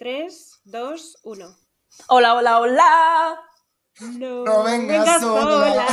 3, 0.00 0.62
2, 0.64 1.18
1. 1.24 1.56
Hola, 2.08 2.34
hola, 2.34 2.58
hola. 2.60 3.38
No, 4.18 4.44
No 4.46 4.62
vengas 4.64 5.04
vengas 5.04 5.20
sola. 5.20 5.86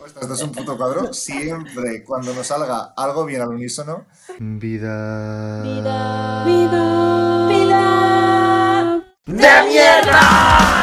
Ostras, 0.00 0.16
esto 0.22 0.32
es 0.32 0.40
un 0.40 0.52
puto 0.52 0.78
cuadro. 0.78 1.12
Siempre 1.12 2.02
cuando 2.02 2.32
nos 2.32 2.46
salga 2.46 2.94
algo 2.96 3.26
bien 3.26 3.42
al 3.42 3.48
unísono. 3.48 4.06
Vida. 4.38 5.60
Vida. 5.62 6.44
Vida. 6.46 7.48
Vida. 7.48 9.04
¡De 9.26 9.68
mierda! 9.68 10.81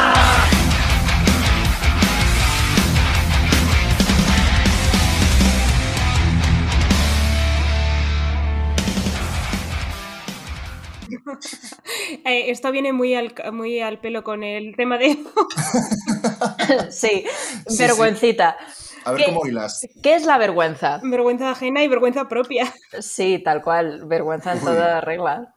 Eh, 12.30 12.50
esto 12.50 12.70
viene 12.70 12.92
muy 12.92 13.14
al, 13.14 13.34
muy 13.52 13.80
al 13.80 14.00
pelo 14.00 14.22
con 14.24 14.42
el 14.42 14.74
tema 14.76 14.98
de. 14.98 15.18
Sí, 16.90 17.24
Sí, 17.66 17.78
vergüencita. 17.78 18.56
A 19.04 19.12
ver 19.12 19.20
¿Qué? 19.24 19.26
cómo 19.32 19.46
hilas. 19.46 19.86
¿Qué 20.02 20.14
es 20.14 20.24
la 20.26 20.38
vergüenza? 20.38 21.00
vergüenza 21.02 21.50
ajena 21.50 21.82
y 21.82 21.88
vergüenza 21.88 22.28
propia. 22.28 22.72
Sí, 23.00 23.40
tal 23.44 23.62
cual, 23.62 24.04
vergüenza 24.06 24.52
en 24.52 24.60
toda 24.60 25.00
regla. 25.00 25.54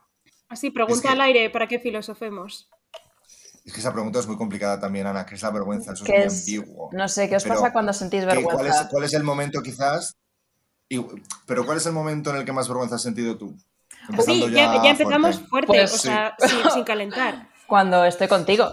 Así, 0.49 0.71
pregunta 0.71 0.95
Es 0.95 1.01
que- 1.01 1.07
al 1.09 1.21
aire 1.21 1.49
para 1.49 1.67
que 1.67 1.79
filosofemos. 1.79 2.69
Es 3.65 3.73
que 3.73 3.79
esa 3.79 3.93
pregunta 3.93 4.19
es 4.19 4.27
muy 4.27 4.37
complicada 4.37 4.79
también, 4.79 5.07
Ana. 5.07 5.25
¿Qué 5.25 5.35
es 5.35 5.41
la 5.43 5.51
vergüenza? 5.51 5.93
Eso 5.93 6.03
es 6.03 6.09
¿Qué 6.09 6.17
muy 6.17 6.25
es? 6.27 6.39
ambiguo. 6.39 6.89
No 6.91 7.07
sé, 7.07 7.29
¿qué 7.29 7.35
os 7.37 7.43
Pero, 7.43 7.55
pasa 7.55 7.71
cuando 7.71 7.93
sentís 7.93 8.21
¿Qué- 8.21 8.25
vergüenza? 8.27 8.55
cuál, 8.55 8.67
es, 8.67 8.75
cuál 8.89 9.03
es 9.05 9.13
el 9.13 9.23
momento 9.23 9.61
quizás? 9.61 10.13
y- 10.89 10.99
pero 11.47 11.65
¿cuál 11.65 11.77
es 11.77 11.85
el 11.85 11.93
momento 11.93 12.29
en 12.31 12.35
el 12.37 12.45
que 12.45 12.51
más 12.51 12.67
vergüenza 12.67 12.95
has 12.95 13.01
sentido 13.01 13.37
tú? 13.37 13.55
Empezando 14.09 14.47
Sí, 14.47 14.51
ya, 14.53 14.83
ya 14.83 14.89
empezamos 14.91 15.35
fuerte. 15.35 15.49
fuerte, 15.49 15.67
Pues 15.67 15.93
o 15.93 15.97
sí. 15.97 16.07
sea, 16.07 16.35
sin, 16.39 16.71
sin 16.71 16.83
calentar. 16.83 17.47
Cuando 17.67 18.03
estoy 18.05 18.27
contigo. 18.27 18.71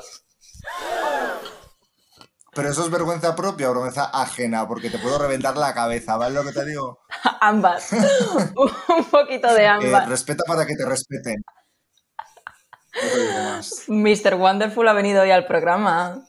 Pero 2.53 2.69
eso 2.69 2.85
es 2.85 2.91
vergüenza 2.91 3.37
propia 3.37 3.69
o 3.71 3.73
vergüenza 3.73 4.07
ajena, 4.13 4.67
porque 4.67 4.91
te 4.91 4.99
puedo 4.99 5.19
reventar 5.19 5.57
la 5.57 5.73
cabeza, 5.73 6.17
¿vale 6.17 6.35
lo 6.35 6.43
que 6.45 6.53
te 6.53 6.65
digo? 6.67 6.99
Ambas. 7.41 7.93
Un 8.57 9.05
poquito 9.05 9.53
de 9.55 9.63
Eh, 9.63 9.67
ambas. 9.69 10.09
respeta 10.09 10.43
para 10.47 10.67
que 10.67 10.75
te 10.75 10.85
respeten. 10.85 11.37
Mr. 13.87 14.35
Wonderful 14.35 14.89
ha 14.89 14.93
venido 14.93 15.23
hoy 15.23 15.31
al 15.31 15.47
programa 15.47 16.27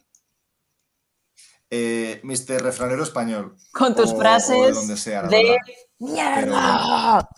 Eh, 1.71 2.21
Mr. 2.23 2.61
Refranero 2.61 3.01
Español. 3.03 3.55
con 3.73 3.95
tus 3.95 4.11
O- 4.11 4.15
o 4.15 4.19
frases 4.19 4.61
de 4.61 4.71
donde 4.73 4.97
sea, 4.97 5.23
la 5.23 5.27
de 5.29 5.43
verdad. 5.43 5.57
¡Mierda! 5.99 7.29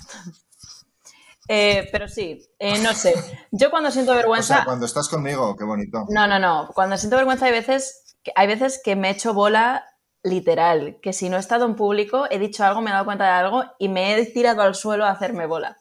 Eh, 1.48 1.90
pero 1.92 2.08
sí, 2.08 2.42
eh, 2.60 2.80
no 2.80 2.94
sé. 2.94 3.14
Yo 3.52 3.70
cuando 3.70 3.92
siento 3.92 4.12
O 4.14 4.16
vergüenza. 4.16 4.56
sea, 4.58 4.66
cuando 4.66 4.86
estás 4.86 5.10
conmigo, 5.10 5.56
qué 5.58 5.64
bonito. 5.66 6.06
No, 6.10 6.28
no, 6.28 6.40
no. 6.40 6.70
Cuando 6.74 6.98
siento 6.98 7.18
vergüenza 7.18 7.46
hay 7.48 7.52
veces 7.52 8.16
que, 8.24 8.32
hay 8.36 8.48
veces 8.48 8.80
que 8.84 8.96
me 8.96 9.10
he 9.10 9.12
hecho 9.12 9.34
bola 9.34 9.86
literal. 10.24 11.00
Que 11.02 11.12
si 11.14 11.28
no 11.30 11.36
he 11.38 11.40
estado 11.42 11.66
en 11.66 11.76
público, 11.76 12.26
he 12.30 12.40
dicho 12.40 12.64
algo, 12.64 12.82
me 12.82 12.90
he 12.90 12.94
dado 12.94 13.06
cuenta 13.06 13.26
de 13.26 13.32
algo 13.32 13.64
y 13.80 13.90
me 13.90 14.16
he 14.16 14.26
tirado 14.26 14.62
al 14.62 14.74
suelo 14.76 15.06
a 15.06 15.12
hacerme 15.12 15.46
bola. 15.46 15.78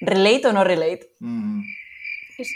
¿Relate 0.00 0.46
o 0.48 0.52
no 0.52 0.62
relate? 0.64 1.14
Mm, 1.20 1.62
Es- 2.38 2.54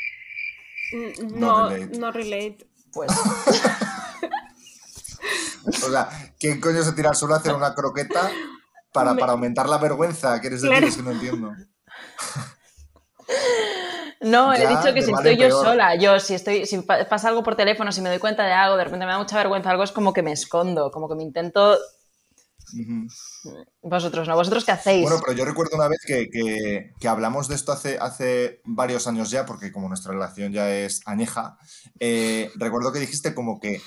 mm, 0.93 1.39
No 1.39 1.61
no, 1.63 1.69
relate. 1.71 1.99
no 1.99 2.11
relate. 2.13 2.67
Pues 2.93 3.11
O 5.85 5.91
sea, 5.91 6.09
¿quién 6.39 6.61
coño 6.61 6.83
se 6.83 6.93
tira 6.93 7.11
al 7.11 7.17
suelo 7.17 7.35
a 7.35 7.39
hacer 7.39 7.55
una 7.55 7.75
croqueta 7.75 8.31
para, 8.93 9.15
para 9.17 9.33
aumentar 9.33 9.69
la 9.69 9.79
vergüenza? 9.79 10.41
¿Quieres 10.41 10.63
decir? 10.63 10.73
Claro. 10.77 10.87
Es 10.89 10.97
que 10.97 11.03
no 11.03 11.11
entiendo. 11.13 11.53
no, 14.23 14.53
he 14.53 14.67
dicho 14.67 14.93
que 14.95 15.03
si 15.03 15.13
estoy 15.13 15.37
yo 15.37 15.49
peor. 15.49 15.65
sola, 15.67 15.95
yo 15.95 16.19
si 16.21 16.35
estoy, 16.35 16.67
si 16.67 16.79
pa- 16.83 17.05
pasa 17.09 17.29
algo 17.29 17.43
por 17.43 17.57
teléfono, 17.57 17.93
si 17.93 18.01
me 18.01 18.09
doy 18.09 18.19
cuenta 18.19 18.45
de 18.45 18.53
algo, 18.53 18.77
de 18.77 18.85
repente 18.85 19.07
me 19.07 19.13
da 19.13 19.19
mucha 19.19 19.37
vergüenza 19.37 19.71
algo, 19.71 19.85
es 19.85 19.93
como 19.93 20.13
que 20.13 20.23
me 20.23 20.33
escondo, 20.33 20.91
como 20.91 21.09
que 21.09 21.15
me 21.15 21.23
intento. 21.23 21.79
Vosotros, 23.83 24.29
¿no? 24.29 24.37
¿Vosotros 24.37 24.65
qué 24.65 24.73
hacéis? 24.73 25.03
Bueno, 25.03 25.21
pero 25.25 25.37
yo 25.37 25.45
recuerdo 25.45 25.77
una 25.77 25.89
vez 25.89 26.01
que, 26.07 26.29
que- 26.31 26.93
que 27.01 27.09
hablamos 27.09 27.49
de 27.49 27.55
esto 27.57 27.73
hace, 27.73 27.99
hace 27.99 28.61
varios 28.65 29.07
años 29.07 29.31
ya, 29.31 29.45
porque 29.47 29.73
como 29.73 29.89
nuestra 29.89 30.13
relación 30.13 30.53
ya 30.53 30.71
es 30.71 31.01
añeja, 31.07 31.59
eh, 31.99 32.51
recuerdo 32.57 32.93
que 32.93 33.01
dijiste 33.01 33.35
como 33.35 33.59
que 33.59 33.81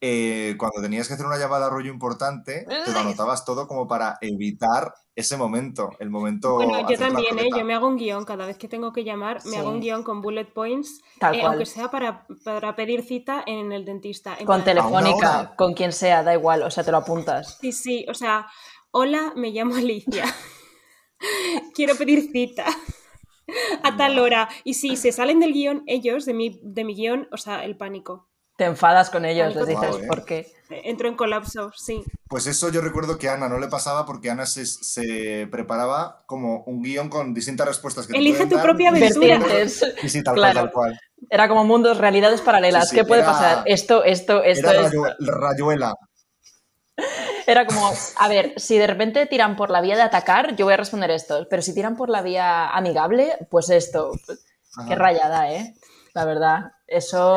eh, 0.00 0.54
cuando 0.58 0.80
tenías 0.80 1.06
que 1.08 1.14
hacer 1.14 1.26
una 1.26 1.36
llamada 1.38 1.68
rollo 1.68 1.90
importante, 1.90 2.64
te 2.66 2.92
lo 2.92 2.98
anotabas 3.00 3.44
todo 3.44 3.68
como 3.68 3.86
para 3.86 4.16
evitar 4.20 4.94
ese 5.14 5.36
momento, 5.36 5.90
el 5.98 6.08
momento... 6.08 6.54
Bueno, 6.54 6.88
yo 6.88 6.96
también, 6.96 7.38
¿eh? 7.38 7.48
Yo 7.54 7.64
me 7.64 7.74
hago 7.74 7.86
un 7.86 7.96
guion 7.98 8.24
cada 8.24 8.46
vez 8.46 8.56
que 8.56 8.68
tengo 8.68 8.92
que 8.92 9.04
llamar, 9.04 9.44
me 9.44 9.50
Sí. 9.50 9.56
hago 9.56 9.68
un 9.70 9.80
guion 9.80 10.02
con 10.02 10.22
bullet 10.22 10.46
points, 10.46 11.02
Tal 11.18 11.34
eh, 11.34 11.40
cual. 11.40 11.52
aunque 11.52 11.66
sea 11.66 11.90
para, 11.90 12.26
para 12.44 12.74
pedir 12.74 13.02
cita 13.02 13.42
en 13.46 13.72
el 13.72 13.84
dentista. 13.84 14.36
en 14.38 14.46
con 14.46 14.62
¿A 14.62 14.64
telefónica, 14.64 15.54
con 15.56 15.74
quien 15.74 15.92
sea, 15.92 16.22
da 16.22 16.32
igual, 16.32 16.62
o 16.62 16.70
sea, 16.70 16.82
te 16.84 16.90
lo 16.90 16.98
apuntas. 16.98 17.58
Sí, 17.60 17.72
sí, 17.72 18.06
o 18.08 18.14
sea, 18.14 18.46
hola, 18.92 19.34
me 19.36 19.50
llamo 19.50 19.74
Alicia. 19.76 20.24
Quiero 21.74 21.94
pedir 21.96 22.30
cita. 22.32 22.64
A 23.82 23.96
tal 23.96 24.18
hora. 24.18 24.48
Y 24.64 24.74
si 24.74 24.96
se 24.96 25.12
salen 25.12 25.40
del 25.40 25.52
guion, 25.52 25.82
ellos, 25.86 26.24
de 26.24 26.32
mi, 26.34 26.60
de 26.62 26.84
mi 26.84 26.94
guion, 26.94 27.28
o 27.32 27.36
sea, 27.36 27.64
el 27.64 27.76
pánico. 27.76 28.29
Te 28.60 28.66
enfadas 28.66 29.08
con 29.08 29.24
ellos, 29.24 29.54
les 29.56 29.66
dices, 29.68 29.96
eh. 30.02 30.06
¿por 30.06 30.22
qué? 30.26 30.52
Entro 30.68 31.08
en 31.08 31.16
colapso, 31.16 31.72
sí. 31.74 32.04
Pues 32.28 32.46
eso 32.46 32.68
yo 32.68 32.82
recuerdo 32.82 33.16
que 33.16 33.26
a 33.30 33.32
Ana 33.32 33.48
no 33.48 33.58
le 33.58 33.68
pasaba 33.68 34.04
porque 34.04 34.28
Ana 34.30 34.44
se, 34.44 34.66
se 34.66 35.48
preparaba 35.50 36.24
como 36.26 36.62
un 36.64 36.82
guion 36.82 37.08
con 37.08 37.32
distintas 37.32 37.66
respuestas 37.66 38.06
que 38.06 38.12
te 38.12 38.18
Elige 38.18 38.44
tu 38.44 38.56
dar, 38.56 38.64
propia 38.64 38.90
aventura. 38.90 39.38
Vertientes. 39.38 39.82
Sí, 40.12 40.22
tal 40.22 40.34
Claro. 40.34 40.52
cual, 40.52 40.64
tal 40.66 40.72
cual. 40.72 41.00
Era 41.30 41.48
como 41.48 41.64
mundos, 41.64 41.96
realidades 41.96 42.42
paralelas. 42.42 42.84
Sí, 42.84 42.90
sí, 42.90 42.96
¿Qué 42.96 43.04
puede 43.06 43.22
era- 43.22 43.32
pasar? 43.32 43.62
Esto, 43.64 44.04
esto, 44.04 44.42
esto 44.42 44.70
Era 44.70 44.90
rayuela. 45.18 45.94
Era 47.46 47.64
como, 47.66 47.90
a 48.18 48.28
ver, 48.28 48.52
si 48.58 48.76
de 48.76 48.86
repente 48.86 49.24
tiran 49.24 49.56
por 49.56 49.70
la 49.70 49.80
vía 49.80 49.96
de 49.96 50.02
atacar, 50.02 50.54
yo 50.54 50.66
voy 50.66 50.74
a 50.74 50.76
responder 50.76 51.10
esto. 51.12 51.46
Pero 51.48 51.62
si 51.62 51.72
tiran 51.74 51.96
por 51.96 52.10
la 52.10 52.20
vía 52.20 52.68
amigable, 52.68 53.32
pues 53.50 53.70
esto. 53.70 54.12
Qué 54.86 54.94
rayada, 54.96 55.50
¿eh? 55.50 55.74
La 56.12 56.26
verdad. 56.26 56.72
Eso 56.90 57.36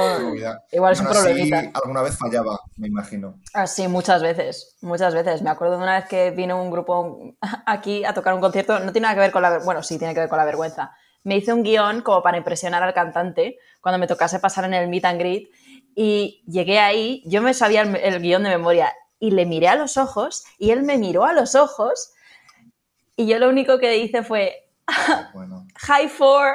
igual 0.72 0.94
es 0.94 1.00
un 1.00 1.06
Aún 1.08 1.16
así, 1.16 1.25
problemita. 1.28 1.72
alguna 1.80 2.02
vez 2.02 2.18
fallaba, 2.18 2.59
me 2.75 2.88
imagino. 2.88 3.36
Así, 3.53 3.88
muchas 3.88 4.24
veces, 4.24 4.75
muchas 4.81 5.14
veces. 5.14 5.44
Me 5.44 5.52
acuerdo 5.52 5.78
de 5.78 5.84
una 5.84 5.96
vez 6.00 6.06
que 6.09 6.31
vino 6.31 6.59
un 6.59 6.72
grupo 6.72 7.36
aquí 7.68 8.03
a 8.03 8.16
tocar 8.16 8.34
un 8.34 8.41
concierto, 8.41 8.80
no 8.80 8.91
tiene 8.91 9.03
nada 9.03 9.14
que 9.14 9.19
ver 9.22 9.31
con 9.31 9.44
la... 9.44 9.59
Bueno, 9.59 9.84
sí, 9.84 10.00
tiene 10.00 10.16
que 10.16 10.22
ver 10.22 10.30
con 10.30 10.40
la 10.40 10.46
vergüenza. 10.46 10.91
Me 11.24 11.38
hice 11.38 11.53
un 11.53 11.62
guion 11.62 12.02
como 12.02 12.24
para 12.24 12.38
impresionar 12.38 12.81
al 12.81 12.96
cantante 12.96 13.58
cuando 13.80 14.00
me 14.00 14.08
tocase 14.08 14.40
pasar 14.40 14.66
en 14.66 14.74
el 14.74 14.88
meet 14.90 15.06
and 15.06 15.19
greet 15.19 15.50
y 15.96 16.44
llegué 16.47 16.80
ahí, 16.80 17.22
yo 17.28 17.44
me 17.44 17.53
sabía 17.53 17.81
el, 17.81 17.96
el 17.96 18.20
guion 18.22 18.41
de 18.44 18.50
memoria 18.50 18.91
y 19.20 19.30
le 19.31 19.46
miré 19.46 19.68
a 19.68 19.75
los 19.75 19.97
ojos 19.97 20.44
y 20.58 20.72
él 20.72 20.81
me 20.81 20.97
miró 20.97 21.25
a 21.25 21.34
los 21.34 21.53
ojos 21.53 22.12
y 23.16 23.28
yo 23.28 23.38
lo 23.38 23.50
único 23.50 23.78
que 23.78 23.97
hice 24.00 24.24
fue 24.24 24.68
Bueno. 25.34 25.68
high 25.75 26.09
four. 26.09 26.53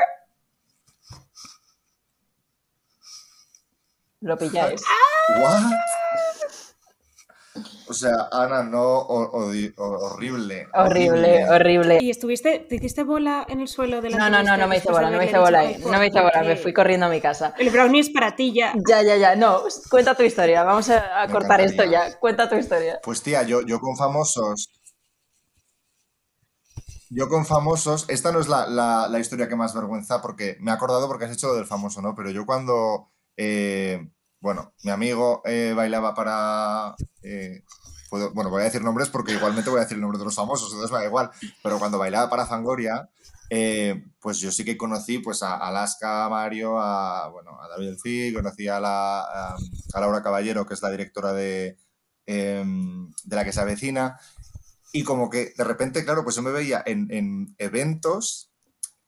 Lo 4.29 4.37
pilláis. 4.37 4.83
¿What? 5.41 5.63
O 7.89 7.95
sea, 7.95 8.29
Ana, 8.31 8.63
no, 8.63 8.83
o- 8.83 9.33
odi- 9.33 9.73
o- 9.79 9.83
horrible. 9.85 10.69
Horrible, 10.75 11.49
horrible. 11.51 11.99
¿Y 12.03 12.11
estuviste, 12.11 12.59
te 12.69 12.75
hiciste 12.77 13.03
bola 13.05 13.47
en 13.49 13.61
el 13.61 13.69
suelo 13.69 14.03
de 14.03 14.11
la 14.11 14.19
No, 14.19 14.29
no, 14.29 14.43
no, 14.43 14.59
no 14.59 14.69
me 14.69 14.77
hice 14.77 14.93
bola, 14.93 15.11
no 15.11 15.17
me 15.17 15.25
hice 15.25 15.39
bola 15.39 15.61
ahí. 15.61 15.79
No 15.79 15.99
me 15.99 16.09
hice 16.09 16.21
bola, 16.21 16.43
me 16.43 16.57
fui 16.57 16.75
corriendo 16.75 17.07
a 17.07 17.09
mi 17.09 17.23
casa. 17.23 17.55
El 17.59 17.71
brownie 17.71 18.01
es 18.03 18.11
para 18.11 18.37
ti 18.37 18.53
ya. 18.53 18.75
Ya, 18.87 19.01
ya, 19.03 19.17
ya. 19.17 19.35
No, 19.35 19.63
cuenta 19.89 20.15
tu 20.15 20.23
historia. 20.23 20.63
Vamos 20.63 20.91
a, 20.91 21.27
cortar 21.33 21.63
esto 21.63 21.85
ya. 21.85 22.19
Cuenta 22.19 22.49
tu 22.51 22.57
historia. 22.57 23.01
Pues 23.03 23.23
tía, 23.23 23.43
yo, 23.45 23.63
yo 23.63 23.81
con 23.81 23.97
famosos. 23.97 24.69
Yo 27.09 27.31
con 27.31 27.47
famosos, 27.47 28.05
esta 28.11 28.31
no 28.33 28.41
es 28.41 28.49
la, 28.49 28.67
la- 28.67 29.09
la 29.09 29.19
historia 29.19 29.49
que 29.49 29.57
más 29.57 29.75
vergüenza, 29.75 30.21
porque 30.21 30.59
me 30.61 30.71
he 30.71 30.75
acordado 30.75 31.09
porque 31.09 31.25
has 31.25 31.33
hecho 31.33 31.47
lo 31.49 31.55
del 31.55 31.65
famoso, 31.65 32.03
¿no? 32.03 32.15
Pero 32.15 32.31
yo 32.31 32.45
cuando, 32.45 33.09
eh, 33.39 34.07
bueno, 34.41 34.73
mi 34.85 34.91
amigo 34.91 35.43
eh, 35.45 35.73
bailaba 35.77 36.15
para... 36.15 36.95
eh, 37.23 37.63
puedo- 38.11 38.33
bueno, 38.35 38.51
voy 38.51 38.63
a 38.63 38.65
decir 38.65 38.83
nombres 38.83 39.09
porque 39.09 39.33
igualmente 39.35 39.71
voy 39.71 39.79
a 39.81 39.83
decir 39.83 39.97
el 39.97 40.01
nombre 40.03 40.19
de 40.19 40.25
los 40.25 40.35
famosos, 40.35 40.71
entonces 40.73 40.93
me 40.93 40.99
da 40.99 41.07
igual. 41.07 41.31
Pero 41.63 41.79
cuando 41.79 41.99
bailaba 41.99 42.31
para 42.31 42.47
Fangoria, 42.47 43.09
eh, 43.51 44.05
pues 44.21 44.39
yo 44.41 44.53
sí 44.53 44.65
que 44.65 44.77
conocí 44.77 45.19
pues 45.19 45.43
a 45.43 45.57
Alaska, 45.57 46.25
a 46.27 46.29
Mario, 46.29 46.79
a, 46.79 47.29
bueno, 47.31 47.61
a 47.61 47.69
David 47.69 47.89
Elfi, 47.89 48.33
conocí 48.33 48.69
a, 48.69 48.79
la, 48.81 49.21
a 49.23 50.01
Laura 50.01 50.23
Caballero, 50.23 50.67
que 50.67 50.75
es 50.75 50.83
la 50.83 50.91
directora 50.91 51.33
de, 51.33 51.79
em, 52.27 53.11
de 53.25 53.37
la 53.37 53.45
que 53.45 53.53
se 53.53 53.61
avecina. 53.61 54.19
Y 54.93 55.03
como 55.05 55.29
que 55.29 55.53
de 55.57 55.65
repente, 55.65 56.05
claro, 56.05 56.25
pues 56.25 56.37
yo 56.37 56.43
me 56.43 56.51
veía 56.51 56.83
en, 56.87 57.09
en 57.11 57.55
eventos 57.59 58.53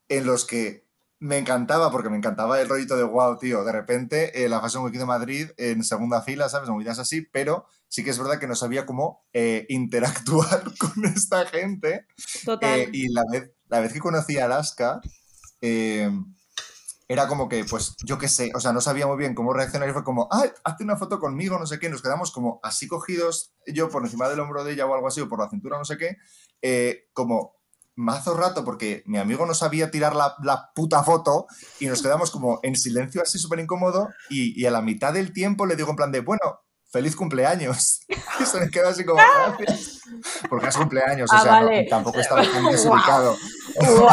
en 0.08 0.26
los 0.26 0.44
que 0.44 0.86
me 1.20 1.36
encantaba, 1.36 1.90
porque 1.90 2.08
me 2.08 2.16
encantaba 2.16 2.60
el 2.60 2.68
rollito 2.68 2.96
de 2.96 3.04
wow, 3.04 3.38
tío, 3.38 3.62
de 3.62 3.72
repente 3.72 4.42
eh, 4.42 4.48
la 4.48 4.60
Fashion 4.60 4.82
Week 4.82 4.96
de 4.96 5.04
Madrid 5.04 5.50
en 5.58 5.84
segunda 5.84 6.22
fila, 6.22 6.48
¿sabes? 6.48 6.70
Movidas 6.70 6.98
así, 6.98 7.20
pero 7.20 7.66
sí 7.88 8.02
que 8.02 8.10
es 8.10 8.18
verdad 8.18 8.38
que 8.38 8.46
no 8.46 8.54
sabía 8.54 8.86
cómo 8.86 9.26
eh, 9.34 9.66
interactuar 9.68 10.64
con 10.78 11.04
esta 11.04 11.44
gente. 11.46 12.06
Total. 12.44 12.80
Eh, 12.80 12.88
y 12.92 13.12
la 13.12 13.22
vez, 13.30 13.50
la 13.68 13.80
vez 13.80 13.92
que 13.92 14.00
conocí 14.00 14.38
a 14.38 14.46
Alaska, 14.46 15.02
eh, 15.60 16.10
era 17.06 17.28
como 17.28 17.48
que, 17.48 17.64
pues, 17.64 17.96
yo 18.04 18.16
qué 18.16 18.28
sé, 18.28 18.50
o 18.54 18.60
sea, 18.60 18.72
no 18.72 18.80
sabía 18.80 19.06
muy 19.06 19.18
bien 19.18 19.34
cómo 19.34 19.52
reaccionar 19.52 19.88
y 19.90 19.92
fue 19.92 20.04
como, 20.04 20.28
ay, 20.30 20.50
hazte 20.64 20.84
una 20.84 20.96
foto 20.96 21.18
conmigo, 21.18 21.58
no 21.58 21.66
sé 21.66 21.78
qué, 21.78 21.90
nos 21.90 22.02
quedamos 22.02 22.30
como 22.30 22.60
así 22.62 22.86
cogidos, 22.86 23.52
yo 23.66 23.90
por 23.90 24.04
encima 24.04 24.28
del 24.28 24.40
hombro 24.40 24.64
de 24.64 24.72
ella 24.72 24.86
o 24.86 24.94
algo 24.94 25.08
así, 25.08 25.20
o 25.20 25.28
por 25.28 25.40
la 25.40 25.50
cintura, 25.50 25.76
no 25.76 25.84
sé 25.84 25.98
qué, 25.98 26.16
como 27.12 27.59
mazo 28.00 28.34
rato 28.36 28.64
porque 28.64 29.02
mi 29.06 29.18
amigo 29.18 29.46
no 29.46 29.54
sabía 29.54 29.90
tirar 29.90 30.14
la, 30.16 30.34
la 30.42 30.70
puta 30.74 31.02
foto 31.04 31.46
y 31.78 31.86
nos 31.86 32.02
quedamos 32.02 32.30
como 32.30 32.58
en 32.62 32.74
silencio 32.76 33.22
así 33.22 33.38
súper 33.38 33.58
incómodo 33.60 34.08
y, 34.28 34.60
y 34.60 34.66
a 34.66 34.70
la 34.70 34.80
mitad 34.82 35.12
del 35.12 35.32
tiempo 35.32 35.66
le 35.66 35.76
digo 35.76 35.90
en 35.90 35.96
plan 35.96 36.10
de, 36.12 36.20
bueno, 36.20 36.40
feliz 36.92 37.14
cumpleaños. 37.16 38.00
Y 38.40 38.46
se 38.46 38.58
me 38.58 38.70
queda 38.70 38.88
así 38.88 39.04
como, 39.04 39.20
gracias. 39.20 40.00
Porque 40.48 40.68
es 40.68 40.76
cumpleaños, 40.78 41.30
o 41.30 41.36
Ah, 41.36 41.42
sea, 41.42 41.60
no- 41.60 41.66
vale. 41.66 41.86
tampoco 41.90 42.18
estaba 42.20 42.42
tan 42.42 42.64
desubicado. 42.70 43.36
¡Wow! 43.76 44.08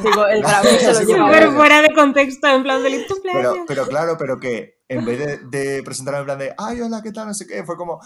Digo, 0.00 0.26
el 0.28 0.44
se 0.46 0.92
lo 0.92 1.00
lleva. 1.00 1.26
Súper 1.26 1.50
fuera 1.50 1.82
de 1.82 1.92
contexto, 1.92 2.46
en 2.46 2.62
plan 2.62 2.80
feliz 2.82 3.04
cumpleaños. 3.08 3.52
Pero, 3.52 3.64
pero 3.66 3.86
claro, 3.88 4.16
pero 4.16 4.38
que 4.38 4.78
en 4.88 5.04
vez 5.04 5.18
de, 5.18 5.38
de 5.48 5.82
presentarme 5.82 6.20
en 6.20 6.24
plan 6.26 6.38
de, 6.38 6.54
ay, 6.56 6.80
hola, 6.82 7.02
¿qué 7.02 7.10
tal? 7.10 7.26
No 7.26 7.34
sé 7.34 7.48
qué, 7.48 7.64
fue 7.64 7.76
como, 7.76 7.98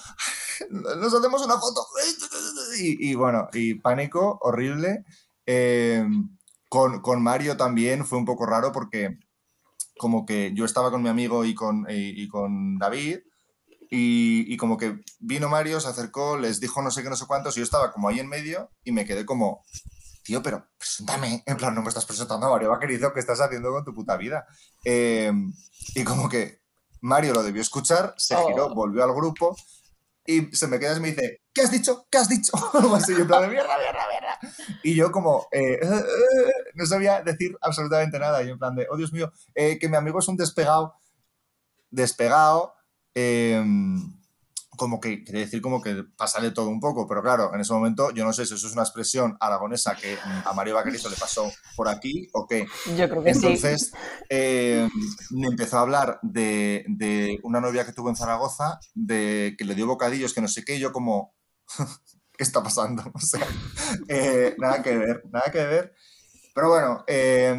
nos 0.71 1.15
hacemos 1.15 1.45
una 1.45 1.59
foto. 1.59 1.87
Y, 2.79 3.11
y 3.11 3.15
bueno, 3.15 3.49
y 3.53 3.75
pánico 3.75 4.39
horrible. 4.43 5.05
Eh, 5.47 6.07
con, 6.69 7.01
con 7.01 7.23
Mario 7.23 7.57
también 7.57 8.05
fue 8.07 8.19
un 8.19 8.25
poco 8.27 8.45
raro 8.47 8.71
porque 8.73 9.19
como 9.99 10.27
que 10.27 10.53
yo 10.55 10.65
estaba 10.65 10.91
con 10.91 11.03
mi 11.03 11.09
amigo 11.09 11.45
y 11.45 11.55
con, 11.55 11.87
y, 11.89 12.23
y 12.23 12.29
con 12.29 12.79
David 12.79 13.19
y, 13.91 14.53
y 14.53 14.57
como 14.59 14.77
que 14.77 15.01
vino 15.19 15.49
Mario, 15.49 15.81
se 15.81 15.89
acercó, 15.89 16.37
les 16.37 16.61
dijo 16.61 16.83
no 16.83 16.91
sé 16.91 17.03
qué, 17.03 17.09
no 17.09 17.17
sé 17.17 17.27
cuántos 17.27 17.57
y 17.57 17.61
yo 17.61 17.65
estaba 17.65 17.91
como 17.91 18.09
ahí 18.09 18.21
en 18.21 18.29
medio 18.29 18.71
y 18.85 18.93
me 18.93 19.07
quedé 19.07 19.25
como, 19.25 19.65
tío, 20.23 20.43
pero 20.43 20.67
preséntame. 20.79 21.43
En 21.47 21.57
plan, 21.57 21.75
no 21.75 21.81
me 21.83 21.89
estás 21.89 22.05
presentando 22.05 22.47
a 22.47 22.51
Mario 22.51 22.69
Vaquerizo, 22.71 23.13
¿qué 23.15 23.21
estás 23.21 23.41
haciendo 23.41 23.73
con 23.73 23.85
tu 23.85 23.95
puta 23.95 24.17
vida? 24.19 24.47
Eh, 24.85 25.33
y 25.95 26.05
como 26.05 26.29
que 26.29 26.61
Mario 27.01 27.33
lo 27.33 27.43
debió 27.43 27.63
escuchar, 27.63 28.15
se 28.19 28.37
Oh. 28.37 28.47
giró, 28.47 28.75
volvió 28.75 29.03
al 29.03 29.15
grupo 29.15 29.57
y 30.29 30.55
se 30.55 30.67
me 30.67 30.79
queda 30.79 30.95
y 30.95 31.01
me 31.01 31.09
dice, 31.09 31.41
¿qué 31.55 31.63
has 31.63 31.71
dicho? 31.71 32.07
¿Qué 32.11 32.19
has 32.19 32.29
dicho? 32.29 32.53
Así, 32.95 33.13
en 33.15 33.27
plan 33.27 33.51
mierda, 33.51 33.79
mierda, 33.79 34.07
mierda. 34.11 34.39
Y 34.83 34.95
yo 34.95 35.11
como, 35.11 35.47
eh, 35.51 35.81
no 36.75 36.85
sabía 36.85 37.23
decir 37.23 37.57
absolutamente 37.63 38.19
nada. 38.19 38.43
Y 38.43 38.51
en 38.51 38.59
plan 38.59 38.77
de, 38.77 38.87
oh 38.91 38.99
Dios 38.99 39.11
mío, 39.11 39.33
eh, 39.55 39.79
que 39.79 39.89
mi 39.89 39.97
amigo 39.97 40.19
es 40.19 40.29
un 40.29 40.37
despegado. 40.37 40.97
Despegado. 41.91 42.75
Como 44.79 44.99
que 44.99 45.23
quiere 45.23 45.41
decir 45.41 45.61
como 45.61 45.83
que 45.83 46.05
pasarle 46.17 46.53
todo 46.53 46.71
un 46.71 46.81
poco, 46.81 47.07
pero 47.07 47.23
claro, 47.23 47.55
en 47.55 47.61
ese 47.61 47.75
momento 47.75 48.11
yo 48.13 48.25
no 48.25 48.33
sé 48.33 48.47
si 48.47 48.55
eso 48.55 48.67
es 48.67 48.73
una 48.73 48.83
expresión 48.83 49.37
aragonesa 49.41 49.95
que 49.95 50.15
mm, 50.15 50.49
a 50.49 50.53
Mario 50.55 50.77
Vaquerizo 50.77 51.11
le 51.11 51.17
pasó 51.17 51.53
por 51.77 51.89
aquí 51.89 52.31
o 52.33 52.47
qué. 52.47 52.67
Yo 52.97 53.07
creo 53.11 53.23
que 53.23 53.35
sí. 53.35 53.41
Entonces 53.45 53.93
eh, 54.31 54.89
me 55.33 55.49
empezó 55.49 55.77
a 55.77 55.83
hablar 55.83 56.19
de, 56.23 56.87
de 56.89 57.39
una 57.43 57.61
novia 57.61 57.85
que 57.85 57.93
tuvo 57.93 58.09
en 58.09 58.17
Zaragoza, 58.17 58.81
de 58.95 59.55
que 59.59 59.67
le 59.67 59.75
dio 59.75 59.87
bocadillos, 59.87 60.33
que 60.33 60.41
no 60.41 60.49
sé 60.49 60.65
qué, 60.65 60.77
y 60.77 60.81
yo 60.81 60.93
como, 60.93 61.35
¿qué 62.33 62.45
está 62.45 62.63
pasando? 62.63 63.03
O 63.15 63.21
sea, 63.21 63.47
eh, 64.09 64.55
nada 64.59 64.83
que 64.83 64.97
ver, 64.97 65.25
nada 65.31 65.51
que 65.53 65.65
ver. 65.65 65.95
Pero 66.55 66.71
bueno, 66.71 67.05
eh, 67.07 67.55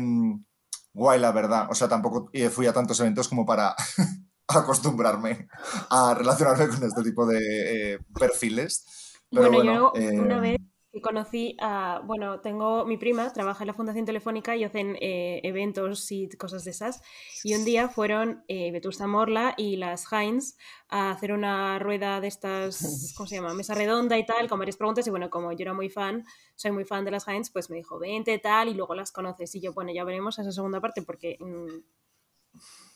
guay 0.94 1.20
la 1.20 1.32
verdad. 1.32 1.68
O 1.70 1.76
sea, 1.76 1.88
tampoco 1.88 2.30
eh, 2.34 2.50
fui 2.50 2.68
a 2.68 2.74
tantos 2.74 3.00
eventos 3.00 3.28
como 3.28 3.46
para 3.46 3.76
acostumbrarme 4.50 5.48
a 5.90 6.14
relacionarme 6.16 6.68
con 6.68 6.84
este 6.84 7.04
tipo 7.04 7.26
de 7.26 7.94
eh, 7.94 8.00
perfiles. 8.18 8.86
Pero 9.30 9.52
bueno, 9.52 9.92
bueno, 9.92 9.94
yo 9.94 10.12
eh, 10.12 10.20
una 10.20 10.40
vez 10.40 10.58
que 10.92 11.02
conocí 11.02 11.56
a, 11.62 12.02
bueno, 12.04 12.40
tengo 12.42 12.84
mi 12.84 12.98
prima, 12.98 13.32
trabaja 13.32 13.64
en 13.64 13.68
la 13.68 13.76
Fundación 13.76 14.06
Telefónica 14.06 14.56
y 14.56 14.64
hacen 14.64 14.98
eh, 15.00 15.40
eventos 15.44 16.12
y 16.12 16.28
cosas 16.30 16.64
de 16.64 16.72
esas. 16.72 17.04
Y 17.44 17.54
un 17.54 17.64
día 17.64 17.90
fueron 17.90 18.44
eh, 18.48 18.72
Vetusta 18.72 19.06
Morla 19.06 19.54
y 19.56 19.76
las 19.76 20.12
Heinz 20.12 20.58
a 20.88 21.12
hacer 21.12 21.32
una 21.32 21.78
rueda 21.78 22.20
de 22.22 22.28
estas, 22.28 23.14
¿cómo 23.16 23.28
se 23.28 23.36
llama? 23.36 23.54
Mesa 23.54 23.76
redonda 23.76 24.18
y 24.18 24.26
tal, 24.26 24.50
con 24.50 24.58
varias 24.58 24.78
preguntas. 24.78 25.06
Y 25.06 25.12
bueno, 25.12 25.30
como 25.30 25.52
yo 25.52 25.62
era 25.62 25.74
muy 25.74 25.90
fan, 25.90 26.26
soy 26.56 26.72
muy 26.72 26.86
fan 26.86 27.06
de 27.06 27.12
las 27.12 27.28
Heinz, 27.28 27.52
pues 27.52 27.70
me 27.70 27.78
dijo, 27.78 28.00
vente 28.00 28.40
tal, 28.40 28.70
y 28.70 28.74
luego 28.74 28.96
las 28.96 29.12
conoces. 29.12 29.54
Y 29.54 29.62
yo, 29.62 29.74
bueno, 29.74 29.92
ya 29.94 30.04
veremos 30.04 30.40
esa 30.40 30.52
segunda 30.52 30.82
parte 30.82 31.04
porque... 31.04 31.38
mm, 31.40 31.84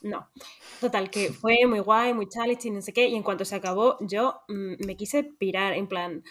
no. 0.03 0.29
Total, 0.79 1.09
que 1.09 1.31
fue 1.31 1.57
muy 1.67 1.79
guay, 1.79 2.13
muy 2.13 2.27
challenge 2.27 2.67
y 2.67 2.71
no 2.71 2.81
sé 2.81 2.93
qué. 2.93 3.07
Y 3.07 3.15
en 3.15 3.23
cuanto 3.23 3.45
se 3.45 3.55
acabó, 3.55 3.97
yo 4.01 4.41
mm, 4.47 4.85
me 4.85 4.95
quise 4.95 5.23
pirar, 5.23 5.73
en 5.73 5.87
plan, 5.87 6.23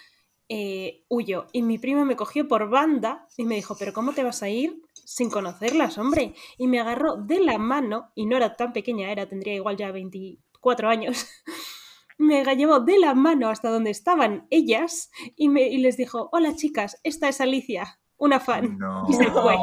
eh, 0.49 1.03
huyo. 1.09 1.47
Y 1.51 1.63
mi 1.63 1.77
prima 1.79 2.05
me 2.05 2.15
cogió 2.15 2.47
por 2.47 2.69
banda 2.69 3.27
y 3.37 3.45
me 3.45 3.55
dijo, 3.55 3.75
pero 3.77 3.93
¿cómo 3.93 4.13
te 4.13 4.23
vas 4.23 4.43
a 4.43 4.49
ir 4.49 4.81
sin 4.93 5.29
conocerlas, 5.29 5.97
hombre? 5.97 6.35
Y 6.57 6.67
me 6.67 6.79
agarró 6.79 7.15
de 7.17 7.39
la 7.39 7.57
mano, 7.57 8.11
y 8.15 8.25
no 8.25 8.37
era 8.37 8.55
tan 8.55 8.73
pequeña, 8.73 9.11
era, 9.11 9.27
tendría 9.27 9.55
igual 9.55 9.77
ya 9.77 9.91
24 9.91 10.89
años. 10.89 11.27
Me 12.19 12.43
llevó 12.55 12.79
de 12.79 12.99
la 12.99 13.15
mano 13.15 13.49
hasta 13.49 13.69
donde 13.69 13.89
estaban 13.89 14.45
ellas 14.51 15.09
y, 15.35 15.49
me, 15.49 15.63
y 15.67 15.79
les 15.79 15.97
dijo, 15.97 16.29
hola 16.31 16.55
chicas, 16.55 16.99
esta 17.03 17.27
es 17.27 17.41
Alicia, 17.41 17.99
una 18.17 18.39
fan. 18.39 18.77
no. 18.77 19.03
Y 19.09 19.13
se 19.13 19.25
fue. 19.31 19.55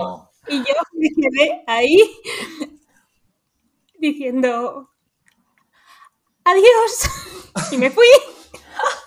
Y 0.49 0.59
yo 0.59 0.75
me 0.93 1.09
quedé 1.11 1.63
ahí 1.69 1.97
diciendo 4.01 4.91
adiós 6.45 7.73
y 7.73 7.79
me 7.79 7.91
fui. 7.91 8.07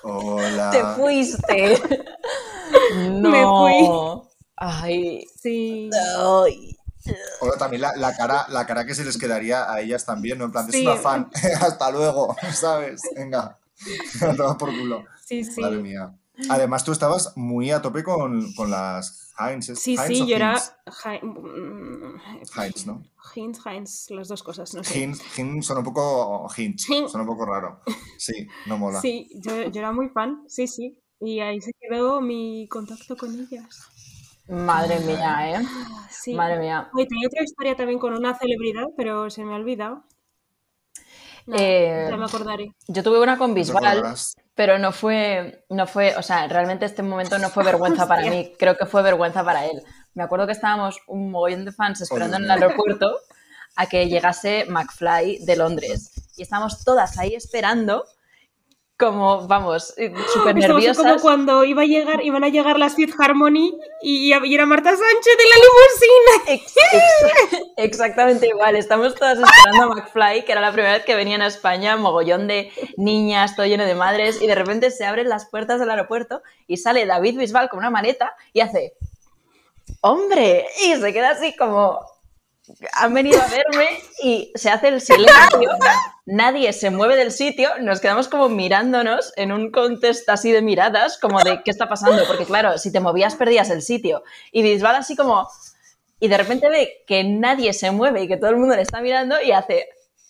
Hola. 0.04 0.72
Te 0.72 0.84
fuiste. 1.02 1.82
No. 2.96 3.30
Me 3.30 3.44
fui. 3.44 4.30
Ay. 4.58 5.26
Sí. 5.40 5.90
ay. 6.20 6.78
O 7.42 7.52
también 7.52 7.82
la, 7.82 7.96
la 7.96 8.16
cara, 8.16 8.46
la 8.50 8.66
cara 8.66 8.86
que 8.86 8.96
se 8.96 9.04
les 9.04 9.18
quedaría 9.18 9.72
a 9.72 9.82
ellas 9.82 10.06
también, 10.06 10.38
¿no? 10.38 10.46
En 10.46 10.52
plan, 10.52 10.68
es 10.70 10.82
una 10.82 10.96
fan, 10.96 11.30
hasta 11.62 11.92
luego, 11.92 12.36
¿sabes? 12.54 13.02
Venga, 13.16 13.60
tomar 14.38 14.58
por 14.58 14.70
culo. 14.70 15.06
Sí, 15.26 15.44
sí. 15.44 15.60
Madre 15.62 15.78
mía. 15.78 16.14
Además, 16.50 16.84
tú 16.84 16.92
estabas 16.92 17.34
muy 17.36 17.72
a 17.72 17.82
tope 17.82 18.04
con, 18.04 18.54
con 18.54 18.72
las 18.72 19.32
Heinz. 19.38 19.70
¿es 19.70 19.80
Sí, 19.80 19.96
Heinz 19.96 20.08
sí, 20.08 20.28
yo 20.28 20.36
era 20.36 20.54
Heinz? 21.06 21.24
Mm, 21.24 22.16
Heinz, 22.60 22.86
¿no? 22.88 23.04
Heinz, 23.36 23.60
Heinz, 23.66 24.10
las 24.10 24.28
dos 24.28 24.42
cosas, 24.44 24.74
no 24.74 24.84
sé. 24.84 25.00
Heinz, 25.00 25.22
Heinz 25.38 25.66
suena 25.66 25.80
un 25.80 25.86
poco 25.86 26.48
Hin- 26.58 26.78
suena 26.78 27.22
un 27.22 27.28
poco 27.28 27.46
raro. 27.46 27.82
Sí, 28.18 28.48
no 28.68 28.78
mola. 28.78 29.00
Sí, 29.00 29.30
yo, 29.36 29.64
yo 29.70 29.80
era 29.80 29.92
muy 29.92 30.10
fan, 30.10 30.44
sí, 30.48 30.68
sí. 30.68 30.98
Y 31.20 31.40
ahí 31.40 31.62
se 31.62 31.72
quedó 31.80 32.20
mi 32.20 32.68
contacto 32.68 33.16
con 33.16 33.34
ellas. 33.40 33.90
Madre 34.48 35.00
mía, 35.00 35.60
¿eh? 35.62 35.66
Sí. 36.10 36.34
Madre 36.34 36.60
mía. 36.60 36.90
Oye, 36.94 37.06
tenía 37.06 37.28
otra 37.28 37.44
historia 37.44 37.76
también 37.76 38.00
con 38.00 38.14
una 38.14 38.38
celebridad, 38.38 38.86
pero 38.98 39.30
se 39.30 39.46
me 39.46 39.54
ha 39.54 39.56
olvidado. 39.56 40.04
Nada, 41.46 41.62
Eh, 41.62 42.08
ya 42.10 42.18
me 42.18 42.26
acordaré. 42.26 42.74
Yo 42.88 43.04
tuve 43.04 43.22
una 43.22 43.38
con 43.38 43.54
¿Te 43.54 43.60
Bisbal? 43.62 44.04
Pero 44.56 44.78
no 44.78 44.92
fue, 44.92 45.66
no 45.70 45.88
fue, 45.88 46.16
o 46.16 46.22
sea, 46.22 46.48
realmente 46.48 46.86
este 46.86 47.02
momento 47.02 47.38
no 47.40 47.50
fue 47.50 47.64
vergüenza 47.64 48.08
para 48.08 48.30
mí, 48.30 48.54
creo 48.58 48.78
que 48.78 48.86
fue 48.86 49.02
vergüenza 49.02 49.44
para 49.44 49.66
él. 49.66 49.82
Me 50.14 50.24
acuerdo 50.24 50.46
que 50.46 50.52
estábamos 50.52 51.00
un 51.08 51.32
mogollón 51.32 51.66
de 51.66 51.72
fans 51.72 52.02
esperando 52.02 52.38
en 52.38 52.44
el 52.44 52.52
aeropuerto 52.52 53.18
a 53.76 53.88
que 53.88 54.08
llegase 54.08 54.66
McFly 54.70 55.40
de 55.46 55.56
Londres. 55.56 56.12
Y 56.38 56.44
estábamos 56.44 56.84
todas 56.84 57.18
ahí 57.18 57.34
esperando, 57.34 58.06
como, 59.04 59.48
vamos, 59.48 59.94
eh, 59.98 60.14
súper 60.34 60.56
nerviosas. 60.56 60.98
como 61.06 61.20
cuando 61.20 61.64
iba 61.64 61.82
a 61.82 61.86
llegar, 61.86 62.24
iban 62.24 62.44
a 62.44 62.50
llegar 62.50 62.80
las 62.80 62.96
Fifth 62.96 63.16
Harmony 63.20 63.78
y, 64.02 64.34
y 64.34 64.54
era 64.56 64.66
Marta 64.66 64.90
Sánchez 64.92 65.38
de 65.38 65.44
la 65.50 65.56
limusina. 65.66 66.64
Ex- 66.64 66.76
ex- 67.52 67.64
exactamente 67.78 68.48
igual. 68.48 68.76
Estamos 68.76 69.16
todas 69.16 69.38
esperando 69.40 69.84
a 69.84 69.96
McFly, 69.96 70.46
que 70.46 70.52
era 70.52 70.62
la 70.62 70.72
primera 70.72 70.94
vez 70.94 71.04
que 71.06 71.16
venían 71.16 71.42
a 71.42 71.48
España, 71.48 71.98
mogollón 71.98 72.48
de 72.48 72.72
niñas, 72.98 73.56
todo 73.56 73.66
lleno 73.66 73.86
de 73.86 73.96
madres, 73.96 74.42
y 74.42 74.48
de 74.48 74.56
repente 74.56 74.92
se 74.92 75.06
abren 75.06 75.30
las 75.30 75.48
puertas 75.50 75.80
del 75.80 75.90
aeropuerto 75.90 76.42
y 76.68 76.78
sale 76.78 77.06
David 77.06 77.38
Bisbal 77.38 77.70
con 77.70 77.80
una 77.80 77.90
maleta 77.90 78.36
y 78.54 78.62
hace 78.62 78.94
¡Hombre! 80.02 80.66
Y 80.86 80.96
se 80.96 81.14
queda 81.14 81.32
así 81.32 81.56
como 81.56 82.00
han 82.94 83.14
venido 83.14 83.42
a 83.42 83.48
verme 83.48 83.90
y 84.22 84.52
se 84.56 84.70
hace 84.70 84.88
el 84.88 85.02
silencio, 85.02 85.70
nadie 86.26 86.72
se 86.72 86.90
mueve 86.90 87.16
del 87.16 87.32
sitio, 87.32 87.70
nos 87.80 88.00
quedamos 88.00 88.28
como 88.28 88.48
mirándonos 88.50 89.34
en 89.36 89.52
un 89.52 89.72
contexto 89.72 90.32
así 90.32 90.52
de 90.52 90.62
miradas, 90.62 91.18
como 91.18 91.42
de 91.42 91.62
¿qué 91.64 91.72
está 91.72 91.90
pasando? 91.90 92.26
Porque 92.26 92.46
claro, 92.46 92.78
si 92.78 92.92
te 92.92 93.00
movías 93.00 93.36
perdías 93.36 93.70
el 93.70 93.82
sitio. 93.82 94.24
Y 94.52 94.64
Bisbal 94.64 94.96
así 94.96 95.16
como... 95.16 95.48
Y 96.20 96.30
de 96.30 96.38
repente 96.38 96.70
ve 96.70 97.04
que 97.06 97.26
nadie 97.26 97.74
se 97.74 97.92
mueve 97.92 98.24
y 98.24 98.28
que 98.30 98.38
todo 98.38 98.52
el 98.52 98.58
mundo 98.58 98.76
le 98.76 98.82
está 98.82 99.02
mirando 99.02 99.42
y 99.42 99.52
hace... 99.52 99.90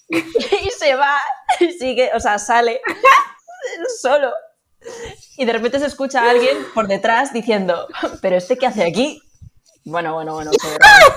Y 0.09 0.69
se 0.69 0.95
va, 0.95 1.17
y 1.59 1.71
sigue, 1.71 2.11
o 2.13 2.19
sea, 2.19 2.39
sale 2.39 2.81
solo. 4.01 4.31
Y 5.37 5.45
de 5.45 5.53
repente 5.53 5.79
se 5.79 5.85
escucha 5.85 6.23
a 6.23 6.31
alguien 6.31 6.57
por 6.73 6.87
detrás 6.87 7.31
diciendo, 7.31 7.87
¿pero 8.21 8.35
este 8.35 8.57
qué 8.57 8.67
hace 8.67 8.83
aquí? 8.83 9.21
Bueno, 9.85 10.13
bueno, 10.13 10.33
bueno, 10.35 10.51
qué 10.51 10.67
vergüenza. 10.69 11.13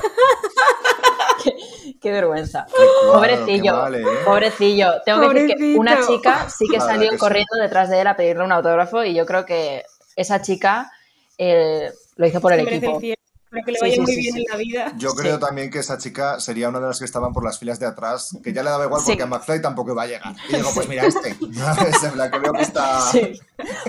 qué, 1.44 1.56
qué 2.00 2.12
vergüenza. 2.12 2.66
cuadro, 2.66 3.12
Pobrecillo, 3.12 3.62
qué 3.62 3.70
vale, 3.70 4.00
¿eh? 4.00 4.24
pobrecillo. 4.24 4.92
Tengo 5.04 5.28
que 5.30 5.40
decir 5.40 5.56
que 5.56 5.74
una 5.78 6.06
chica 6.06 6.48
sí 6.50 6.66
que 6.70 6.80
salió 6.80 7.10
que 7.10 7.16
sí. 7.16 7.20
corriendo 7.20 7.56
detrás 7.60 7.88
de 7.90 8.00
él 8.00 8.06
a 8.06 8.16
pedirle 8.16 8.44
un 8.44 8.52
autógrafo 8.52 9.04
y 9.04 9.14
yo 9.14 9.24
creo 9.26 9.46
que 9.46 9.84
esa 10.16 10.42
chica 10.42 10.90
eh, 11.38 11.92
lo 12.16 12.26
hizo 12.26 12.40
por 12.40 12.52
el 12.52 12.60
equipo. 12.60 12.98
el. 13.00 13.16
Para 13.50 13.62
que 13.62 13.72
le 13.72 13.78
vaya 13.80 13.94
sí, 13.94 14.00
muy 14.00 14.12
sí, 14.12 14.20
bien 14.20 14.34
sí. 14.34 14.40
en 14.40 14.44
la 14.50 14.56
vida. 14.56 14.92
Yo 14.96 15.10
Sí. 15.10 15.16
creo 15.18 15.38
también 15.38 15.70
que 15.70 15.78
esa 15.78 15.98
chica 15.98 16.40
sería 16.40 16.68
una 16.68 16.80
de 16.80 16.86
las 16.88 16.98
que 16.98 17.04
estaban 17.04 17.32
por 17.32 17.44
las 17.44 17.58
filas 17.58 17.78
de 17.78 17.86
atrás, 17.86 18.36
que 18.42 18.52
ya 18.52 18.62
le 18.62 18.70
daba 18.70 18.84
igual 18.84 19.00
Sí. 19.00 19.08
porque 19.12 19.22
a 19.22 19.26
McFly 19.26 19.62
tampoco 19.62 19.92
iba 19.92 20.02
a 20.02 20.06
llegar. 20.06 20.34
Y 20.48 20.56
digo, 20.56 20.70
pues 20.74 20.88
mira 20.88 21.04
este. 21.06 21.30
Es 22.06 22.16
la 22.16 22.30
que 22.30 22.38
veo 22.38 22.52
que 22.52 22.62
está, 22.62 23.00
Sí. 23.12 23.40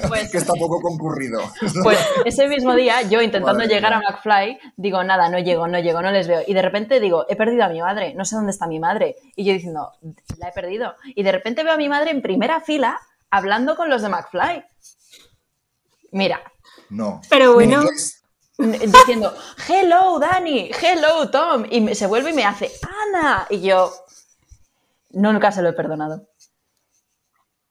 Pues, 0.08 0.30
que 0.32 0.38
está 0.38 0.54
poco 0.54 0.80
concurrido. 0.82 1.42
pues 1.84 1.98
ese 2.26 2.48
mismo 2.48 2.74
día, 2.76 3.02
yo 3.04 3.22
intentando 3.22 3.60
Madre 3.60 3.74
llegar 3.74 3.94
a. 3.94 4.00
McFly, 4.00 4.60
digo, 4.78 5.04
nada, 5.04 5.30
no 5.30 5.40
llego, 5.40 5.68
no 5.68 5.80
llego, 5.80 6.02
no 6.02 6.12
les 6.12 6.28
veo. 6.28 6.42
Y 6.46 6.54
de 6.54 6.62
repente 6.62 7.00
digo, 7.00 7.26
he 7.30 7.36
perdido 7.36 7.64
a 7.66 7.70
mi 7.70 7.82
madre, 7.82 8.14
no 8.16 8.26
sé 8.26 8.36
dónde 8.36 8.52
está 8.52 8.68
mi 8.68 8.80
madre. 8.80 9.16
Y 9.36 9.44
yo 9.44 9.54
diciendo, 9.54 9.92
la 10.38 10.50
he 10.50 10.52
perdido. 10.52 10.96
Y 11.16 11.24
de 11.24 11.32
repente 11.32 11.64
veo 11.64 11.74
a 11.74 11.78
mi 11.78 11.90
madre 11.90 12.12
en 12.12 12.22
primera 12.22 12.62
fila 12.62 13.00
hablando 13.30 13.76
con 13.76 13.90
los 13.90 14.02
de 14.02 14.10
McFly. 14.10 14.64
Mira, 16.12 16.42
No. 16.90 17.20
Pero 17.30 17.54
bueno, 17.54 17.84
diciendo, 18.58 19.34
hello 19.68 20.20
Dani, 20.20 20.72
hello 20.82 21.30
Tom. 21.30 21.66
Y 21.70 21.82
me- 21.82 21.96
se 21.96 22.08
vuelve 22.08 22.32
y 22.32 22.34
me 22.34 22.46
hace, 22.46 22.72
Ana. 23.14 23.46
Y 23.50 23.62
yo, 23.62 23.94
nunca 25.12 25.52
se 25.52 25.62
lo 25.62 25.70
he 25.70 25.74
perdonado. 25.74 26.28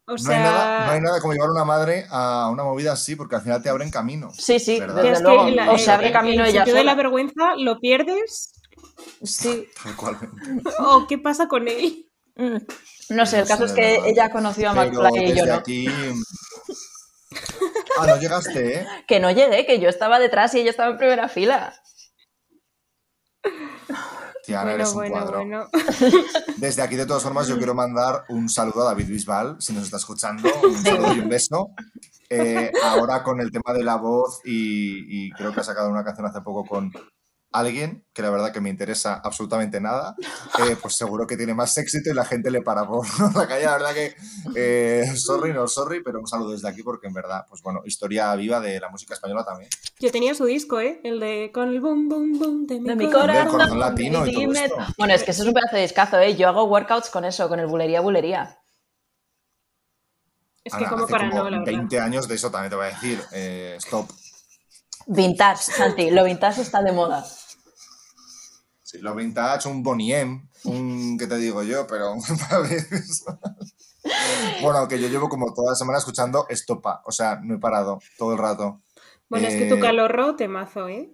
o 0.09 0.13
No, 0.13 0.19
sea, 0.19 0.37
hay 0.37 0.43
nada, 0.45 0.87
no 0.87 0.93
hay 0.93 1.01
nada 1.01 1.21
como 1.21 1.33
llevar 1.33 1.51
una 1.51 1.65
madre 1.65 2.07
a 2.11 2.49
una 2.53 2.63
movida 2.63 2.93
así, 2.93 3.17
porque 3.17 3.35
al 3.37 3.43
final 3.43 3.63
te 3.63 3.69
abren 3.69 3.91
camino. 3.91 4.31
Sí, 4.33 4.61
sí, 4.61 4.79
¿Verdad? 4.79 5.03
desde 5.03 5.11
es 5.13 5.19
que 5.19 5.25
luego. 5.25 5.49
la- 5.51 5.73
o 5.73 5.79
se 5.79 5.91
abre 5.91 6.07
el- 6.09 6.13
camino 6.13 6.43
el 6.45 6.51
ella 6.51 6.61
sentido 6.61 6.77
de 6.79 6.85
la 6.85 6.95
vergüenza 6.95 7.57
lo 7.57 7.79
pierdes 7.81 8.53
Sí. 9.23 9.69
Tal 9.83 9.97
cual. 9.97 10.17
o 10.79 11.07
qué 11.09 11.19
pasa 11.19 11.49
con 11.49 11.67
él. 11.69 12.09
Mm. 12.37 12.57
No 13.11 13.25
sé, 13.27 13.39
el 13.39 13.45
No 13.45 13.49
caso 13.49 13.65
es 13.65 13.73
que 13.73 13.97
ella 14.09 14.31
conoció 14.31 14.71
a 14.71 14.75
McFly 14.75 15.25
y 15.33 15.35
yo 15.35 15.47
no. 15.47 15.55
aquí... 15.55 15.89
Ah, 17.99 18.07
no 18.07 18.17
llegaste, 18.17 18.81
¿eh? 18.81 18.87
Que 19.07 19.21
no 19.21 19.31
llegué, 19.31 19.67
que 19.67 19.81
yo 19.81 19.89
estaba 19.89 20.19
detrás 20.19 20.55
y 20.55 20.61
ella 20.61 20.71
estaba 20.71 20.91
en 20.91 20.99
primera 20.99 21.29
fila. 21.29 21.75
Tía, 24.45 24.63
bueno, 24.63 24.75
eres 24.75 24.89
un 24.91 24.95
bueno, 24.95 25.13
cuadro. 25.15 25.39
bueno. 25.39 25.69
Desde 26.57 26.83
aquí, 26.83 26.97
de 26.97 27.07
todas 27.07 27.23
formas, 27.23 27.49
yo 27.49 27.57
quiero 27.57 27.75
mandar 27.75 28.25
un 28.29 28.49
saludo 28.49 28.83
a 28.83 28.87
David 28.87 29.09
Bisbal, 29.09 29.57
si 29.61 29.73
nos 29.73 29.85
está 29.85 29.97
escuchando, 29.97 30.49
un 30.63 30.77
saludo 30.77 31.15
y 31.15 31.21
un 31.21 31.29
beso. 31.29 31.71
Eh, 32.29 32.73
ahora 32.83 33.23
con 33.23 33.41
el 33.41 33.53
tema 33.53 33.73
de 33.73 33.85
la 33.85 33.97
voz 33.97 34.41
y, 34.45 35.27
y 35.27 35.31
creo 35.31 35.53
que 35.53 35.61
ha 35.61 35.65
sacado 35.65 35.91
una 35.91 36.05
canción 36.05 36.27
hace 36.27 36.41
poco 36.41 36.65
con 36.65 36.93
alguien, 37.59 38.05
que 38.13 38.23
la 38.23 38.31
verdad 38.31 38.53
que 38.53 38.61
me 38.61 38.69
interesa 38.71 39.21
absolutamente 39.23 39.81
nada, 39.81 40.15
eh, 40.61 40.77
pues 40.81 40.95
seguro 40.97 41.27
que 41.27 41.37
tiene 41.37 41.55
más 41.55 41.77
éxito 41.79 42.11
y 42.11 42.15
la 42.15 42.25
gente 42.25 42.51
le 42.51 42.63
para 42.63 42.87
por 42.87 43.07
la 43.37 43.47
calle. 43.47 43.65
La 43.65 43.73
verdad 43.73 43.95
que, 43.95 44.15
eh, 44.55 45.05
sorry, 45.17 45.53
no 45.53 45.67
sorry, 45.69 46.03
pero 46.03 46.21
un 46.21 46.27
saludo 46.27 46.53
desde 46.53 46.69
aquí 46.69 46.83
porque 46.83 47.07
en 47.07 47.15
verdad, 47.15 47.47
pues 47.49 47.63
bueno, 47.63 47.83
historia 47.85 48.35
viva 48.37 48.61
de 48.61 48.81
la 48.81 48.89
música 48.91 49.15
española 49.15 49.45
también. 49.45 49.71
Yo 49.99 50.11
tenía 50.11 50.35
su 50.35 50.45
disco, 50.45 50.81
¿eh? 50.81 51.01
El 51.05 51.21
de 51.21 51.51
con 51.53 51.69
el 51.69 51.81
boom, 51.81 52.09
boom, 52.09 52.39
boom 52.39 52.67
de 52.67 52.81
mi, 52.81 52.89
De 52.89 52.97
mi 52.97 53.11
corazón. 53.11 53.49
Corazón. 53.49 53.79
latino 53.81 54.27
y 54.27 54.33
todo 54.35 54.53
esto. 54.53 54.77
Bueno, 54.99 55.15
es 55.15 55.23
que 55.23 55.31
eso 55.31 55.43
es 55.43 55.49
un 55.49 55.55
pedazo 55.55 55.77
de 55.77 55.83
discazo, 55.83 56.19
¿eh? 56.19 56.37
Yo 56.37 56.49
hago 56.49 56.65
workouts 56.65 57.11
con 57.11 57.25
eso, 57.25 57.49
con 57.49 57.61
el 57.61 57.67
bulería 57.67 58.01
bulería. 58.01 58.59
Es 60.65 60.73
que 60.73 60.79
Ana, 60.79 60.89
como 60.91 61.05
hace 61.05 61.13
para 61.13 61.31
como 61.31 61.45
no, 61.45 61.51
la 61.51 61.59
verdad. 61.59 61.73
20 61.73 62.01
años 62.01 62.27
de 62.27 62.35
eso 62.35 62.51
también 62.51 62.71
te 62.71 62.77
voy 62.77 62.87
a 62.87 62.89
decir. 62.89 63.23
eh, 63.33 63.77
stop. 63.79 64.11
Vintage, 65.07 65.63
Santi, 65.63 66.11
lo 66.11 66.25
vintage 66.25 66.63
está 66.63 66.83
de 66.83 66.91
moda. 66.91 67.25
Sí, 68.97 69.03
lo 69.03 69.15
vintage, 69.15 69.69
un 69.69 69.83
Boniem, 69.83 70.49
un, 70.65 71.17
¿qué 71.19 71.27
te 71.27 71.37
digo 71.39 71.63
yo? 71.63 71.87
Pero, 71.87 72.17
bueno, 74.61 74.89
que 74.89 75.01
yo 75.01 75.09
llevo 75.09 75.29
como 75.29 75.53
toda 75.55 75.73
la 75.73 75.77
semana 75.77 75.99
escuchando 75.99 76.47
Estopa, 76.49 77.03
o 77.05 77.13
sea, 77.13 77.41
no 77.43 77.55
he 77.55 77.59
parado 77.59 78.01
todo 78.17 78.33
el 78.33 78.39
rato. 78.39 78.83
Bueno, 79.29 79.49
es 79.49 79.57
que 79.57 79.67
tu 79.67 79.77
Eh, 79.77 79.79
calorro 79.79 80.37
te 80.37 80.49
mazo, 80.49 80.89
¿eh? 80.89 81.11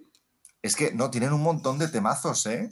Es 0.61 0.75
que, 0.75 0.93
no, 0.93 1.09
tienen 1.11 1.33
un 1.33 1.41
montón 1.41 1.77
de 1.79 1.87
temazos, 1.89 2.45
¿eh? 2.45 2.69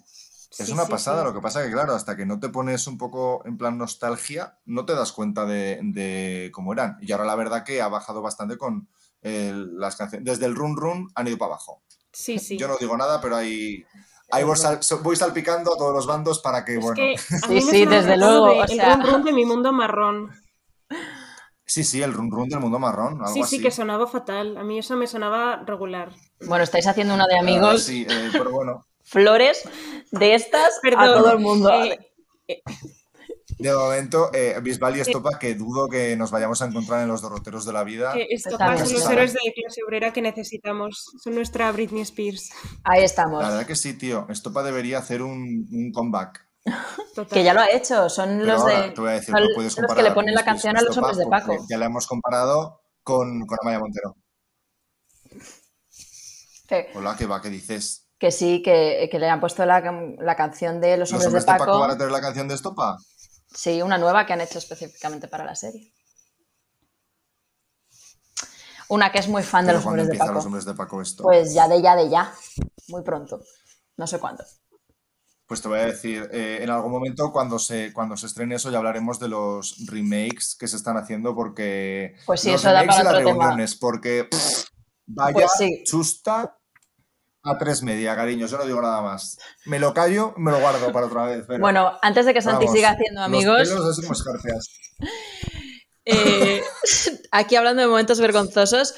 Es 0.58 0.72
una 0.72 0.84
sí, 0.84 0.88
pasada, 0.88 1.24
lo 1.24 1.34
que 1.34 1.41
pasa 1.41 1.63
que, 1.63 1.72
claro, 1.72 1.94
hasta 1.96 2.15
que 2.15 2.25
no 2.25 2.39
te 2.39 2.50
pones 2.50 2.86
un 2.88 2.98
poco 2.98 3.41
en 3.46 3.58
plan 3.58 3.77
nostalgia, 3.77 4.58
no 4.65 4.86
te 4.86 4.94
das 4.94 5.12
cuenta 5.12 5.46
de, 5.46 5.80
de 5.84 6.51
cómo 6.53 6.74
eran. 6.74 6.98
Y 7.01 7.12
ahora 7.12 7.25
la 7.25 7.36
verdad 7.36 7.63
que 7.63 7.82
ha 7.82 7.88
bajado 7.88 8.22
bastante 8.22 8.58
con 8.58 8.88
eh, 9.22 9.53
las 9.56 9.96
canciones. 9.96 10.25
Desde 10.25 10.46
el 10.46 10.56
Run 10.56 10.75
Run 10.77 11.10
han 11.15 11.27
ido 11.27 11.38
para 11.38 11.53
abajo. 11.53 11.82
Sí, 12.13 12.39
sí. 12.39 12.58
Yo 12.58 12.68
no 12.68 12.77
digo 12.77 12.96
nada, 12.98 13.22
pero 13.22 13.38
ahí, 13.38 13.86
ahí 14.31 14.43
voy, 14.43 14.57
sal- 14.57 14.79
voy 15.03 15.15
salpicando 15.15 15.73
a 15.73 15.77
todos 15.77 15.93
los 15.93 16.05
bandos 16.07 16.39
para 16.39 16.63
que, 16.65 16.75
es 16.75 16.81
bueno... 16.81 16.95
que 16.95 17.13
a 17.43 17.47
Sí, 17.47 17.61
sí, 17.61 17.85
desde 17.85 18.17
luego, 18.17 18.47
de 18.47 18.59
o 18.59 18.63
el 18.63 18.69
sea- 18.69 18.95
rum 18.95 19.05
rum 19.05 19.23
de 19.23 19.33
mi 19.33 19.45
mundo 19.45 19.71
marrón. 19.71 20.31
Sí, 21.65 21.85
sí, 21.85 22.01
el 22.03 22.11
Run 22.13 22.29
Run 22.29 22.50
del 22.50 22.59
mundo 22.59 22.79
marrón, 22.79 23.21
algo 23.21 23.33
Sí, 23.33 23.41
así. 23.43 23.55
sí, 23.57 23.61
que 23.63 23.71
sonaba 23.71 24.05
fatal. 24.05 24.57
A 24.57 24.63
mí 24.63 24.79
eso 24.79 24.97
me 24.97 25.07
sonaba 25.07 25.63
regular. 25.65 26.11
Bueno, 26.45 26.65
estáis 26.65 26.85
haciendo 26.85 27.13
una 27.13 27.25
de 27.27 27.35
Ah, 27.38 27.39
amigos, 27.39 27.83
sí, 27.83 28.05
eh, 28.09 28.29
pero 28.33 28.51
bueno, 28.51 28.85
flores 29.03 29.63
de 30.11 30.35
estas 30.35 30.77
a 30.79 30.81
Perdón. 30.81 31.13
todo 31.21 31.31
el 31.31 31.39
mundo. 31.39 31.71
eh, 31.73 32.61
de 33.60 33.74
momento, 33.74 34.29
eh, 34.34 34.55
Bisbal 34.62 34.98
y 34.98 35.01
Estopa, 35.01 35.38
que 35.39 35.55
dudo 35.55 35.88
que 35.88 36.15
nos 36.15 36.31
vayamos 36.31 36.62
a 36.62 36.65
encontrar 36.65 37.01
en 37.01 37.08
los 37.08 37.22
derroteros 37.22 37.65
de 37.65 37.74
la 37.74 37.84
vida. 37.84 38.13
que 38.13 38.27
estos 38.29 38.53
Estamos- 38.53 38.81
son 38.81 38.93
los 38.93 39.10
héroes 39.10 39.34
de 39.34 39.39
clase 39.55 39.81
obrera 39.86 40.13
que 40.13 40.22
necesitamos. 40.22 41.12
Son 41.24 41.36
nuestra 41.36 41.72
Britney 41.72 42.01
Spears. 42.01 42.50
Ahí 42.84 43.03
estamos. 43.03 43.41
La 43.43 43.50
verdad 43.50 43.65
que 43.67 43.75
sí, 43.75 43.93
tío. 43.93 44.25
Estopa 44.29 44.63
debería 44.63 45.00
hacer 45.00 45.22
un, 45.22 45.67
un 45.72 45.91
comeback. 45.93 46.48
Total. 47.15 47.27
Que 47.34 47.43
ya 47.43 47.53
lo 47.53 47.62
ha 47.62 47.72
hecho, 47.72 48.08
son 48.10 48.39
Pero 48.39 48.46
los 48.53 48.62
ahora 48.62 48.81
de. 48.84 48.91
te 48.91 49.01
voy 49.01 49.10
a 49.10 49.13
decir, 49.13 49.34
no 49.34 49.41
puedes 49.55 49.77
los 49.77 49.93
que 49.96 50.03
le 50.03 50.12
ponen 50.12 50.36
la 50.36 50.46
canción 50.46 50.77
a 50.77 50.81
los 50.81 50.91
Estopa 50.91 51.08
hombres 51.10 51.25
de 51.25 51.29
Paco. 51.29 51.65
Ya 51.70 51.77
la 51.77 51.86
hemos 51.88 52.05
comparado 52.08 52.81
con, 53.03 53.46
con 53.48 53.58
Amaya 53.63 53.79
Montero. 53.79 54.15
Hola, 56.96 57.15
¿qué 57.17 57.25
va? 57.25 57.41
¿Qué 57.41 57.50
dices? 57.50 58.08
que 58.17 58.29
sí, 58.29 58.62
que, 58.62 59.10
que 59.12 59.17
le 59.17 59.27
han 59.27 59.39
puesto 59.39 59.65
la, 59.65 59.81
la 60.20 60.36
canción 60.36 60.79
de 60.79 60.96
los 60.96 61.10
¿Los 61.12 61.25
hombres, 61.25 61.27
hombres 61.27 61.46
de 61.48 61.51
de 61.53 61.58
Paco. 61.58 61.65
Paco 61.72 61.79
van 61.79 61.89
a 61.89 61.98
tener 61.98 62.12
la 62.12 62.22
canción 62.22 62.48
de 62.48 62.53
Estopa? 62.53 62.96
Sí, 63.53 63.81
una 63.81 63.98
nueva 63.98 64.25
que 64.25 64.34
han 64.34 64.41
hecho 64.41 64.60
específicamente 64.60 65.27
para 65.27 65.43
la 65.46 65.55
serie. 65.55 65.93
Una 68.89 69.12
que 69.12 69.20
es 69.20 69.27
muy 69.27 69.43
fan 69.43 69.65
de 69.65 69.74
los 69.74 69.86
hombres 69.86 70.08
de 70.08 70.17
Paco. 70.17 70.34
los 70.34 70.46
hombres 70.46 70.65
de 70.65 70.74
Paco 70.74 71.01
esto? 71.01 71.24
Pues 71.24 71.53
ya 71.53 71.67
de 71.67 71.81
ya 71.81 71.96
de 71.96 72.10
ya. 72.10 72.34
Muy 72.89 73.03
pronto. 73.03 73.41
No 73.98 74.05
sé 74.08 74.20
cuándo. 74.20 74.43
Pues 75.48 75.62
te 75.62 75.67
voy 75.67 75.79
a 75.79 75.86
decir, 75.86 76.29
eh, 76.31 76.60
en 76.62 76.70
algún 76.70 76.91
momento 76.91 77.31
cuando 77.34 77.60
se, 77.60 77.91
cuando 77.91 78.15
se 78.15 78.25
estrene 78.27 78.55
eso 78.55 78.72
ya 78.72 78.77
hablaremos 78.77 79.20
de 79.20 79.27
los 79.27 79.75
remakes 79.88 80.55
que 80.58 80.67
se 80.67 80.77
están 80.77 80.96
haciendo 80.98 81.36
porque... 81.36 82.15
Pues 82.25 82.39
sí, 82.41 82.51
los 82.51 82.62
eso 82.62 82.72
da 82.72 82.86
para 82.86 83.03
las 83.03 83.17
tema. 83.17 83.31
reuniones, 83.34 83.75
porque 83.75 84.25
pff, 84.31 84.65
vaya 85.08 85.34
Pues 85.34 85.51
sí. 85.58 85.84
chusta 85.86 86.58
a 87.43 87.57
tres 87.57 87.81
media, 87.83 88.15
cariño, 88.15 88.48
yo 88.48 88.57
no 88.57 88.65
digo 88.65 88.81
nada 88.81 89.01
más. 89.01 89.38
Me 89.65 89.79
lo 89.79 89.93
callo, 89.93 90.33
me 90.38 90.51
lo 90.51 90.60
guardo 90.60 90.91
para 90.91 91.07
otra 91.07 91.25
vez. 91.25 91.45
pero, 91.48 91.60
Bueno, 91.60 91.91
antes 92.01 92.25
de 92.25 92.33
que 92.33 92.41
Santi 92.41 92.65
vamos, 92.65 92.77
siga 92.77 92.91
haciendo 92.91 93.21
los 93.21 93.27
amigos, 93.27 93.69
pelos 93.69 94.01
como 94.01 94.13
escarpias. 94.13 94.67
eh, 96.05 96.62
aquí 97.31 97.55
hablando 97.55 97.81
de 97.81 97.88
momentos 97.88 98.19
vergonzosos, 98.19 98.93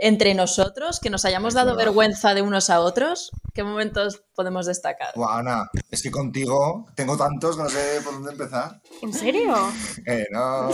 entre 0.00 0.34
nosotros, 0.34 1.00
que 1.00 1.10
nos 1.10 1.24
hayamos 1.24 1.54
dado 1.54 1.74
vergüenza 1.76 2.34
de 2.34 2.42
unos 2.42 2.70
a 2.70 2.80
otros, 2.80 3.30
¿qué 3.52 3.64
momentos 3.64 4.22
podemos 4.34 4.66
destacar? 4.66 5.12
Buah, 5.16 5.38
Ana, 5.38 5.68
es 5.90 6.02
que 6.02 6.10
contigo 6.10 6.86
tengo 6.94 7.16
tantos 7.16 7.56
que 7.56 7.62
no 7.64 7.68
sé 7.68 8.00
por 8.04 8.14
dónde 8.14 8.32
empezar. 8.32 8.80
¿En 9.02 9.12
serio? 9.12 9.54
Eh, 10.06 10.26
no. 10.30 10.70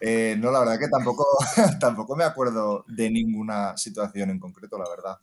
Eh, 0.00 0.36
no, 0.38 0.50
la 0.50 0.60
verdad 0.60 0.78
que 0.78 0.88
tampoco, 0.88 1.24
tampoco 1.80 2.16
me 2.16 2.24
acuerdo 2.24 2.84
de 2.88 3.10
ninguna 3.10 3.76
situación 3.76 4.30
en 4.30 4.40
concreto, 4.40 4.78
la 4.78 4.88
verdad. 4.88 5.16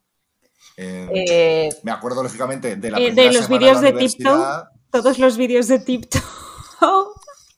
Eh, 0.78 1.08
Eh, 1.14 1.70
me 1.84 1.92
acuerdo, 1.92 2.24
lógicamente, 2.24 2.76
de 2.76 2.92
la 2.92 2.98
Eh, 3.00 3.06
primera 3.08 3.30
de 3.30 3.34
los 3.38 3.48
vídeos 3.50 3.82
la 3.82 3.92
de 3.92 3.94
TikTok. 3.94 4.68
Todos 4.92 5.20
los 5.20 5.38
vídeos 5.38 5.68
de 5.68 5.80
TikTok 5.80 6.24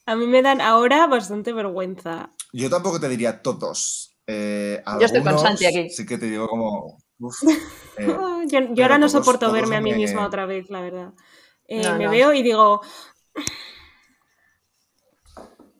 a 0.08 0.16
mí 0.16 0.28
me 0.28 0.42
dan 0.42 0.62
ahora 0.62 1.08
bastante 1.08 1.52
vergüenza. 1.54 2.30
Yo 2.54 2.70
tampoco 2.70 3.00
te 3.00 3.10
diría 3.10 3.42
todos. 3.42 4.16
Eh, 4.28 4.82
Yo 5.00 5.06
estoy 5.06 5.22
con 5.22 5.30
algunos 5.30 5.42
Santi 5.60 5.66
aquí. 5.66 5.90
Sí 5.90 6.06
que 6.06 6.18
te 6.18 6.28
digo 6.30 6.48
como... 6.48 6.98
uf, 7.20 7.36
Yo, 8.48 8.60
ahora 8.84 8.98
no 8.98 9.08
todos- 9.08 9.12
soporto 9.14 9.40
todos 9.48 9.54
verme 9.54 9.78
a 9.78 9.82
mí 9.82 9.92
me- 9.92 9.98
misma 9.98 10.26
otra 10.26 10.46
vez, 10.46 10.70
la 10.70 10.82
verdad. 10.82 11.14
Eh, 11.68 11.82
No, 11.84 11.98
me 11.98 12.06
no. 12.06 12.12
veo 12.12 12.34
y 12.34 12.44
digo, 12.44 12.82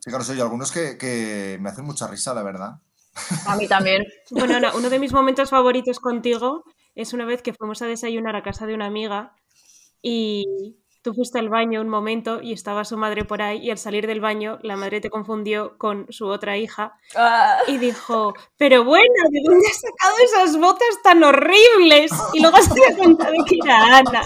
sí, 0.00 0.10
claro, 0.10 0.24
soy 0.24 0.40
algunos 0.40 0.72
que, 0.72 0.98
que 0.98 1.58
me 1.60 1.70
hacen 1.70 1.84
mucha 1.84 2.06
risa, 2.08 2.34
la 2.34 2.42
verdad. 2.42 2.72
a 3.46 3.56
mí 3.56 3.66
también. 3.68 4.04
Bueno, 4.30 4.58
no, 4.60 4.76
uno 4.76 4.90
de 4.90 4.98
mis 4.98 5.12
momentos 5.12 5.50
favoritos 5.50 6.00
contigo 6.00 6.64
es 6.96 7.12
una 7.12 7.24
vez 7.24 7.42
que 7.42 7.52
fuimos 7.54 7.80
a 7.82 7.86
desayunar 7.86 8.34
a 8.36 8.42
casa 8.42 8.66
de 8.66 8.74
una 8.74 8.86
amiga 8.86 9.32
y 10.02 10.76
tú 11.02 11.14
fuiste 11.14 11.38
al 11.38 11.48
baño 11.48 11.80
un 11.80 11.88
momento 11.88 12.42
y 12.42 12.52
estaba 12.52 12.84
su 12.84 12.96
madre 12.96 13.24
por 13.24 13.40
ahí 13.40 13.58
y 13.58 13.70
al 13.70 13.78
salir 13.78 14.06
del 14.08 14.20
baño 14.20 14.58
la 14.62 14.74
madre 14.76 15.00
te 15.00 15.08
confundió 15.10 15.78
con 15.78 16.06
su 16.10 16.26
otra 16.26 16.56
hija 16.56 16.94
Ah, 17.14 17.58
y 17.68 17.78
dijo, 17.78 18.34
pero 18.56 18.82
bueno, 18.84 19.04
¿de 19.30 19.40
dónde 19.44 19.68
has 19.68 19.80
sacado 19.80 20.16
esas 20.24 20.56
botas 20.58 21.02
tan 21.04 21.22
horribles? 21.22 22.10
Y 22.32 22.40
luego 22.42 22.56
se 22.58 22.74
dio 22.74 22.96
cuenta 22.96 23.30
de 23.30 23.38
que 23.48 23.56
era 23.62 23.98
Ana. 23.98 24.22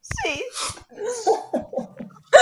sí. 0.00 0.44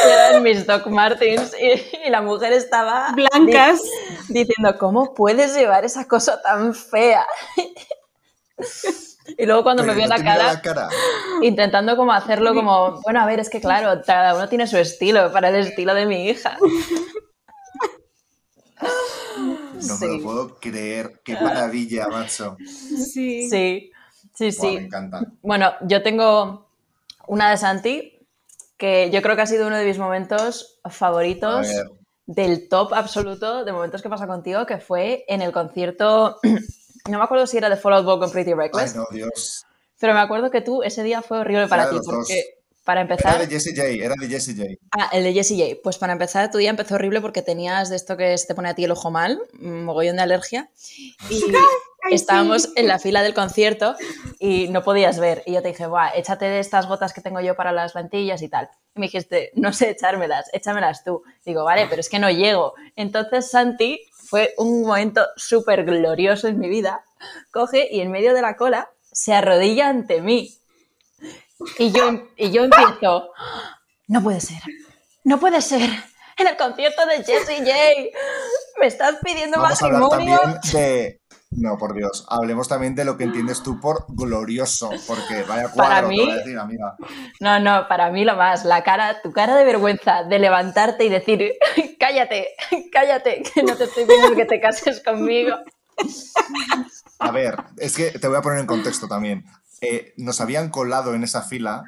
Eran 0.07 0.43
mis 0.43 0.67
Doc 0.67 0.87
Martens 0.87 1.55
y, 1.61 2.07
y 2.07 2.11
la 2.11 2.23
mujer 2.23 2.53
estaba 2.55 3.13
Blancas. 3.13 3.81
di- 4.29 4.45
diciendo, 4.45 4.79
¿cómo 4.79 5.13
puedes 5.15 5.55
llevar 5.55 5.85
esa 5.85 6.09
cosa 6.09 6.41
tan 6.43 6.75
fea? 6.75 7.27
Y 9.39 9.47
luego 9.47 9.63
cuando 9.63 9.83
Pero 9.83 9.95
me 9.95 9.99
vio 10.01 10.09
no 10.09 10.17
la 10.17 10.25
cara, 10.25 10.53
la 10.55 10.61
cara. 10.63 10.89
intentando 11.43 11.97
como 11.97 12.13
hacerlo 12.13 12.55
como, 12.55 13.01
bueno, 13.03 13.21
a 13.21 13.27
ver, 13.27 13.41
es 13.41 13.49
que 13.51 13.61
claro, 13.61 14.03
cada 14.05 14.35
uno 14.35 14.49
tiene 14.49 14.67
su 14.67 14.77
estilo, 14.77 15.33
para 15.33 15.49
el 15.51 15.57
estilo 15.57 15.95
de 15.95 16.07
mi 16.07 16.29
hija. 16.29 16.59
No 19.75 19.99
me 19.99 20.07
Sí. 20.07 20.07
lo 20.19 20.23
puedo 20.23 20.57
creer. 20.61 21.21
Qué 21.25 21.35
maravilla, 21.35 22.09
macho. 22.09 22.57
Sí. 22.65 23.49
Sí, 23.49 23.91
sí, 24.35 24.51
Buah, 24.59 24.73
me 24.73 24.81
encanta. 24.87 25.21
Bueno, 25.43 25.73
yo 25.83 26.03
tengo 26.03 26.69
una 27.27 27.51
de 27.51 27.57
Santi 27.57 28.19
que 28.77 29.11
yo 29.11 29.23
creo 29.23 29.37
que 29.37 29.43
ha 29.43 29.47
sido 29.47 29.67
uno 29.67 29.77
de 29.77 29.85
mis 29.85 29.99
momentos 29.99 30.81
favoritos 30.89 31.69
del 32.27 32.69
top 32.69 32.95
absoluto 32.95 33.65
de 33.65 33.73
momentos 33.73 34.03
que 34.03 34.09
pasa 34.09 34.27
contigo, 34.27 34.67
que 34.67 34.79
fue 34.79 35.25
en 35.29 35.43
el 35.43 35.53
concierto, 35.53 36.39
no 37.09 37.19
me 37.19 37.25
acuerdo 37.25 37.47
si 37.47 37.57
era 37.57 37.69
de 37.69 37.77
Fall 37.77 37.95
Out 37.95 38.05
Boy 38.05 38.19
con 38.19 38.31
Pretty 38.31 38.51
Ay, 38.53 38.57
Reckless, 38.57 38.95
no, 38.97 39.07
Dios. 39.11 39.65
pero 39.99 40.15
me 40.15 40.21
acuerdo 40.21 40.51
que 40.51 40.61
tú 40.61 40.83
ese 40.83 41.03
día 41.03 41.23
fue 41.23 41.39
horrible 41.39 41.69
para 41.69 41.83
Era 41.85 41.91
ti, 41.93 41.97
dos. 41.99 42.07
porque 42.07 42.45
para 42.85 43.03
Era 43.03 43.13
empezar... 43.15 43.39
de 43.39 43.47
Jessie 43.47 43.75
J, 43.77 43.89
era 44.05 44.15
de 44.19 44.29
Jessie 44.29 44.55
J. 44.57 44.69
Ah, 44.99 45.09
el 45.13 45.23
de 45.25 45.33
Jessie 45.33 45.57
J. 45.57 45.81
Pues 45.83 45.99
para 45.99 46.13
empezar, 46.13 46.51
tu 46.51 46.59
día 46.59 46.71
empezó 46.71 46.97
horrible 46.97 47.21
porque 47.21 47.41
tenías 47.43 47.91
de 47.91 47.97
esto 47.97 48.17
que 48.17 48.37
se 48.39 48.47
te 48.47 48.55
pone 48.55 48.69
a 48.71 48.75
ti 48.75 48.85
el 48.85 48.91
ojo 48.91 49.11
mal, 49.11 49.41
un 49.61 49.85
mogollón 49.85 50.17
de 50.17 50.23
alergia. 50.23 50.69
Y 51.31 51.41
Ay, 52.05 52.15
estábamos 52.17 52.65
sí. 52.65 52.73
en 52.75 52.89
la 52.89 52.99
fila 52.99 53.23
del 53.23 53.33
concierto 53.35 53.95
y 54.41 54.67
no 54.71 54.83
podías 54.83 55.21
ver. 55.21 55.45
Y 55.47 55.53
yo 55.53 55.63
te 55.63 55.69
dije, 55.69 55.87
Buah, 55.87 56.09
échate 56.17 56.47
de 56.47 56.59
estas 56.59 56.89
gotas 56.89 57.13
que 57.13 57.21
tengo 57.21 57.41
yo 57.41 57.55
para 57.55 57.71
las 57.71 57.95
lentillas 57.95 58.43
y 58.43 58.49
tal. 58.49 58.69
Y 58.97 58.99
me 59.01 59.07
dijiste, 59.07 59.53
no 59.55 59.73
sé 59.73 59.91
echármelas, 59.91 60.51
échamelas 60.53 61.05
tú. 61.05 61.23
Digo, 61.47 61.63
vale, 61.63 61.87
pero 61.89 62.01
es 62.01 62.09
que 62.09 62.19
no 62.19 62.29
llego. 62.29 62.75
Entonces 62.97 63.49
Santi 63.49 64.01
fue 64.33 64.55
un 64.57 64.81
momento 64.81 65.27
súper 65.37 65.85
glorioso 65.85 66.49
en 66.49 66.59
mi 66.59 66.71
vida. 66.71 67.05
Coge 67.51 67.87
y 67.91 68.01
en 68.01 68.11
medio 68.11 68.33
de 68.33 68.41
la 68.41 68.57
cola 68.57 68.89
se 69.13 69.35
arrodilla 69.35 69.91
ante 69.91 70.23
mí. 70.23 70.57
Y 71.79 71.93
yo, 71.93 72.31
y 72.39 72.51
yo 72.51 72.65
empiezo, 72.65 73.31
no 74.07 74.23
puede 74.23 74.41
ser, 74.41 74.63
no 75.25 75.39
puede 75.39 75.61
ser. 75.61 75.83
En 76.39 76.47
el 76.47 76.57
concierto 76.57 77.05
de 77.05 77.17
Jessie 77.23 77.59
J. 77.59 77.73
Me 78.81 78.87
estás 78.87 79.17
pidiendo 79.23 79.61
Vamos 79.61 79.83
a 79.83 79.85
hablar 79.85 80.01
matrimonio. 80.01 80.39
también 80.41 80.61
de. 80.73 81.21
No, 81.55 81.77
por 81.77 81.95
Dios. 81.95 82.25
Hablemos 82.29 82.67
también 82.69 82.95
de 82.95 83.05
lo 83.05 83.17
que 83.17 83.25
entiendes 83.25 83.63
tú 83.63 83.79
por 83.81 84.07
glorioso. 84.09 84.91
Porque 85.07 85.43
vaya 85.43 85.69
cuadro, 85.71 85.75
Para 85.75 86.01
te 86.03 86.07
mí- 86.09 86.21
voy 86.25 86.31
a 86.31 86.37
decir, 86.37 86.59
amiga. 86.59 86.97
No, 87.41 87.61
no, 87.61 87.87
para 87.89 88.11
mí 88.11 88.25
lo 88.25 88.37
más, 88.37 88.65
la 88.65 88.83
cara, 88.83 89.21
tu 89.23 89.33
cara 89.33 89.55
de 89.57 89.65
vergüenza 89.65 90.25
de 90.25 90.39
levantarte 90.39 91.05
y 91.05 91.09
decir, 91.11 91.53
cállate, 92.01 92.49
cállate, 92.93 93.43
que 93.55 93.63
no 93.63 93.77
te 93.77 93.85
estoy 93.85 94.05
pidiendo 94.07 94.35
que 94.35 94.47
te 94.47 94.61
cases 94.61 95.03
conmigo. 95.05 95.55
A 97.19 97.31
ver, 97.31 97.57
es 97.79 97.97
que 97.97 98.11
te 98.19 98.29
voy 98.29 98.39
a 98.39 98.43
poner 98.43 98.59
en 98.61 98.67
contexto 98.67 99.07
también. 99.07 99.45
Eh, 99.81 100.15
nos 100.17 100.41
habían 100.41 100.71
colado 100.71 101.15
en 101.15 101.23
esa 101.25 101.43
fila 101.43 101.83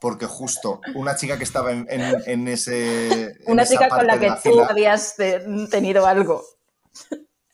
porque 0.00 0.26
justo 0.26 0.80
una 0.94 1.16
chica 1.16 1.38
que 1.38 1.44
estaba 1.44 1.72
en, 1.72 1.86
en- 1.90 2.22
en 2.26 2.46
ese. 2.48 3.34
Una 3.46 3.66
chica 3.66 3.88
con 3.88 4.06
la 4.06 4.18
que 4.18 4.30
tú 4.30 4.36
fila, 4.50 4.66
habías 4.70 5.16
tenido 5.70 6.06
algo. 6.06 6.42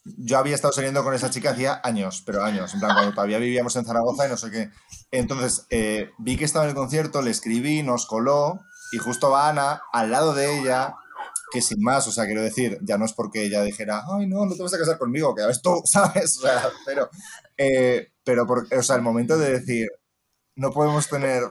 Yo 0.04 0.38
había 0.38 0.54
estado 0.54 0.73
saliendo 0.73 1.02
con 1.04 1.14
esa 1.14 1.30
chica 1.30 1.50
hacía 1.50 1.80
años, 1.82 2.23
pero 2.26 2.42
años, 2.44 2.75
en 2.75 2.80
plan, 2.80 2.94
cuando 2.94 3.12
todavía 3.14 3.38
vivíamos 3.38 3.75
en 3.76 3.84
Zaragoza 3.87 4.26
y 4.26 4.30
no 4.30 4.37
sé 4.37 4.50
qué. 4.50 4.70
Entonces, 5.11 5.66
eh, 5.70 6.11
vi 6.18 6.37
que 6.37 6.44
estaba 6.44 6.64
en 6.64 6.70
el 6.70 6.76
concierto, 6.76 7.23
le 7.23 7.30
escribí, 7.30 7.82
nos 7.82 8.06
coló, 8.06 8.61
y 8.92 8.99
justo 8.99 9.30
va 9.30 9.49
Ana 9.49 9.82
al 9.92 10.11
lado 10.11 10.34
de 10.34 10.58
ella, 10.61 10.94
que 11.52 11.62
sin 11.62 11.80
más, 11.82 12.06
o 12.08 12.12
sea, 12.12 12.26
quiero 12.26 12.42
decir, 12.42 12.78
ya 12.82 12.99
no 12.99 13.04
es 13.04 13.12
porque 13.12 13.44
ella 13.44 13.62
dijera, 13.62 14.02
ay, 14.12 14.26
no, 14.26 14.44
no 14.46 14.54
te 14.54 14.62
vas 14.62 14.75
a 14.75 14.78
casar 14.78 14.99
conmigo, 14.99 15.34
que 15.34 15.42
ya 15.42 15.46
ves 15.49 15.62
tú, 15.62 15.80
¿sabes? 15.87 16.38
O 16.38 16.42
sea, 16.42 16.68
pero, 16.84 17.08
eh, 17.56 18.08
pero 18.25 18.46
por- 18.46 18.66
o 18.75 18.82
sea, 18.82 18.96
el 18.96 19.02
momento 19.02 19.38
de 19.38 19.52
decir, 19.61 19.88
no 20.56 20.70
podemos 20.73 21.08
tener 21.08 21.42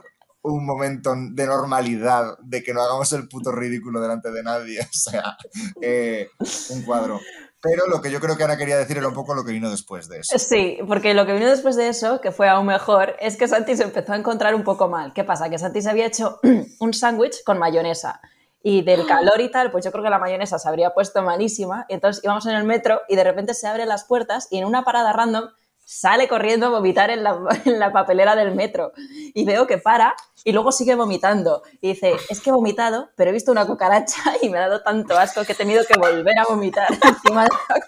un 0.42 0.66
momento 0.66 1.14
de 1.32 1.46
normalidad, 1.46 2.36
de 2.42 2.62
que 2.62 2.74
no 2.74 2.82
hagamos 2.82 3.12
el 3.12 3.28
puto 3.28 3.50
ridículo 3.52 4.00
delante 4.00 4.30
de 4.30 4.42
nadie, 4.42 4.80
o 4.82 4.92
sea, 4.92 5.36
eh, 5.80 6.28
un 6.70 6.82
cuadro. 6.82 7.20
Pero 7.64 7.86
lo 7.86 8.02
que 8.02 8.10
yo 8.10 8.20
creo 8.20 8.36
que 8.36 8.44
Ana 8.44 8.58
quería 8.58 8.76
decir 8.76 8.98
era 8.98 9.08
un 9.08 9.14
poco 9.14 9.34
lo 9.34 9.44
que 9.44 9.52
vino 9.52 9.70
después 9.70 10.08
de 10.08 10.20
eso. 10.20 10.38
Sí, 10.38 10.78
porque 10.86 11.14
lo 11.14 11.24
que 11.24 11.32
vino 11.32 11.48
después 11.48 11.76
de 11.76 11.88
eso, 11.88 12.20
que 12.20 12.30
fue 12.30 12.48
aún 12.48 12.66
mejor, 12.66 13.16
es 13.18 13.36
que 13.36 13.48
Santi 13.48 13.74
se 13.74 13.84
empezó 13.84 14.12
a 14.12 14.16
encontrar 14.16 14.54
un 14.54 14.62
poco 14.62 14.88
mal. 14.88 15.14
¿Qué 15.14 15.24
pasa? 15.24 15.48
Que 15.48 15.58
Santi 15.58 15.80
se 15.80 15.88
había 15.88 16.06
hecho 16.06 16.38
un 16.78 16.92
sándwich 16.92 17.42
con 17.42 17.58
mayonesa. 17.58 18.20
Y 18.62 18.82
del 18.82 19.06
calor 19.06 19.40
y 19.40 19.50
tal, 19.50 19.70
pues 19.70 19.84
yo 19.84 19.92
creo 19.92 20.04
que 20.04 20.10
la 20.10 20.18
mayonesa 20.18 20.58
se 20.58 20.68
habría 20.68 20.90
puesto 20.90 21.22
malísima. 21.22 21.86
Y 21.88 21.94
entonces 21.94 22.22
íbamos 22.22 22.46
en 22.46 22.54
el 22.54 22.64
metro 22.64 23.00
y 23.08 23.16
de 23.16 23.24
repente 23.24 23.54
se 23.54 23.66
abren 23.66 23.88
las 23.88 24.04
puertas 24.04 24.48
y 24.50 24.58
en 24.58 24.64
una 24.64 24.84
parada 24.84 25.12
random 25.12 25.48
sale 25.84 26.28
corriendo 26.28 26.66
a 26.66 26.70
vomitar 26.70 27.10
en 27.10 27.22
la, 27.22 27.38
en 27.64 27.78
la 27.78 27.92
papelera 27.92 28.36
del 28.36 28.54
metro. 28.54 28.92
Y 29.34 29.44
veo 29.44 29.66
que 29.66 29.78
para 29.78 30.14
y 30.44 30.52
luego 30.52 30.72
sigue 30.72 30.94
vomitando. 30.94 31.62
Y 31.80 31.88
dice, 31.88 32.14
es 32.28 32.40
que 32.40 32.50
he 32.50 32.52
vomitado, 32.52 33.10
pero 33.16 33.30
he 33.30 33.32
visto 33.32 33.52
una 33.52 33.66
cucaracha 33.66 34.20
y 34.42 34.50
me 34.50 34.58
ha 34.58 34.68
dado 34.68 34.82
tanto 34.82 35.18
asco 35.18 35.44
que 35.44 35.52
he 35.52 35.56
tenido 35.56 35.84
que 35.84 35.98
volver 35.98 36.38
a 36.38 36.44
vomitar 36.44 36.88
encima 37.02 37.44
de 37.44 37.48
la 37.48 37.80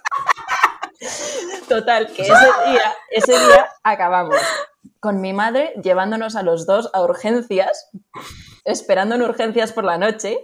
Total, 1.68 2.06
que 2.06 2.22
ese 2.22 2.32
día, 2.32 2.94
ese 3.10 3.32
día 3.32 3.68
acabamos 3.82 4.36
con 5.00 5.20
mi 5.20 5.32
madre 5.32 5.74
llevándonos 5.82 6.36
a 6.36 6.42
los 6.42 6.64
dos 6.64 6.88
a 6.94 7.02
urgencias, 7.02 7.90
esperando 8.64 9.14
en 9.14 9.22
urgencias 9.22 9.72
por 9.72 9.84
la 9.84 9.98
noche, 9.98 10.38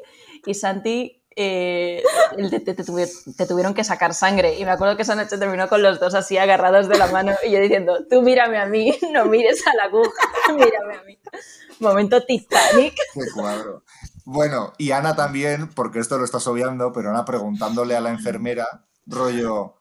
y 0.45 0.55
Santi 0.55 1.22
eh, 1.37 2.03
te, 2.51 2.61
te- 2.61 2.75
te 2.75 2.85
tuvi- 2.85 3.37
te 3.37 3.47
tuvieron 3.47 3.75
que 3.75 3.85
sacar 3.85 4.15
sangre. 4.15 4.59
Y 4.59 4.65
me 4.65 4.71
acuerdo 4.71 4.97
que 4.97 5.03
esa 5.03 5.15
noche 5.15 5.39
terminó 5.39 5.69
con 5.69 5.83
los 5.83 5.99
dos 6.01 6.15
así 6.15 6.39
agarrados 6.39 6.89
de 6.89 6.99
la 6.99 7.07
mano 7.09 7.33
y 7.45 7.51
yo 7.53 7.61
diciendo, 7.61 7.99
tú 8.11 8.23
mírame 8.23 8.59
a 8.59 8.67
mí, 8.67 8.95
no 9.13 9.25
mires 9.27 9.67
a 9.67 9.75
la 9.77 9.85
aguja, 9.85 10.11
mírame 10.55 10.97
a 10.97 11.03
mí. 11.05 11.19
Momento 11.81 12.23
Titanic. 12.25 12.95
Qué 13.15 13.21
cuadro. 13.35 13.83
Bueno, 14.25 14.73
y 14.79 14.93
Ana 14.93 15.17
también, 15.17 15.69
porque 15.69 15.99
esto 15.99 16.17
lo 16.19 16.25
estás 16.25 16.47
obviando, 16.47 16.93
pero 16.93 17.11
Ana 17.11 17.25
preguntándole 17.25 17.97
a 17.97 18.01
la 18.01 18.11
enfermera, 18.11 18.67
rollo, 19.07 19.75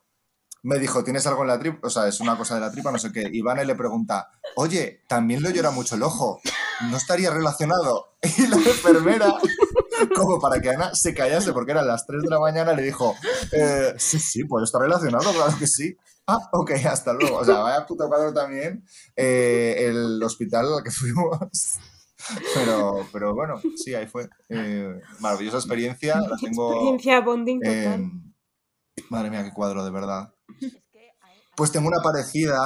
me 0.64 0.80
dijo, 0.80 1.04
¿tienes 1.04 1.28
algo 1.28 1.44
en 1.44 1.48
la 1.50 1.60
tripa? 1.60 1.88
O 1.88 1.90
sea, 1.92 2.08
es 2.08 2.20
una 2.22 2.36
cosa 2.38 2.56
de 2.56 2.62
la 2.62 2.72
tripa, 2.72 2.92
no 2.92 2.98
sé 2.98 3.12
qué. 3.12 3.30
Y 3.32 3.42
Vane 3.42 3.66
le 3.66 3.76
pregunta, 3.76 4.32
oye, 4.56 5.04
también 5.08 5.44
le 5.44 5.54
llora 5.54 5.70
mucho 5.72 5.94
el 5.96 6.02
ojo, 6.04 6.40
¿no 6.90 6.98
estaría 6.98 7.30
relacionado? 7.32 8.08
Y 8.38 8.48
la 8.48 8.56
enfermera, 8.58 9.34
como 10.16 10.40
para 10.40 10.62
que 10.62 10.70
Ana 10.70 10.94
se 10.94 11.14
callase, 11.14 11.54
porque 11.54 11.72
eran 11.72 11.88
las 11.88 12.06
3 12.06 12.22
de 12.22 12.30
la 12.30 12.40
mañana, 12.40 12.74
le 12.74 12.84
dijo, 12.84 13.16
"Eh, 13.52 13.94
sí, 13.98 14.20
sí, 14.20 14.44
puede 14.44 14.66
estar 14.66 14.82
relacionado, 14.82 15.32
claro 15.34 15.54
que 15.58 15.68
sí. 15.68 15.96
Ah, 16.28 16.38
ok, 16.54 16.72
hasta 16.88 17.14
luego. 17.14 17.38
O 17.38 17.46
sea, 17.46 17.58
vaya 17.60 17.86
puto 17.86 18.08
cuadro 18.08 18.34
también 18.34 18.86
eh, 19.16 19.88
el 19.88 20.22
hospital 20.24 20.72
al 20.74 20.84
que 20.84 20.92
fuimos. 20.92 21.40
Pero, 22.54 23.08
pero 23.12 23.34
bueno, 23.34 23.60
sí, 23.76 23.96
ahí 23.96 24.06
fue. 24.06 24.30
Eh, 24.50 25.02
maravillosa 25.20 25.58
experiencia. 25.58 26.20
La 26.22 26.38
tengo. 26.38 26.72
Experiencia 26.72 27.20
bonding 27.22 27.60
total. 27.60 28.12
Madre 29.10 29.30
mía, 29.32 29.44
qué 29.44 29.52
cuadro, 29.52 29.84
de 29.84 29.92
verdad. 29.92 30.34
Pues 31.56 31.72
tengo 31.72 31.88
una 31.88 32.02
parecida. 32.02 32.60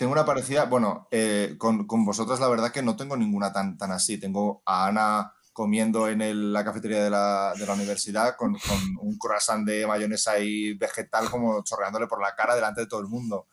Tengo 0.00 0.12
una 0.12 0.24
parecida. 0.24 0.64
Bueno, 0.64 1.08
eh, 1.10 1.56
con, 1.58 1.86
con 1.86 2.06
vosotras, 2.06 2.40
la 2.40 2.48
verdad 2.48 2.72
que 2.72 2.80
no 2.82 2.96
tengo 2.96 3.18
ninguna 3.18 3.52
tan, 3.52 3.76
tan 3.76 3.92
así. 3.92 4.18
Tengo 4.18 4.62
a 4.64 4.86
Ana 4.86 5.34
comiendo 5.52 6.08
en 6.08 6.22
el- 6.22 6.54
la 6.54 6.64
cafetería 6.64 7.04
de 7.04 7.10
la, 7.10 7.52
de 7.54 7.66
la 7.66 7.74
universidad 7.74 8.34
con, 8.34 8.54
con 8.54 8.78
un 9.02 9.18
croissant 9.18 9.66
de 9.66 9.86
mayonesa 9.86 10.38
y 10.38 10.72
vegetal 10.72 11.28
como 11.28 11.62
chorreándole 11.64 12.06
por 12.06 12.22
la 12.22 12.34
cara 12.34 12.54
delante 12.54 12.80
de 12.80 12.86
todo 12.86 13.00
el 13.00 13.08
mundo. 13.08 13.46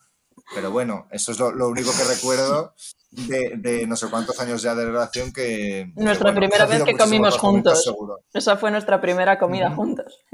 Pero 0.54 0.70
bueno, 0.70 1.06
eso 1.10 1.32
es 1.32 1.38
lo, 1.38 1.52
lo 1.52 1.68
único 1.68 1.90
que 1.94 2.04
recuerdo 2.04 2.74
de, 3.10 3.52
de 3.58 3.86
no 3.86 3.94
sé 3.96 4.08
cuántos 4.08 4.40
años 4.40 4.62
ya 4.62 4.74
de 4.74 4.86
relación 4.86 5.34
que... 5.34 5.92
Nuestra 5.96 6.30
bueno, 6.30 6.40
primera 6.40 6.64
vez 6.64 6.82
que 6.82 6.96
comimos 6.96 7.36
juntos. 7.36 7.94
Esa 8.32 8.56
fue 8.56 8.70
nuestra 8.70 9.02
primera 9.02 9.38
comida 9.38 9.70
juntos. 9.70 10.24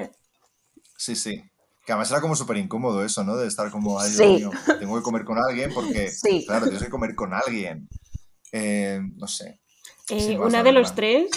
Sí, 0.97 1.17
sí. 1.17 1.43
Que 1.87 1.93
además 1.93 2.11
era 2.11 2.21
como 2.21 2.35
súper 2.35 2.57
incómodo 2.57 3.05
eso, 3.05 3.25
¿no? 3.25 3.37
De 3.37 3.47
estar 3.47 3.71
como, 3.71 4.01
ay, 4.01 4.11
Sí. 4.11 4.25
mío, 4.27 4.51
tengo 4.79 4.97
que 4.97 5.03
comer 5.03 5.25
con 5.25 5.39
alguien 5.39 5.73
porque, 5.75 6.09
Sí. 6.11 6.45
claro, 6.47 6.65
tienes 6.65 6.83
que 6.83 6.91
comer 6.91 7.15
con 7.15 7.35
alguien. 7.35 7.89
Eh, 8.53 9.01
no 9.17 9.27
sé. 9.27 9.61
Eh, 10.09 10.39
una 10.39 10.63
de 10.63 10.73
los 10.73 10.95
tres, 10.95 11.29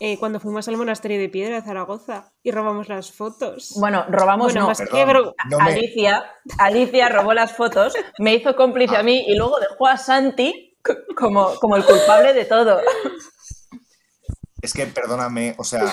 eh, 0.00 0.18
cuando 0.18 0.40
fuimos 0.40 0.68
al 0.68 0.76
monasterio 0.76 1.18
de 1.18 1.28
Piedra 1.28 1.56
de 1.56 1.62
Zaragoza 1.66 2.32
y 2.42 2.50
robamos 2.50 2.88
las 2.88 3.12
fotos. 3.12 3.74
Bueno, 3.76 4.04
robamos 4.08 4.46
Bueno, 4.52 4.60
no. 4.60 4.66
más 4.68 4.78
que 4.78 4.86
Perdón, 4.86 5.34
no 5.50 5.58
me- 5.58 5.64
Alicia, 5.72 6.24
Alicia 6.58 7.08
robó 7.08 7.34
las 7.34 7.54
fotos, 7.56 7.92
me 8.18 8.34
hizo 8.34 8.54
cómplice 8.56 8.96
a 8.96 9.02
mí 9.02 9.24
y 9.26 9.36
luego 9.36 9.58
dejó 9.60 9.86
a 9.88 9.96
Santi 9.98 10.76
como, 11.16 11.54
como 11.60 11.76
el 11.76 11.84
culpable 11.84 12.32
de 12.32 12.44
todo. 12.44 12.80
Es 14.62 14.72
que, 14.72 14.86
perdóname, 14.86 15.54
o 15.58 15.64
sea, 15.64 15.92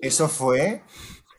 eso 0.00 0.28
fue... 0.28 0.82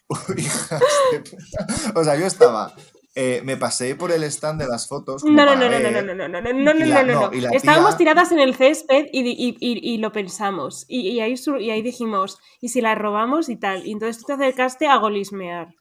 Uy, 0.09 0.19
hijas 0.37 0.81
de 1.11 1.19
puta. 1.21 1.99
O 1.99 2.03
sea, 2.03 2.15
yo 2.15 2.25
estaba... 2.25 2.73
eh, 3.15 3.41
me 3.45 3.57
pasé 3.57 3.95
por 3.95 4.11
el 4.11 4.23
stand 4.23 4.59
de 4.61 4.67
las 4.67 4.87
fotos. 4.87 5.23
No, 5.23 5.45
no, 5.45 5.55
no, 5.55 5.69
no, 5.69 5.79
no, 5.79 5.91
no, 5.91 6.01
no, 6.01 6.13
no, 6.15 6.27
no, 6.27 6.53
no, 6.53 6.73
la- 6.73 7.03
no, 7.03 7.13
no, 7.13 7.31
no, 7.31 7.49
Estábamos 7.51 7.91
tía- 7.91 7.97
tiradas 7.97 8.31
en 8.31 8.39
el 8.39 8.55
césped 8.55 9.05
y, 9.13 9.21
y- 9.21 9.57
y- 9.59 9.93
y 9.93 9.97
lo 9.99 10.11
pensamos. 10.11 10.85
Y, 10.87 11.01
y 11.09 11.19
ahí, 11.19 11.37
sur- 11.37 11.61
y 11.61 11.69
ahí 11.71 11.81
dijimos, 11.81 12.39
¿y 12.59 12.69
si 12.69 12.81
la 12.81 12.95
robamos 12.95 13.49
y 13.49 13.55
tal? 13.55 13.85
Y 13.85 13.91
entonces 13.91 14.17
tú 14.19 14.25
te 14.27 14.33
acercaste 14.33 14.87
a 14.87 14.97
golismear. 14.97 15.73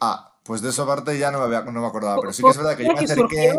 Ah, 0.00 0.34
pues 0.44 0.62
de 0.62 0.70
esa 0.70 0.86
parte 0.86 1.18
ya 1.18 1.30
no 1.30 1.38
me, 1.38 1.44
había- 1.44 1.70
no 1.70 1.80
me 1.80 1.86
acordaba, 1.86 2.16
pero 2.20 2.32
sí 2.32 2.42
que 2.42 2.48
es 2.50 2.56
verdad 2.56 2.76
que 2.76 2.84
yo 2.84 2.92
me 2.94 3.00
acerqué... 3.28 3.58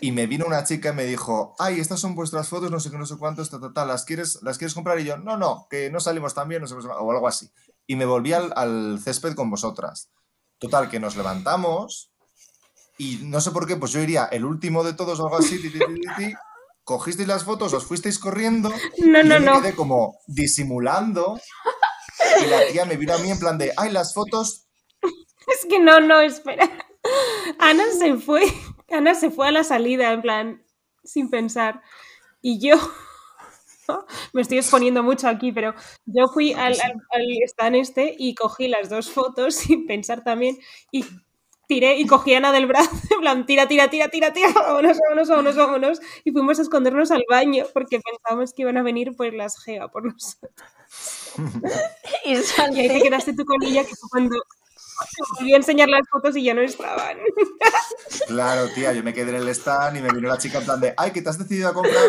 Y 0.00 0.12
me 0.12 0.26
vino 0.26 0.46
una 0.46 0.64
chica 0.64 0.90
y 0.90 0.92
me 0.94 1.04
dijo, 1.04 1.54
ay, 1.58 1.78
estas 1.78 2.00
son 2.00 2.14
vuestras 2.14 2.48
fotos, 2.48 2.70
no 2.70 2.80
sé 2.80 2.90
qué, 2.90 2.96
no 2.96 3.04
sé 3.04 3.18
cuánto, 3.18 3.44
ta, 3.46 3.60
ta, 3.60 3.70
ta, 3.70 3.84
¿las 3.84 4.06
quieres, 4.06 4.38
¿las 4.42 4.56
quieres 4.56 4.72
comprar? 4.72 4.98
Y 4.98 5.04
yo, 5.04 5.18
no, 5.18 5.36
no, 5.36 5.66
que 5.68 5.90
no 5.90 6.00
salimos 6.00 6.32
tan 6.32 6.48
bien, 6.48 6.62
no 6.62 6.66
sé, 6.66 6.74
o 6.74 7.10
algo 7.12 7.28
así. 7.28 7.50
Y 7.86 7.96
me 7.96 8.04
volví 8.06 8.32
al, 8.32 8.52
al 8.56 8.98
césped 9.02 9.34
con 9.34 9.50
vosotras. 9.50 10.10
Total, 10.58 10.88
que 10.88 11.00
nos 11.00 11.16
levantamos 11.16 12.10
y 12.96 13.16
no 13.24 13.40
sé 13.40 13.50
por 13.50 13.66
qué, 13.66 13.76
pues 13.76 13.90
yo 13.92 14.00
iría 14.00 14.26
el 14.26 14.44
último 14.44 14.84
de 14.84 14.92
todos 14.94 15.18
o 15.20 15.24
algo 15.24 15.38
así, 15.38 15.60
ti, 15.60 15.68
ti, 15.70 15.78
ti, 16.16 16.32
cogisteis 16.84 17.26
las 17.28 17.42
fotos, 17.44 17.72
os 17.72 17.84
fuisteis 17.84 18.18
corriendo 18.20 18.70
No, 18.98 19.20
y 19.20 19.24
no, 19.24 19.34
yo 19.34 19.40
me 19.40 19.46
no. 19.46 19.60
quedé 19.60 19.74
como 19.74 20.18
disimulando 20.28 21.40
y 22.40 22.46
la 22.46 22.66
tía 22.68 22.84
me 22.84 22.96
vino 22.96 23.14
a 23.14 23.18
mí 23.18 23.30
en 23.30 23.38
plan 23.40 23.58
de, 23.58 23.72
ay, 23.76 23.90
las 23.90 24.14
fotos, 24.14 24.66
Es 25.02 25.66
que 25.68 25.78
no, 25.80 26.00
no, 26.00 26.20
espera. 26.20 26.70
Ana 27.58 27.84
se 27.98 28.16
fue. 28.16 28.44
Ana 28.90 29.14
se 29.14 29.30
fue 29.30 29.48
a 29.48 29.52
la 29.52 29.64
salida, 29.64 30.12
en 30.12 30.22
plan, 30.22 30.64
sin 31.02 31.28
pensar. 31.30 31.82
Y 32.40 32.60
yo. 32.66 32.76
Me 34.32 34.42
estoy 34.42 34.58
exponiendo 34.58 35.02
mucho 35.02 35.28
aquí, 35.28 35.52
pero 35.52 35.74
yo 36.06 36.26
fui 36.32 36.52
al, 36.52 36.74
al, 36.80 36.92
al 37.10 37.42
stand 37.46 37.76
este 37.76 38.14
y 38.18 38.34
cogí 38.34 38.68
las 38.68 38.88
dos 38.88 39.10
fotos 39.10 39.54
sin 39.54 39.86
pensar 39.86 40.22
también. 40.24 40.58
Y 40.90 41.04
tiré 41.66 41.98
y 41.98 42.06
cogí 42.06 42.34
a 42.34 42.38
Ana 42.38 42.52
del 42.52 42.66
brazo, 42.66 42.90
en 43.10 43.20
plan, 43.20 43.46
tira, 43.46 43.66
tira, 43.68 43.88
tira, 43.88 44.08
tira, 44.08 44.32
tira, 44.32 44.52
vámonos, 44.52 44.98
vámonos, 44.98 45.28
vámonos, 45.28 45.56
vámonos. 45.56 46.00
Y 46.24 46.32
fuimos 46.32 46.58
a 46.58 46.62
escondernos 46.62 47.10
al 47.10 47.24
baño 47.28 47.64
porque 47.72 48.00
pensábamos 48.00 48.52
que 48.52 48.62
iban 48.62 48.76
a 48.76 48.82
venir 48.82 49.12
pues 49.16 49.32
las 49.34 49.62
GEA 49.62 49.88
por 49.88 50.04
nosotros. 50.04 50.52
Y 52.24 52.32
Y 52.32 52.80
ahí 52.80 52.88
te 52.88 53.02
quedaste 53.02 53.34
tú 53.34 53.44
con 53.44 53.62
ella, 53.62 53.82
que 53.82 53.94
fue 53.96 54.08
cuando 54.10 54.36
te 54.36 55.22
volví 55.38 55.52
a 55.52 55.56
enseñar 55.56 55.88
las 55.88 56.08
fotos 56.08 56.36
y 56.36 56.44
ya 56.44 56.54
no 56.54 56.62
estaban. 56.62 57.18
claro, 58.28 58.68
tía, 58.74 58.92
yo 58.92 59.02
me 59.02 59.12
quedé 59.12 59.30
en 59.30 59.42
el 59.42 59.48
stand 59.48 59.96
y 59.96 60.02
me 60.02 60.12
vino 60.12 60.28
la 60.28 60.38
chica 60.38 60.58
en 60.58 60.64
plan 60.64 60.80
de, 60.80 60.94
ay, 60.96 61.10
que 61.10 61.22
te 61.22 61.28
has 61.28 61.38
decidido 61.38 61.68
a 61.68 61.74
comprar. 61.74 62.04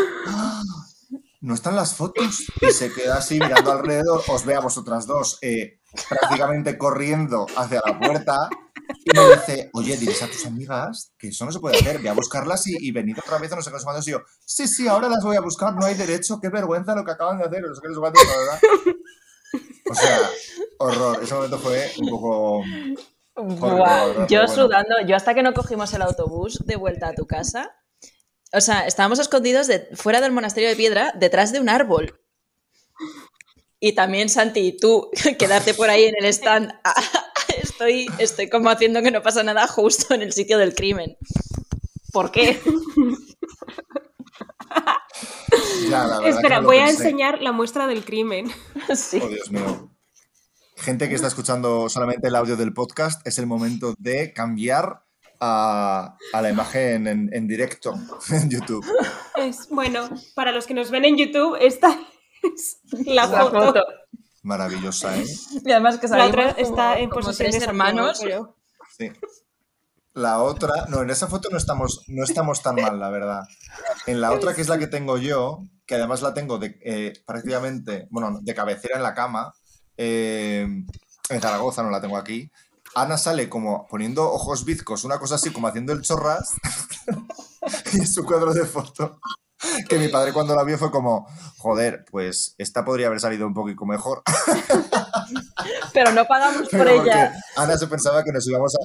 No 1.45 1.53
están 1.53 1.75
las 1.75 1.93
fotos. 1.93 2.43
Y 2.59 2.71
se 2.71 2.91
queda 2.91 3.17
así 3.17 3.39
mirando 3.39 3.71
alrededor, 3.71 4.23
os 4.27 4.45
ve 4.45 4.55
a 4.55 4.61
vosotras 4.61 5.05
dos 5.05 5.37
eh, 5.43 5.79
prácticamente 6.09 6.75
corriendo 6.75 7.45
hacia 7.55 7.81
la 7.85 7.99
puerta 7.99 8.49
y 9.03 9.15
me 9.15 9.35
dice, 9.35 9.69
oye, 9.73 9.95
diles 9.95 10.23
a 10.23 10.27
tus 10.27 10.43
amigas 10.47 11.13
que 11.19 11.27
eso 11.27 11.45
no 11.45 11.51
se 11.51 11.59
puede 11.59 11.77
hacer, 11.77 12.01
ve 12.01 12.09
a 12.09 12.13
buscarlas 12.13 12.65
y, 12.65 12.75
y 12.79 12.91
venid 12.91 13.19
otra 13.19 13.37
vez 13.37 13.51
a 13.51 13.57
no 13.57 13.61
sé 13.61 13.69
qué, 13.69 13.77
cuántos. 13.83 14.07
Y 14.07 14.11
yo, 14.11 14.21
sí, 14.43 14.67
sí, 14.67 14.87
ahora 14.87 15.07
las 15.07 15.23
voy 15.23 15.35
a 15.35 15.41
buscar, 15.41 15.75
no 15.75 15.85
hay 15.85 15.93
derecho, 15.93 16.39
qué 16.41 16.49
vergüenza 16.49 16.95
lo 16.95 17.05
que 17.05 17.11
acaban 17.11 17.37
de 17.37 17.45
hacer, 17.45 17.61
no 17.61 17.75
sé 17.75 17.81
qué, 17.83 17.89
la 17.89 17.99
verdad. 17.99 18.59
O 19.91 19.93
sea, 19.93 20.19
horror. 20.79 21.19
Ese 21.21 21.35
momento 21.35 21.59
fue 21.59 21.91
un 21.99 22.09
poco... 22.09 22.63
Buah, 23.35 23.77
la 23.77 24.05
verdad, 24.07 24.27
yo 24.27 24.39
bueno. 24.39 24.53
sudando, 24.55 24.95
yo 25.07 25.15
hasta 25.15 25.35
que 25.35 25.43
no 25.43 25.53
cogimos 25.53 25.93
el 25.93 26.01
autobús 26.01 26.63
de 26.65 26.75
vuelta 26.75 27.09
a 27.09 27.13
tu 27.13 27.27
casa, 27.27 27.75
o 28.55 28.61
sea, 28.61 28.87
estábamos 28.87 29.19
escondidos 29.19 29.67
de, 29.67 29.87
fuera 29.93 30.21
del 30.21 30.31
monasterio 30.31 30.69
de 30.69 30.75
piedra, 30.75 31.13
detrás 31.15 31.51
de 31.51 31.59
un 31.59 31.69
árbol. 31.69 32.19
Y 33.79 33.93
también, 33.93 34.29
Santi, 34.29 34.77
tú 34.79 35.09
quedarte 35.39 35.73
por 35.73 35.89
ahí 35.89 36.05
en 36.05 36.15
el 36.19 36.25
stand, 36.25 36.71
estoy, 37.61 38.07
estoy 38.19 38.49
como 38.49 38.69
haciendo 38.69 39.01
que 39.01 39.11
no 39.11 39.21
pasa 39.21 39.43
nada 39.43 39.67
justo 39.67 40.13
en 40.13 40.21
el 40.21 40.33
sitio 40.33 40.57
del 40.57 40.73
crimen. 40.73 41.17
¿Por 42.11 42.31
qué? 42.31 42.59
Ya, 45.89 46.05
la 46.05 46.19
verdad 46.19 46.27
Espera, 46.27 46.61
no 46.61 46.67
voy 46.67 46.77
a 46.77 46.89
enseñar 46.89 47.41
la 47.41 47.51
muestra 47.51 47.87
del 47.87 48.03
crimen. 48.03 48.51
Sí. 48.95 49.19
Oh, 49.23 49.27
Dios 49.27 49.51
mío. 49.51 49.89
Gente 50.75 51.07
que 51.07 51.15
está 51.15 51.27
escuchando 51.27 51.87
solamente 51.87 52.27
el 52.27 52.35
audio 52.35 52.57
del 52.57 52.73
podcast, 52.73 53.25
es 53.25 53.37
el 53.37 53.45
momento 53.45 53.93
de 53.97 54.33
cambiar 54.33 55.04
a, 55.39 56.17
a 56.33 56.41
la 56.41 56.49
imagen 56.49 57.07
en, 57.07 57.29
en 57.33 57.47
directo 57.47 57.93
en 58.29 58.49
YouTube. 58.49 58.85
Es, 59.35 59.67
bueno, 59.69 60.09
para 60.35 60.51
los 60.51 60.65
que 60.65 60.73
nos 60.73 60.91
ven 60.91 61.05
en 61.05 61.17
YouTube, 61.17 61.57
esta 61.59 61.89
es 62.43 62.79
la 63.05 63.27
La 63.27 63.43
foto. 63.43 63.61
foto. 63.65 63.83
Maravillosa, 64.43 65.17
¿eh? 65.17 65.25
Y 65.65 65.71
además 65.71 65.97
que 65.97 66.07
La 66.07 66.25
otra 66.27 66.53
como- 66.53 66.57
está 66.67 66.99
en 66.99 67.09
posesión 67.09 67.51
de 67.51 67.65
hermanos. 67.65 68.19
Pero- 68.21 68.55
Sí. 68.97 69.11
La 70.13 70.41
otra, 70.41 70.85
no, 70.87 71.01
en 71.01 71.09
esa 71.09 71.27
foto 71.27 71.49
no 71.51 71.57
estamos, 71.57 72.03
no 72.07 72.23
estamos 72.23 72.61
tan 72.61 72.75
mal, 72.75 72.97
la 72.99 73.09
verdad. 73.09 73.41
En 74.05 74.21
la 74.21 74.31
otra, 74.31 74.53
que 74.55 74.61
es 74.61 74.69
la 74.69 74.77
que 74.77 74.87
tengo 74.87 75.17
yo, 75.17 75.59
que 75.85 75.95
además 75.95 76.21
la 76.21 76.33
tengo 76.33 76.57
de, 76.57 76.79
eh, 76.85 77.11
prácticamente, 77.25 78.07
bueno, 78.11 78.39
de 78.41 78.55
cabecera 78.55 78.95
en 78.95 79.03
la 79.03 79.13
cama, 79.13 79.53
eh, 79.97 80.65
en 81.29 81.41
Zaragoza, 81.41 81.83
no 81.83 81.89
la 81.89 81.99
tengo 81.99 82.15
aquí. 82.15 82.49
Ana 82.95 83.17
sale 83.17 83.49
como 83.49 83.87
poniendo 83.87 84.31
ojos 84.31 84.63
bizcos, 84.63 85.03
una 85.03 85.19
cosa 85.19 85.35
así, 85.35 85.51
como 85.51 85.67
haciendo 85.67 85.91
el 85.91 86.01
chorras, 86.01 86.53
y 87.93 88.01
es 88.01 88.13
su 88.13 88.23
cuadro 88.23 88.53
de 88.53 88.65
foto. 88.65 89.19
Que 89.89 89.97
mi 89.97 90.07
padre 90.07 90.31
cuando 90.31 90.55
la 90.55 90.63
vio 90.63 90.77
fue 90.77 90.91
como, 90.91 91.27
joder, 91.57 92.05
pues 92.09 92.55
esta 92.57 92.85
podría 92.85 93.07
haber 93.07 93.19
salido 93.19 93.47
un 93.47 93.53
poquito 93.53 93.85
mejor. 93.85 94.21
Pero 95.93 96.11
no 96.11 96.25
pagamos 96.25 96.69
por 96.69 96.69
Pero 96.69 96.89
ella. 96.89 97.33
Ana 97.55 97.77
se 97.77 97.87
pensaba 97.87 98.23
que 98.23 98.31
nos 98.31 98.47
íbamos 98.47 98.75
a. 98.75 98.79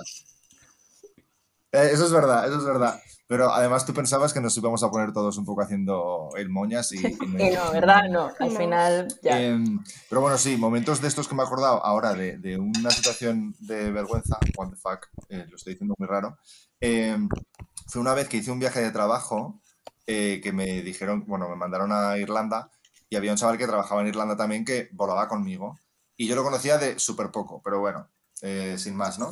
Eh, 1.73 1.90
eso 1.92 2.07
es 2.07 2.12
verdad, 2.12 2.46
eso 2.49 2.59
es 2.59 2.64
verdad. 2.64 3.01
Pero 3.31 3.55
además 3.55 3.87
tú 3.87 3.95
pensabas 3.95 4.33
que 4.33 4.40
nos 4.40 4.57
íbamos 4.57 4.83
a 4.83 4.90
poner 4.90 5.12
todos 5.12 5.38
un 5.38 5.45
poco 5.45 5.62
haciendo 5.62 6.31
el 6.37 6.49
moñas 6.49 6.90
y, 6.90 6.97
y 6.99 7.16
Y 7.23 7.55
no, 7.55 7.71
¿verdad? 7.71 8.09
No, 8.11 8.33
al 8.37 8.51
final 8.51 9.07
ya. 9.23 9.40
Em, 9.40 9.79
pero 10.09 10.21
bueno, 10.21 10.37
sí, 10.37 10.57
momentos 10.57 11.01
de 11.01 11.07
estos 11.07 11.29
que 11.29 11.37
me 11.37 11.45
he 11.45 11.47
acordado 11.47 11.87
ahora 11.87 12.12
de, 12.14 12.38
de 12.38 12.59
una 12.59 12.90
situación 12.90 13.55
de 13.61 13.93
vergüenza, 13.93 14.37
what 14.57 14.71
the 14.71 14.75
fuck, 14.75 15.07
eh, 15.29 15.47
lo 15.49 15.55
estoy 15.55 15.75
diciendo 15.75 15.95
muy 15.97 16.09
raro. 16.09 16.38
Em, 16.81 17.29
fue 17.87 18.03
una 18.03 18.14
vez 18.14 18.29
que 18.29 18.38
hice 18.38 18.51
un 18.51 18.59
viaje 18.59 18.81
de 18.81 18.90
trabajo 18.90 19.61
eh, 20.09 20.40
que 20.43 20.51
me 20.51 20.83
dijeron, 20.83 21.25
bueno, 21.29 21.49
me 21.49 21.55
mandaron 21.55 21.93
a 21.93 22.19
Irlanda 22.19 22.69
y 23.09 23.14
había 23.14 23.31
un 23.31 23.38
chaval 23.38 23.59
que 23.59 23.69
trabajaba 23.69 24.01
en 24.01 24.09
Irlanda 24.09 24.37
también 24.37 24.64
que 24.64 24.88
volaba 24.90 25.29
conmigo. 25.29 25.79
Y 26.16 26.27
yo 26.27 26.35
lo 26.35 26.43
conocía 26.43 26.79
de 26.79 26.99
súper 26.99 27.31
poco, 27.31 27.62
pero 27.62 27.79
bueno, 27.79 28.11
eh, 28.43 28.75
sin 28.77 28.97
más, 28.97 29.21
¿no? 29.21 29.31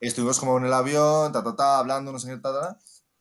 Estuvimos 0.00 0.38
como 0.38 0.58
en 0.58 0.66
el 0.66 0.72
avión, 0.74 1.32
ta, 1.32 1.42
ta, 1.42 1.56
ta, 1.56 1.78
hablando, 1.78 2.12
no 2.12 2.18
sé 2.18 2.28
qué, 2.28 2.36
ta, 2.36 2.52
ta, 2.52 2.60
ta. 2.60 2.78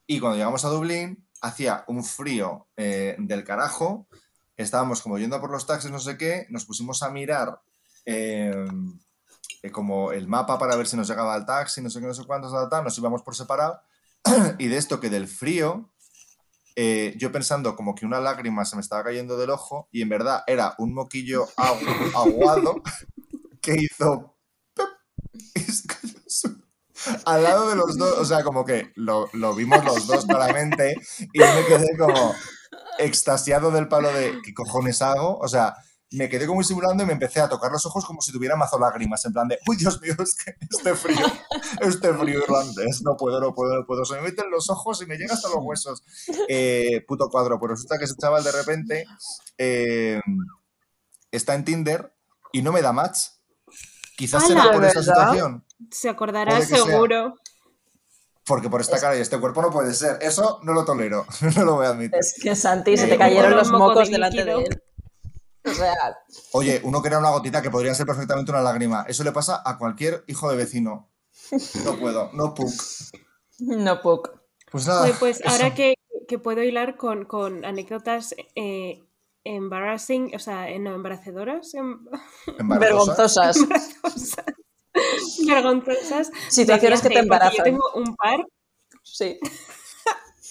Y 0.08 0.20
cuando 0.20 0.38
llegamos 0.38 0.64
a 0.66 0.70
Dublín, 0.70 1.28
hacía 1.42 1.84
un 1.88 2.04
frío 2.04 2.68
eh, 2.78 3.16
del 3.20 3.44
carajo. 3.44 4.08
Estábamos 4.56 5.02
como 5.02 5.18
yendo 5.20 5.40
por 5.40 5.52
los 5.52 5.68
taxis, 5.68 5.92
no 5.92 6.00
sé 6.00 6.18
qué. 6.18 6.48
Nos 6.50 6.66
pusimos 6.66 7.04
a 7.04 7.10
mirar 7.12 7.60
eh, 8.06 8.66
eh, 9.62 9.72
como 9.72 10.12
el 10.14 10.28
mapa 10.28 10.58
para 10.58 10.76
ver 10.76 10.88
si 10.88 10.96
nos 10.96 11.08
llegaba 11.08 11.36
el 11.36 11.46
taxi, 11.46 11.82
no 11.82 11.90
sé 11.90 12.00
qué, 12.00 12.08
no 12.08 12.14
sé 12.14 12.24
cuántos. 12.26 12.52
Nos 12.52 12.98
íbamos 12.98 13.22
por 13.22 13.36
separado. 13.36 13.82
y 14.58 14.68
de 14.68 14.78
esto 14.78 15.00
que 15.00 15.10
del 15.10 15.28
frío, 15.28 15.92
eh, 16.76 17.14
yo 17.18 17.32
pensando 17.32 17.76
como 17.76 17.94
que 17.94 18.06
una 18.06 18.20
lágrima 18.20 18.64
se 18.66 18.76
me 18.76 18.82
estaba 18.82 19.04
cayendo 19.04 19.38
del 19.38 19.50
ojo 19.50 19.90
y 19.92 20.02
en 20.02 20.10
verdad 20.10 20.44
era 20.48 20.74
un 20.78 20.94
moquillo 20.94 21.48
agu- 21.58 22.12
aguado 22.16 22.82
que 23.62 23.76
hizo... 23.76 24.37
al 27.26 27.44
lado 27.44 27.70
de 27.70 27.76
los 27.76 27.98
dos, 27.98 28.18
o 28.18 28.26
sea, 28.26 28.44
como 28.44 28.66
que 28.66 28.92
lo, 28.96 29.30
lo 29.34 29.56
vimos 29.56 29.84
los 29.86 30.08
dos 30.08 30.26
claramente 30.26 30.96
y 31.34 31.40
yo 31.40 31.46
me 31.54 31.66
quedé 31.66 31.98
como 31.98 32.34
extasiado 33.00 33.72
del 33.72 33.88
palo 33.88 34.12
de 34.12 34.42
¿qué 34.44 34.54
cojones 34.54 35.02
hago? 35.02 35.38
O 35.40 35.48
sea, 35.48 35.76
me 36.12 36.30
quedé 36.30 36.48
como 36.48 36.64
simulando 36.64 37.04
y 37.04 37.06
me 37.06 37.14
empecé 37.14 37.42
a 37.42 37.50
tocar 37.50 37.72
los 37.72 37.86
ojos 37.86 38.06
como 38.06 38.22
si 38.22 38.32
tuviera 38.32 38.56
mazo 38.56 38.80
lágrimas, 38.80 39.26
en 39.26 39.34
plan 39.34 39.48
de, 39.48 39.60
uy, 39.68 39.76
Dios 39.76 40.02
mío, 40.02 40.16
es 40.20 40.36
que 40.36 40.56
este 40.70 40.96
frío, 40.96 41.26
este 41.82 42.14
frío 42.14 42.40
irlandés, 42.40 43.02
no 43.04 43.18
puedo, 43.18 43.40
no 43.42 43.54
puedo, 43.54 43.76
no 43.76 43.86
puedo, 43.86 44.06
se 44.06 44.16
me 44.16 44.22
meten 44.22 44.50
los 44.50 44.70
ojos 44.70 45.02
y 45.02 45.06
me 45.06 45.18
llega 45.18 45.34
hasta 45.34 45.50
los 45.50 45.60
huesos. 45.62 46.04
Eh, 46.48 47.04
puto 47.08 47.30
cuadro, 47.30 47.60
pues 47.60 47.72
resulta 47.72 47.98
que 47.98 48.06
ese 48.06 48.16
chaval 48.16 48.44
de 48.44 48.52
repente 48.52 49.06
eh, 49.58 50.22
está 51.32 51.56
en 51.56 51.66
Tinder 51.66 52.14
y 52.54 52.62
no 52.62 52.72
me 52.72 52.82
da 52.82 52.94
match. 52.94 53.20
Quizás 54.16 54.44
¡Hala! 54.44 54.62
será 54.62 54.72
por 54.72 54.82
¿De 54.82 54.88
esa 54.88 55.04
situación. 55.04 55.66
Se 55.92 56.10
acordará 56.10 56.62
sea. 56.62 56.78
seguro. 56.78 57.36
Porque 58.46 58.70
por 58.70 58.80
esta 58.80 59.00
cara 59.00 59.18
y 59.18 59.20
este 59.22 59.40
cuerpo 59.40 59.62
no 59.62 59.72
puede 59.72 59.94
ser. 59.94 60.18
Eso 60.22 60.60
no 60.64 60.74
lo 60.74 60.86
tolero. 60.86 61.26
No 61.58 61.66
lo 61.66 61.76
voy 61.76 61.86
a 61.86 61.90
admitir. 61.90 62.18
Es 62.18 62.36
que 62.42 62.56
Santi, 62.56 62.96
se 62.98 63.08
te 63.08 63.18
cayeron 63.18 63.56
los 63.56 63.72
mocos 63.72 64.10
delante 64.10 64.44
de 64.46 64.54
él. 64.54 64.82
Sea, 65.66 66.16
Oye, 66.54 66.80
uno 66.86 67.02
que 67.02 67.10
era 67.10 67.20
una 67.20 67.32
gotita 67.32 67.62
que 67.62 67.70
podría 67.70 67.94
ser 67.94 68.06
perfectamente 68.06 68.52
una 68.52 68.62
lágrima. 68.62 69.06
Eso 69.08 69.26
le 69.26 69.34
pasa 69.34 69.62
a 69.66 69.78
cualquier 69.78 70.24
hijo 70.28 70.50
de 70.50 70.56
vecino. 70.56 71.10
No 71.84 71.98
puedo, 71.98 72.30
no 72.34 72.54
puc. 72.54 72.72
no 73.60 74.02
puc. 74.02 74.30
Pues 74.72 74.88
nada. 74.88 75.04
Oye, 75.04 75.14
pues 75.20 75.42
eso. 75.42 75.50
ahora 75.50 75.74
que, 75.76 75.96
que 76.30 76.40
puedo 76.40 76.64
hilar 76.64 76.96
con, 76.96 77.26
con 77.26 77.66
anécdotas 77.66 78.34
eh, 78.56 79.04
embarrassing, 79.44 80.34
o 80.36 80.40
sea, 80.40 80.70
eh, 80.70 80.80
no, 80.80 80.96
embarazadoras, 80.96 81.74
em- 81.74 82.00
Embarazosa. 82.58 83.50
Vergonzosas. 83.50 83.58
vergonzosas. 85.48 86.32
Situaciones 86.50 87.02
que 87.02 87.10
te 87.10 87.20
embarazan. 87.20 87.58
Yo 87.58 87.64
tengo 87.64 87.84
un 87.96 88.16
par, 88.16 88.40
Sí. 89.04 89.40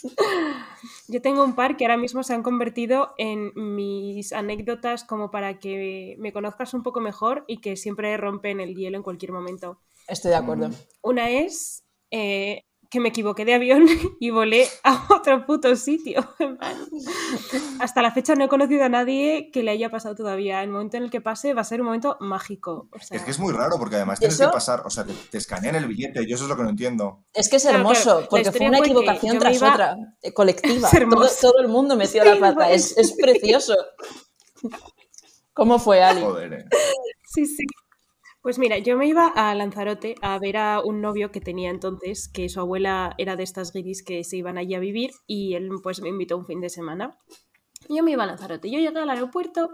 yo 1.08 1.22
tengo 1.22 1.44
un 1.44 1.54
par 1.54 1.76
que 1.76 1.84
ahora 1.84 1.96
mismo 1.96 2.22
se 2.22 2.34
han 2.34 2.42
convertido 2.42 3.14
en 3.18 3.52
mis 3.54 4.32
anécdotas 4.32 5.04
como 5.04 5.30
para 5.30 5.58
que 5.58 6.16
me 6.18 6.32
conozcas 6.32 6.74
un 6.74 6.82
poco 6.82 7.00
mejor 7.00 7.44
y 7.46 7.60
que 7.60 7.76
siempre 7.76 8.16
rompen 8.16 8.60
el 8.60 8.74
hielo 8.74 8.96
en 8.96 9.02
cualquier 9.02 9.32
momento. 9.32 9.80
Estoy 10.08 10.30
de 10.30 10.36
acuerdo. 10.36 10.70
Una 11.02 11.30
es, 11.30 11.84
eh, 12.10 12.62
que 12.90 13.00
me 13.00 13.08
equivoqué 13.08 13.44
de 13.44 13.54
avión 13.54 13.86
y 14.20 14.30
volé 14.30 14.66
a 14.84 15.06
otro 15.10 15.44
puto 15.46 15.74
sitio. 15.76 16.26
Hasta 17.80 18.02
la 18.02 18.10
fecha 18.12 18.34
no 18.34 18.44
he 18.44 18.48
conocido 18.48 18.84
a 18.84 18.88
nadie 18.88 19.50
que 19.52 19.62
le 19.62 19.70
haya 19.72 19.90
pasado 19.90 20.14
todavía. 20.14 20.62
El 20.62 20.70
momento 20.70 20.96
en 20.96 21.04
el 21.04 21.10
que 21.10 21.20
pase 21.20 21.54
va 21.54 21.60
a 21.62 21.64
ser 21.64 21.80
un 21.80 21.86
momento 21.86 22.16
mágico. 22.20 22.88
O 22.92 22.98
sea, 22.98 23.16
Es 23.16 23.22
que 23.24 23.30
es 23.30 23.38
muy 23.38 23.52
raro 23.52 23.76
porque 23.78 23.96
además 23.96 24.18
tienes 24.18 24.38
¿Eso? 24.40 24.48
que 24.50 24.54
pasar, 24.54 24.82
o 24.86 24.90
sea, 24.90 25.04
te, 25.04 25.12
te 25.12 25.38
escanean 25.38 25.74
el 25.76 25.86
billete, 25.86 26.26
yo 26.26 26.34
eso 26.36 26.44
es 26.44 26.48
lo 26.50 26.56
que 26.56 26.62
no 26.62 26.70
entiendo. 26.70 27.24
Es 27.32 27.48
que 27.48 27.56
es 27.56 27.64
hermoso, 27.64 28.02
claro. 28.04 28.26
Porque 28.30 28.52
fue 28.52 28.68
una 28.68 28.78
equivocación 28.78 29.38
tras 29.38 29.56
iba- 29.56 29.72
otra, 29.72 29.96
eh, 30.22 30.32
colectiva. 30.32 30.88
Todo 31.40 31.58
el 31.60 31.68
mundo 31.68 31.96
metió 31.96 32.22
Sí, 32.22 32.28
la 32.28 32.38
pata. 32.38 32.66
pues. 32.66 32.92
Es, 32.92 32.98
es 32.98 33.12
precioso. 33.20 33.74
¿Cómo 35.52 35.78
fue, 35.78 36.02
Ali? 36.02 36.20
Joder, 36.22 36.52
eh. 36.52 36.64
Sí, 37.24 37.46
sí. 37.46 37.64
Pues 38.46 38.60
mira, 38.60 38.78
yo 38.78 38.96
me 38.96 39.08
iba 39.08 39.26
a 39.26 39.52
Lanzarote 39.56 40.14
a 40.22 40.38
ver 40.38 40.56
a 40.56 40.80
un 40.80 41.00
novio 41.00 41.32
que 41.32 41.40
tenía 41.40 41.68
entonces, 41.68 42.28
que 42.28 42.48
su 42.48 42.60
abuela 42.60 43.12
era 43.18 43.34
de 43.34 43.42
estas 43.42 43.72
guiris 43.72 44.04
que 44.04 44.22
se 44.22 44.36
iban 44.36 44.56
allí 44.56 44.76
a 44.76 44.78
vivir 44.78 45.10
y 45.26 45.54
él 45.54 45.68
pues 45.82 46.00
me 46.00 46.10
invitó 46.10 46.36
un 46.36 46.46
fin 46.46 46.60
de 46.60 46.68
semana. 46.68 47.18
Yo 47.88 48.04
me 48.04 48.12
iba 48.12 48.22
a 48.22 48.26
Lanzarote. 48.28 48.70
Yo 48.70 48.78
llegué 48.78 49.00
al 49.00 49.10
aeropuerto 49.10 49.70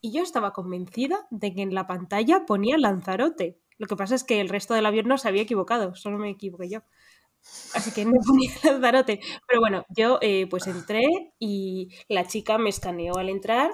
y 0.00 0.10
yo 0.10 0.24
estaba 0.24 0.52
convencida 0.52 1.28
de 1.30 1.54
que 1.54 1.62
en 1.62 1.72
la 1.72 1.86
pantalla 1.86 2.44
ponía 2.44 2.76
Lanzarote. 2.76 3.60
Lo 3.76 3.86
que 3.86 3.94
pasa 3.94 4.16
es 4.16 4.24
que 4.24 4.40
el 4.40 4.48
resto 4.48 4.74
del 4.74 4.86
avión 4.86 5.06
no 5.06 5.16
se 5.16 5.28
había 5.28 5.42
equivocado, 5.42 5.94
solo 5.94 6.18
me 6.18 6.30
equivoqué 6.30 6.68
yo. 6.70 6.80
Así 7.72 7.92
que 7.92 8.04
no 8.04 8.14
ponía 8.26 8.50
Lanzarote. 8.64 9.20
Pero 9.46 9.60
bueno, 9.60 9.84
yo 9.90 10.18
eh, 10.22 10.48
pues 10.50 10.66
entré 10.66 11.06
y 11.38 11.90
la 12.08 12.26
chica 12.26 12.58
me 12.58 12.70
escaneó 12.70 13.16
al 13.16 13.28
entrar 13.28 13.70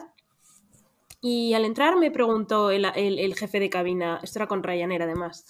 y 1.27 1.55
al 1.55 1.65
entrar 1.65 1.97
me 1.97 2.11
preguntó 2.11 2.71
el, 2.71 2.85
el- 2.85 3.19
el 3.19 3.35
jefe 3.35 3.59
de 3.59 3.71
cabina, 3.71 4.21
esto 4.23 4.39
era 4.41 4.47
con 4.47 4.63
Ryanair 4.63 5.03
además. 5.03 5.47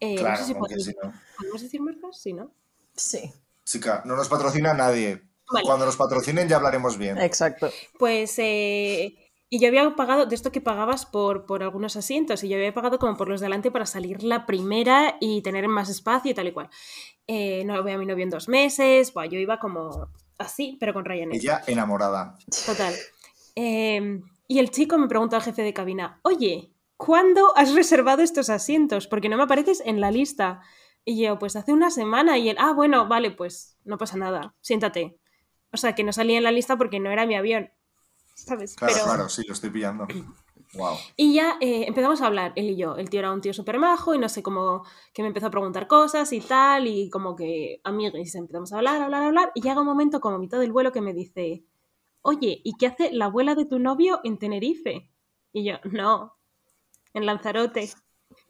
eh, 0.00 0.14
no 0.14 0.20
Claro, 0.20 0.36
sé 0.38 0.44
si 0.44 0.54
podemos, 0.54 0.84
si 0.84 0.94
no. 1.02 1.12
¿podemos 1.36 1.62
decir 1.62 1.80
marcas, 1.80 2.20
sí, 2.22 2.32
¿no? 2.32 2.52
Sí, 2.96 3.32
Chica, 3.64 4.02
no 4.04 4.14
nos 4.14 4.28
patrocina 4.28 4.72
nadie. 4.72 5.20
Vale. 5.52 5.66
Cuando 5.66 5.84
nos 5.84 5.96
patrocinen 5.96 6.48
ya 6.48 6.56
hablaremos 6.56 6.96
bien. 6.96 7.18
exacto. 7.18 7.70
Pues, 7.98 8.34
eh, 8.38 9.16
y 9.50 9.58
yo 9.58 9.68
había 9.68 9.94
pagado, 9.96 10.26
de 10.26 10.34
esto 10.34 10.52
que 10.52 10.60
pagabas 10.60 11.06
por, 11.06 11.44
por 11.46 11.62
algunos 11.64 11.96
asientos, 11.96 12.44
y 12.44 12.48
yo 12.48 12.56
había 12.56 12.72
pagado 12.72 12.98
como 13.00 13.16
por 13.16 13.28
los 13.28 13.40
de 13.40 13.46
delante 13.46 13.70
para 13.70 13.86
salir 13.86 14.22
la 14.22 14.46
primera 14.46 15.16
y 15.20 15.42
tener 15.42 15.66
más 15.68 15.88
espacio 15.90 16.30
y 16.30 16.34
tal 16.34 16.46
y 16.48 16.52
cual. 16.52 16.70
Eh, 17.26 17.64
no 17.64 17.82
veo 17.82 17.96
a 17.96 17.98
mi 17.98 18.06
novio 18.06 18.22
en 18.24 18.30
dos 18.30 18.48
meses, 18.48 19.12
buah, 19.12 19.26
yo 19.26 19.38
iba 19.38 19.58
como 19.58 20.08
así, 20.38 20.76
pero 20.80 20.92
con 20.94 21.04
Ryanair. 21.04 21.40
Ella 21.40 21.62
enamorada. 21.66 22.36
Total. 22.66 22.94
Eh, 23.56 24.20
y 24.46 24.58
el 24.58 24.70
chico 24.70 24.98
me 24.98 25.08
preguntó 25.08 25.36
al 25.36 25.42
jefe 25.42 25.62
de 25.62 25.72
cabina, 25.72 26.20
oye, 26.22 26.72
¿cuándo 26.96 27.56
has 27.56 27.74
reservado 27.74 28.22
estos 28.22 28.50
asientos? 28.50 29.06
Porque 29.06 29.28
no 29.28 29.36
me 29.36 29.42
apareces 29.44 29.82
en 29.84 30.00
la 30.00 30.10
lista. 30.10 30.60
Y 31.04 31.22
yo, 31.22 31.38
pues 31.38 31.54
hace 31.56 31.72
una 31.72 31.90
semana. 31.90 32.38
Y 32.38 32.48
él, 32.48 32.56
ah, 32.58 32.72
bueno, 32.72 33.06
vale, 33.08 33.30
pues 33.30 33.76
no 33.84 33.98
pasa 33.98 34.16
nada, 34.16 34.54
siéntate. 34.60 35.18
O 35.72 35.76
sea, 35.76 35.94
que 35.94 36.04
no 36.04 36.12
salía 36.12 36.38
en 36.38 36.44
la 36.44 36.52
lista 36.52 36.76
porque 36.78 37.00
no 37.00 37.10
era 37.10 37.26
mi 37.26 37.34
avión. 37.34 37.70
¿Sabes? 38.34 38.74
Claro, 38.76 38.94
Pero- 38.94 39.04
claro, 39.06 39.28
sí, 39.28 39.42
lo 39.46 39.52
estoy 39.54 39.70
pillando. 39.70 40.06
Wow. 40.76 40.96
y 41.16 41.34
ya 41.34 41.56
eh, 41.60 41.84
empezamos 41.86 42.20
a 42.20 42.26
hablar, 42.26 42.52
él 42.56 42.70
y 42.70 42.76
yo. 42.76 42.96
El 42.96 43.08
tío 43.08 43.20
era 43.20 43.30
un 43.32 43.40
tío 43.40 43.54
súper 43.54 43.78
majo 43.78 44.12
y 44.12 44.18
no 44.18 44.28
sé 44.28 44.42
cómo, 44.42 44.84
que 45.12 45.22
me 45.22 45.28
empezó 45.28 45.46
a 45.46 45.50
preguntar 45.50 45.86
cosas 45.86 46.32
y 46.32 46.40
tal, 46.40 46.88
y 46.88 47.10
como 47.10 47.36
que 47.36 47.80
amigues, 47.84 48.34
empezamos 48.34 48.72
a 48.72 48.78
hablar, 48.78 49.00
hablar, 49.00 49.22
hablar, 49.22 49.52
y 49.54 49.60
llega 49.60 49.78
un 49.80 49.86
momento 49.86 50.20
como 50.20 50.34
a 50.34 50.38
mitad 50.40 50.58
del 50.58 50.72
vuelo 50.72 50.90
que 50.90 51.00
me 51.00 51.12
dice, 51.14 51.62
oye, 52.24 52.60
¿y 52.64 52.72
qué 52.78 52.86
hace 52.86 53.12
la 53.12 53.26
abuela 53.26 53.54
de 53.54 53.66
tu 53.66 53.78
novio 53.78 54.20
en 54.24 54.38
Tenerife? 54.38 55.10
Y 55.52 55.64
yo, 55.64 55.74
no, 55.84 56.34
en 57.12 57.26
Lanzarote. 57.26 57.90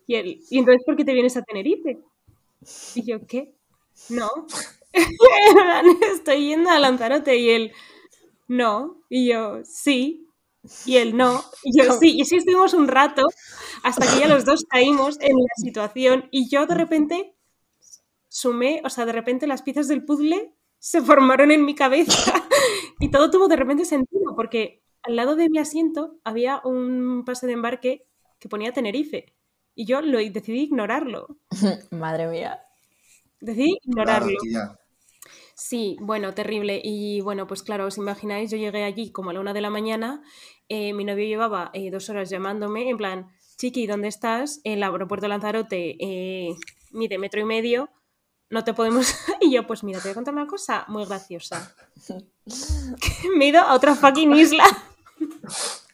Y 0.07 0.15
él, 0.15 0.41
¿y 0.49 0.59
entonces 0.59 0.83
por 0.87 0.97
qué 0.97 1.05
te 1.05 1.13
vienes 1.13 1.37
a 1.37 1.43
Tenerife? 1.43 1.99
Y 2.95 3.03
yo, 3.05 3.27
¿qué? 3.27 3.55
No. 4.09 4.31
Estoy 6.15 6.49
yendo 6.49 6.71
a 6.71 6.79
Lanzarote 6.79 7.37
y 7.37 7.51
él, 7.51 7.73
no. 8.47 9.03
Y 9.11 9.29
yo, 9.29 9.61
sí. 9.65 10.29
Y 10.87 10.97
él, 10.97 11.17
no. 11.17 11.45
Y 11.65 11.79
yo, 11.79 11.93
sí. 11.99 12.17
Y 12.17 12.23
así 12.23 12.37
estuvimos 12.37 12.75
un 12.75 12.87
rato 12.89 13.23
hasta 13.83 14.07
que 14.07 14.21
ya 14.21 14.29
los 14.29 14.45
dos 14.45 14.65
caímos 14.69 15.19
en 15.21 15.37
la 15.37 15.55
situación 15.57 16.29
y 16.31 16.49
yo 16.49 16.67
de 16.67 16.75
repente 16.77 17.35
sumé, 18.29 18.83
o 18.85 18.91
sea, 18.91 19.05
de 19.05 19.13
repente 19.13 19.47
las 19.49 19.63
piezas 19.63 19.89
del 19.89 20.05
puzzle 20.05 20.54
se 20.85 21.01
formaron 21.01 21.51
en 21.51 21.65
mi 21.65 21.75
cabeza 21.75 22.35
y 23.01 23.11
todo 23.11 23.31
tuvo 23.31 23.49
de 23.49 23.57
repente 23.57 23.87
sentido 23.87 24.37
porque 24.37 24.83
al 25.03 25.17
lado 25.17 25.35
de 25.35 25.49
mi 25.49 25.59
asiento 25.59 26.19
había 26.25 26.61
un 26.63 27.25
pase 27.25 27.47
de 27.47 27.55
embarque 27.55 28.07
que 28.39 28.51
ponía 28.51 28.71
Tenerife 28.71 29.35
y 29.75 29.87
yo 29.87 30.03
lo 30.03 30.19
decidí 30.19 30.61
ignorarlo. 30.61 31.39
Madre 31.91 32.27
mía. 32.29 32.61
Decidí 33.41 33.79
ignorarlo. 33.83 34.37
Sí, 35.55 35.97
bueno, 36.01 36.35
terrible. 36.35 36.83
Y 36.85 37.23
bueno, 37.23 37.47
pues 37.47 37.63
claro, 37.63 37.87
os 37.87 37.97
imagináis, 37.97 38.51
yo 38.51 38.59
llegué 38.59 38.85
allí 38.85 39.11
como 39.11 39.31
a 39.31 39.33
la 39.33 39.41
una 39.41 39.55
de 39.55 39.63
la 39.63 39.71
mañana, 39.71 40.23
eh, 40.69 40.93
mi 40.93 41.05
novio 41.05 41.25
llevaba 41.25 41.71
eh, 41.73 41.91
dos 41.91 42.11
horas 42.11 42.29
llamándome, 42.29 42.91
en 42.91 42.99
plan, 42.99 43.29
Chiqui, 43.57 43.87
¿dónde 43.87 44.09
estás? 44.09 44.61
El 44.65 44.83
aeropuerto 44.83 45.25
de 45.25 45.29
Lanzarote 45.31 45.97
eh, 45.99 46.55
mide 46.93 47.17
metro 47.17 47.41
y 47.41 47.45
medio, 47.45 47.89
no 48.55 48.65
te 48.65 48.73
podemos... 48.73 49.15
y 49.41 49.53
yo, 49.53 49.67
pues 49.67 49.85
mira, 49.85 49.99
te 49.99 50.05
voy 50.05 50.13
a 50.13 50.15
contar 50.15 50.33
una 50.33 50.47
cosa 50.47 50.85
muy 50.89 51.05
graciosa. 51.05 51.75
Me 53.37 53.45
he 53.45 53.49
ido 53.49 53.61
a 53.61 53.75
otra 53.75 53.95
fucking 53.95 54.35
isla. 54.35 54.65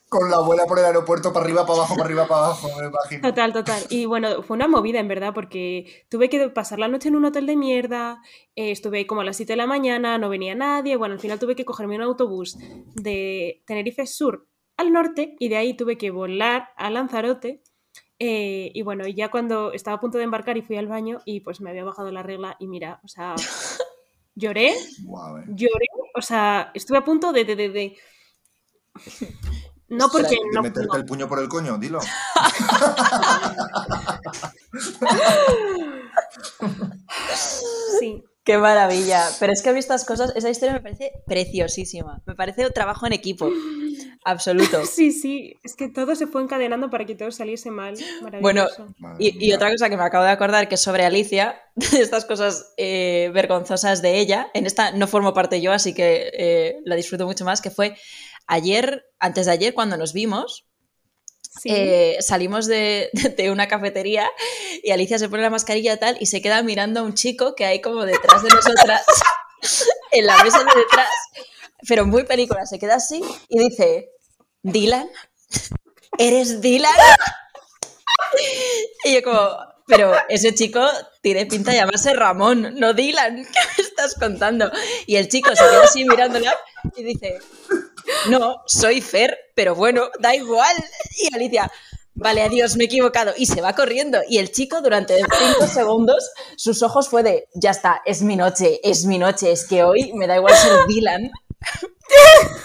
Con 0.08 0.28
la 0.28 0.36
abuela 0.36 0.66
por 0.66 0.78
el 0.78 0.84
aeropuerto, 0.84 1.32
para 1.32 1.44
arriba, 1.44 1.64
para 1.64 1.78
abajo, 1.78 1.94
para 1.94 2.04
arriba, 2.04 2.26
para 2.26 2.46
abajo, 2.46 2.68
me 2.80 2.88
imagino. 2.88 3.28
Total, 3.28 3.52
total. 3.52 3.84
Y 3.90 4.06
bueno, 4.06 4.42
fue 4.42 4.56
una 4.56 4.66
movida 4.66 4.98
en 4.98 5.06
verdad, 5.06 5.32
porque 5.32 6.04
tuve 6.08 6.28
que 6.28 6.48
pasar 6.48 6.80
la 6.80 6.88
noche 6.88 7.08
en 7.08 7.14
un 7.14 7.24
hotel 7.24 7.46
de 7.46 7.54
mierda, 7.54 8.20
eh, 8.56 8.72
estuve 8.72 9.06
como 9.06 9.20
a 9.20 9.24
las 9.24 9.36
7 9.36 9.52
de 9.52 9.56
la 9.56 9.68
mañana, 9.68 10.18
no 10.18 10.28
venía 10.28 10.56
nadie, 10.56 10.96
bueno, 10.96 11.14
al 11.14 11.20
final 11.20 11.38
tuve 11.38 11.54
que 11.54 11.64
cogerme 11.64 11.94
un 11.94 12.02
autobús 12.02 12.58
de 12.96 13.62
Tenerife 13.66 14.04
Sur 14.08 14.48
al 14.76 14.92
norte 14.92 15.36
y 15.38 15.48
de 15.48 15.58
ahí 15.58 15.74
tuve 15.74 15.96
que 15.96 16.10
volar 16.10 16.70
a 16.76 16.90
Lanzarote. 16.90 17.62
Eh, 18.20 18.70
y 18.72 18.82
bueno, 18.82 19.06
ya 19.08 19.30
cuando 19.30 19.72
estaba 19.72 19.96
a 19.96 20.00
punto 20.00 20.18
de 20.18 20.24
embarcar 20.24 20.56
y 20.56 20.62
fui 20.62 20.76
al 20.76 20.86
baño 20.86 21.20
y 21.24 21.40
pues 21.40 21.60
me 21.60 21.70
había 21.70 21.82
bajado 21.84 22.12
la 22.12 22.22
regla 22.22 22.56
y 22.60 22.68
mira, 22.68 23.00
o 23.02 23.08
sea, 23.08 23.34
lloré, 24.36 24.68
eh. 24.68 24.76
lloré, 25.48 25.86
o 26.14 26.22
sea, 26.22 26.70
estuve 26.74 26.98
a 26.98 27.04
punto 27.04 27.32
de... 27.32 27.44
de, 27.44 27.56
de, 27.56 27.68
de- 27.70 27.96
No 29.88 30.08
porque 30.10 30.28
De 30.36 30.40
no, 30.52 30.62
meterte 30.62 30.86
no. 30.88 30.96
el 30.96 31.04
puño 31.04 31.28
por 31.28 31.40
el 31.40 31.48
coño, 31.48 31.76
dilo. 31.78 31.98
Sí. 37.98 38.24
Qué 38.44 38.56
maravilla. 38.56 39.28
Pero 39.38 39.52
es 39.52 39.62
que 39.62 39.68
a 39.68 39.72
mí 39.72 39.78
estas 39.78 40.04
cosas, 40.04 40.32
esa 40.34 40.48
historia 40.48 40.72
me 40.74 40.80
parece 40.80 41.12
preciosísima. 41.26 42.22
Me 42.26 42.34
parece 42.34 42.66
un 42.66 42.72
trabajo 42.72 43.06
en 43.06 43.12
equipo. 43.12 43.50
Absoluto. 44.24 44.82
Sí, 44.90 45.12
sí, 45.12 45.54
es 45.62 45.76
que 45.76 45.88
todo 45.88 46.14
se 46.14 46.26
fue 46.26 46.42
encadenando 46.42 46.90
para 46.90 47.06
que 47.06 47.14
todo 47.14 47.30
saliese 47.30 47.70
mal. 47.70 47.94
Bueno, 48.40 48.66
Y, 49.18 49.52
otra 49.52 49.70
cosa 49.70 49.88
que 49.88 49.96
me 49.96 50.02
acabo 50.02 50.24
de 50.24 50.30
acordar 50.30 50.68
que 50.68 50.74
es 50.74 50.80
sobre 50.80 51.04
Alicia, 51.04 51.60
estas 51.98 52.24
cosas 52.24 52.72
eh, 52.76 53.30
vergonzosas 53.32 54.02
de 54.02 54.18
ella, 54.18 54.48
en 54.52 54.66
esta 54.66 54.92
no 54.92 55.06
formo 55.06 55.32
parte 55.32 55.60
yo, 55.60 55.72
así 55.72 55.94
que 55.94 56.30
eh, 56.32 56.76
la 56.84 56.96
disfruto 56.96 57.26
mucho 57.26 57.44
más, 57.44 57.60
que 57.60 57.70
fue 57.70 57.94
ayer, 58.46 59.04
antes 59.18 59.46
de 59.46 59.52
ayer, 59.52 59.74
cuando 59.74 59.96
nos 59.96 60.12
vimos, 60.12 60.69
Eh, 61.64 62.16
salimos 62.20 62.66
de, 62.66 63.10
de 63.36 63.50
una 63.50 63.68
cafetería 63.68 64.30
y 64.82 64.92
Alicia 64.92 65.18
se 65.18 65.28
pone 65.28 65.42
la 65.42 65.50
mascarilla 65.50 65.98
tal 65.98 66.16
y 66.20 66.26
se 66.26 66.40
queda 66.40 66.62
mirando 66.62 67.00
a 67.00 67.02
un 67.02 67.14
chico 67.14 67.54
que 67.54 67.64
hay 67.64 67.80
como 67.80 68.04
detrás 68.04 68.42
de 68.42 68.50
nosotras, 68.50 69.04
en 70.12 70.26
la 70.26 70.42
mesa 70.42 70.58
de 70.58 70.80
detrás, 70.80 71.08
pero 71.88 72.06
muy 72.06 72.24
película, 72.24 72.66
se 72.66 72.78
queda 72.78 72.96
así 72.96 73.22
y 73.48 73.58
dice, 73.58 74.10
Dylan, 74.62 75.08
¿eres 76.18 76.60
Dylan? 76.60 76.94
Y 79.04 79.14
yo 79.14 79.22
como, 79.22 79.50
pero 79.86 80.14
ese 80.28 80.54
chico 80.54 80.80
tiene 81.20 81.46
pinta 81.46 81.72
de 81.72 81.78
llamarse 81.78 82.14
Ramón, 82.14 82.74
no 82.76 82.94
Dylan, 82.94 83.44
¿qué 83.44 83.60
me 83.76 83.84
estás 83.84 84.14
contando? 84.14 84.70
Y 85.06 85.16
el 85.16 85.28
chico 85.28 85.50
se 85.50 85.64
queda 85.64 85.82
así 85.82 86.04
mirándola 86.04 86.56
y 86.96 87.02
dice, 87.02 87.38
no, 88.28 88.62
soy 88.66 89.00
Fer, 89.00 89.36
pero 89.54 89.74
bueno, 89.74 90.10
da 90.18 90.34
igual. 90.34 90.76
Y 91.18 91.34
Alicia, 91.34 91.70
vale, 92.14 92.42
adiós, 92.42 92.76
me 92.76 92.84
he 92.84 92.86
equivocado. 92.86 93.32
Y 93.36 93.46
se 93.46 93.60
va 93.60 93.74
corriendo. 93.74 94.20
Y 94.28 94.38
el 94.38 94.52
chico 94.52 94.80
durante 94.80 95.16
cinco 95.16 95.66
segundos, 95.66 96.30
sus 96.56 96.82
ojos 96.82 97.08
fue 97.08 97.22
de, 97.22 97.48
ya 97.54 97.70
está, 97.70 98.02
es 98.04 98.22
mi 98.22 98.36
noche, 98.36 98.80
es 98.82 99.04
mi 99.04 99.18
noche, 99.18 99.52
es 99.52 99.66
que 99.66 99.82
hoy 99.84 100.12
me 100.14 100.26
da 100.26 100.36
igual 100.36 100.54
ser 100.54 100.86
Dylan. 100.86 101.30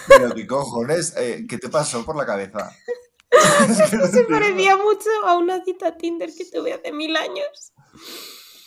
Pero 0.08 0.34
qué 0.34 0.46
cojones, 0.46 1.14
eh, 1.16 1.46
¿qué 1.48 1.58
te 1.58 1.68
pasó 1.68 2.04
por 2.04 2.16
la 2.16 2.26
cabeza? 2.26 2.74
Se 4.12 4.24
parecía 4.24 4.76
mucho 4.76 5.10
a 5.24 5.36
una 5.36 5.62
cita 5.64 5.96
Tinder 5.96 6.30
que 6.34 6.44
tuve 6.46 6.72
hace 6.72 6.92
mil 6.92 7.16
años. 7.16 7.72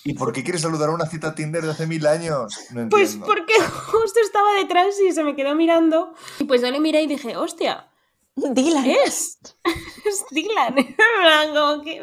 ¿Y 0.06 0.14
por 0.14 0.32
qué 0.34 0.44
quieres 0.44 0.62
saludar 0.62 0.90
a 0.90 0.94
una 0.94 1.06
cita 1.06 1.36
Tinder 1.36 1.64
de 1.64 1.72
hace 1.72 1.86
mil 1.88 2.06
años? 2.08 2.54
No 2.72 2.82
entiendo. 2.82 2.90
Pues 2.90 3.18
porque 3.18 3.54
justo 3.92 4.20
estaba 4.24 4.54
detrás 4.54 4.96
y 5.06 5.12
se 5.12 5.24
me 5.24 5.36
quedó 5.36 5.56
mirando. 5.56 6.14
Y 6.40 6.46
pues 6.46 6.62
yo 6.62 6.72
le 6.72 6.80
miré 6.80 7.02
y 7.04 7.08
dije, 7.08 7.36
hostia, 7.38 7.90
Dylan. 8.36 8.86
es. 8.86 9.40
Es 10.06 10.26
Dylan. 10.32 10.78
En 10.78 10.96
plan, 10.96 11.54
como 11.54 11.84
que- 11.84 12.02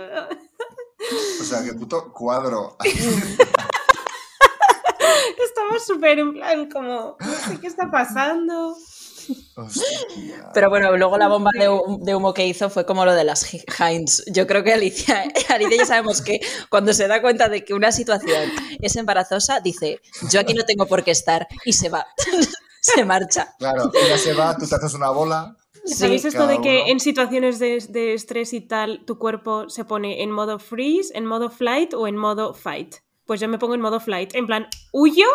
O 1.40 1.44
sea, 1.44 1.64
qué 1.64 1.72
puto 1.72 2.12
cuadro. 2.12 2.76
Estaba 5.38 5.78
súper 5.78 6.18
en 6.18 6.32
plan 6.35 6.70
como, 6.70 7.16
no 7.18 7.35
sé 7.35 7.59
qué 7.61 7.66
está 7.66 7.90
pasando. 7.90 8.76
Hostia. 9.56 10.50
Pero 10.54 10.68
bueno, 10.70 10.96
luego 10.96 11.16
la 11.18 11.28
bomba 11.28 11.50
de, 11.58 11.68
hu- 11.68 11.98
de 12.02 12.14
humo 12.14 12.34
que 12.34 12.46
hizo 12.46 12.68
fue 12.70 12.84
como 12.86 13.04
lo 13.04 13.14
de 13.14 13.24
las 13.24 13.46
Heinz. 13.78 14.22
Yo 14.32 14.46
creo 14.46 14.62
que 14.64 14.72
Alicia, 14.72 15.24
Alicia 15.48 15.76
ya 15.78 15.86
sabemos 15.86 16.20
que 16.22 16.40
cuando 16.68 16.92
se 16.92 17.08
da 17.08 17.20
cuenta 17.22 17.48
de 17.48 17.64
que 17.64 17.74
una 17.74 17.92
situación 17.92 18.50
es 18.80 18.96
embarazosa, 18.96 19.60
dice, 19.60 20.00
yo 20.30 20.40
aquí 20.40 20.54
no 20.54 20.64
tengo 20.64 20.86
por 20.86 21.02
qué 21.04 21.10
estar 21.12 21.46
y 21.64 21.72
se 21.72 21.88
va, 21.88 22.06
se 22.80 23.04
marcha. 23.04 23.54
Claro, 23.58 23.90
ella 23.94 24.18
se 24.18 24.34
va, 24.34 24.56
tú 24.56 24.66
te 24.66 24.74
haces 24.74 24.94
una 24.94 25.10
bola. 25.10 25.56
¿Sabéis 25.84 26.22
Sí, 26.22 26.28
esto 26.28 26.46
de 26.48 26.60
que 26.60 26.80
uno. 26.82 26.92
en 26.92 27.00
situaciones 27.00 27.58
de, 27.60 27.78
de 27.88 28.14
estrés 28.14 28.52
y 28.52 28.60
tal, 28.60 29.04
tu 29.06 29.18
cuerpo 29.18 29.68
se 29.70 29.84
pone 29.84 30.22
en 30.24 30.32
modo 30.32 30.58
freeze, 30.58 31.16
en 31.16 31.24
modo 31.26 31.48
flight 31.48 31.94
o 31.94 32.08
en 32.08 32.16
modo 32.16 32.54
fight? 32.54 32.96
Pues 33.24 33.40
yo 33.40 33.48
me 33.48 33.58
pongo 33.58 33.74
en 33.74 33.80
modo 33.80 34.00
flight, 34.00 34.34
en 34.34 34.46
plan, 34.46 34.66
huyo 34.92 35.26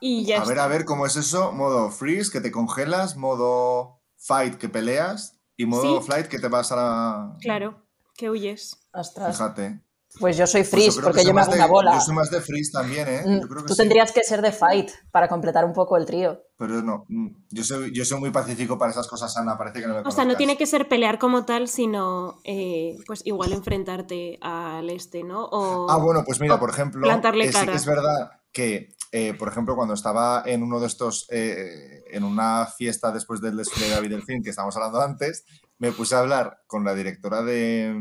y 0.00 0.24
ya 0.24 0.42
A 0.42 0.44
ver, 0.44 0.58
a 0.58 0.66
ver, 0.66 0.84
¿cómo 0.84 1.06
es 1.06 1.16
eso? 1.16 1.52
Modo 1.52 1.90
freeze, 1.90 2.30
que 2.30 2.40
te 2.40 2.50
congelas, 2.50 3.16
modo 3.16 4.00
fight, 4.16 4.56
que 4.56 4.68
peleas, 4.68 5.38
y 5.56 5.66
modo 5.66 6.00
Sí. 6.00 6.06
flight, 6.06 6.26
que 6.26 6.38
te 6.38 6.48
vas 6.48 6.72
a 6.72 6.76
la... 6.76 7.36
Claro, 7.40 7.82
que 8.16 8.30
huyes. 8.30 8.76
Ostras. 8.92 9.36
Fíjate. 9.36 9.80
Pues 10.20 10.36
yo 10.36 10.46
soy 10.46 10.60
Pues 10.60 10.70
freeze 10.70 11.00
porque 11.02 11.24
yo 11.24 11.34
me 11.34 11.40
hago 11.40 11.50
de- 11.50 11.58
una 11.58 11.66
bola. 11.66 11.94
Yo 11.94 12.00
soy 12.00 12.14
más 12.14 12.30
de 12.30 12.40
freeze 12.40 12.70
también, 12.70 13.08
¿eh? 13.08 13.22
Mm, 13.26 13.40
Yo 13.40 13.48
creo 13.48 13.62
que 13.62 13.66
Tú 13.68 13.74
sí. 13.74 13.80
tendrías 13.82 14.12
que 14.12 14.22
ser 14.22 14.42
de 14.42 14.52
fight 14.52 14.90
para 15.10 15.26
completar 15.26 15.64
un 15.64 15.72
poco 15.72 15.96
el 15.96 16.06
trío. 16.06 16.40
Pero 16.56 16.82
no, 16.82 17.04
mm, 17.08 17.28
yo 17.50 17.64
soy, 17.64 17.92
yo 17.92 18.04
soy 18.04 18.20
muy 18.20 18.30
pacífico 18.30 18.78
para 18.78 18.92
esas 18.92 19.08
cosas, 19.08 19.36
Ana, 19.36 19.58
parece 19.58 19.80
que 19.80 19.88
no 19.88 19.94
me 19.94 20.00
O 20.08 20.10
sea, 20.12 20.24
no 20.24 20.36
tiene 20.36 20.56
que 20.56 20.66
ser 20.66 20.86
pelear 20.88 21.18
como 21.18 21.44
tal, 21.44 21.66
sino 21.66 22.38
eh, 22.44 22.96
pues 23.08 23.22
igual 23.26 23.52
enfrentarte 23.52 24.38
al 24.40 24.88
este, 24.88 25.24
¿no? 25.24 25.46
O, 25.46 25.90
Ah, 25.90 25.96
bueno, 25.98 26.22
pues 26.24 26.38
mira, 26.40 26.60
por 26.60 26.70
ejemplo, 26.70 27.02
plantarle 27.02 27.46
eh, 27.48 27.52
sí 27.52 27.66
que 27.66 27.74
es 27.74 27.84
verdad 27.86 28.30
que, 28.52 28.94
eh, 29.16 29.32
por 29.32 29.46
ejemplo, 29.46 29.76
cuando 29.76 29.94
estaba 29.94 30.42
en 30.44 30.64
uno 30.64 30.80
de 30.80 30.88
estos, 30.88 31.28
eh, 31.30 32.02
en 32.10 32.24
una 32.24 32.66
fiesta 32.66 33.12
después 33.12 33.40
del 33.40 33.56
desfile 33.56 33.86
de 33.86 33.92
David 33.92 34.10
Delfín, 34.10 34.42
que 34.42 34.50
estábamos 34.50 34.74
hablando 34.74 35.00
antes, 35.00 35.44
me 35.78 35.92
puse 35.92 36.16
a 36.16 36.18
hablar 36.18 36.64
con 36.66 36.82
la 36.84 36.96
directora 36.96 37.44
de, 37.44 37.94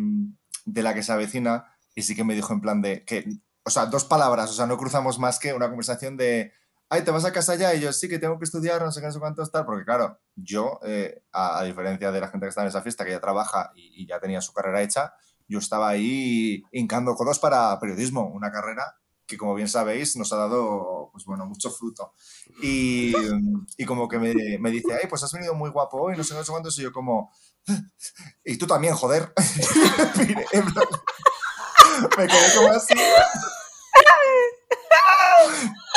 de 0.66 0.82
la 0.82 0.96
que 0.96 1.04
se 1.04 1.12
avecina 1.12 1.66
y 1.94 2.02
sí 2.02 2.16
que 2.16 2.24
me 2.24 2.34
dijo 2.34 2.52
en 2.52 2.62
plan 2.62 2.82
de 2.82 3.06
que, 3.06 3.26
o 3.64 3.70
sea, 3.70 3.86
dos 3.86 4.06
palabras, 4.06 4.50
o 4.50 4.54
sea, 4.54 4.66
no 4.66 4.76
cruzamos 4.76 5.20
más 5.20 5.38
que 5.38 5.54
una 5.54 5.68
conversación 5.68 6.18
de, 6.18 6.52
ay, 6.90 7.04
¿te 7.04 7.12
vas 7.12 7.26
a 7.26 7.32
casa 7.32 7.54
ya? 7.54 7.76
Y 7.76 7.82
yo, 7.82 7.94
sí, 7.94 8.10
que 8.10 8.18
tengo 8.18 8.40
que 8.40 8.46
estudiar, 8.46 8.82
no 8.82 8.92
sé 8.92 9.00
qué, 9.00 9.06
no 9.06 9.14
sé 9.14 9.20
cuánto 9.20 9.46
tal, 9.46 9.66
porque 9.66 9.86
claro, 9.86 10.20
yo, 10.34 10.80
eh, 10.84 11.22
a, 11.32 11.60
a 11.60 11.64
diferencia 11.64 12.12
de 12.12 12.22
la 12.22 12.30
gente 12.30 12.48
que 12.48 12.50
estaba 12.50 12.66
en 12.66 12.70
esa 12.70 12.82
fiesta, 12.82 13.06
que 13.06 13.12
ya 13.12 13.22
trabaja 13.22 13.72
y, 13.76 14.02
y 14.02 14.08
ya 14.08 14.20
tenía 14.20 14.42
su 14.42 14.52
carrera 14.52 14.82
hecha, 14.82 15.14
yo 15.48 15.60
estaba 15.60 15.90
ahí 15.90 16.64
hincando 16.72 17.14
codos 17.14 17.38
para 17.38 17.80
periodismo, 17.80 18.32
una 18.34 18.52
carrera 18.52 18.96
que 19.34 19.38
como 19.38 19.56
bien 19.56 19.68
sabéis 19.68 20.16
nos 20.16 20.32
ha 20.34 20.38
dado 20.38 21.10
pues 21.12 21.26
bueno 21.26 21.46
mucho 21.46 21.70
fruto. 21.72 22.14
Y, 22.62 23.14
y 23.78 23.86
como 23.86 24.08
que 24.08 24.20
me, 24.20 24.34
me 24.60 24.72
dice 24.72 24.94
ay 24.94 25.08
pues 25.10 25.24
has 25.24 25.34
venido 25.34 25.54
muy 25.56 25.70
guapo 25.70 25.98
hoy 26.02 26.16
no 26.18 26.24
sé 26.24 26.34
no 26.34 26.44
sé 26.44 26.52
cuántos 26.52 26.78
y 26.80 26.84
yo 26.84 26.92
como 26.92 27.32
y 28.46 28.58
tú 28.58 28.68
también 28.68 28.94
joder. 28.96 29.34
Me 32.18 32.28
quedé 32.28 32.56
como 32.56 32.70
así. 32.70 32.94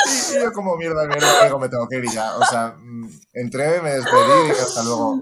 Y, 0.07 0.39
yo 0.41 0.51
como 0.53 0.75
mierda 0.77 1.05
mierda 1.07 1.43
digo 1.43 1.59
me 1.59 1.69
tengo 1.69 1.87
que 1.87 1.97
ir 1.97 2.11
ya 2.11 2.37
o 2.37 2.45
sea 2.45 2.75
mm, 2.79 3.09
entré 3.33 3.81
me 3.81 3.91
despedí 3.91 4.45
y 4.45 4.49
dije 4.49 4.61
hasta 4.61 4.83
luego 4.83 5.21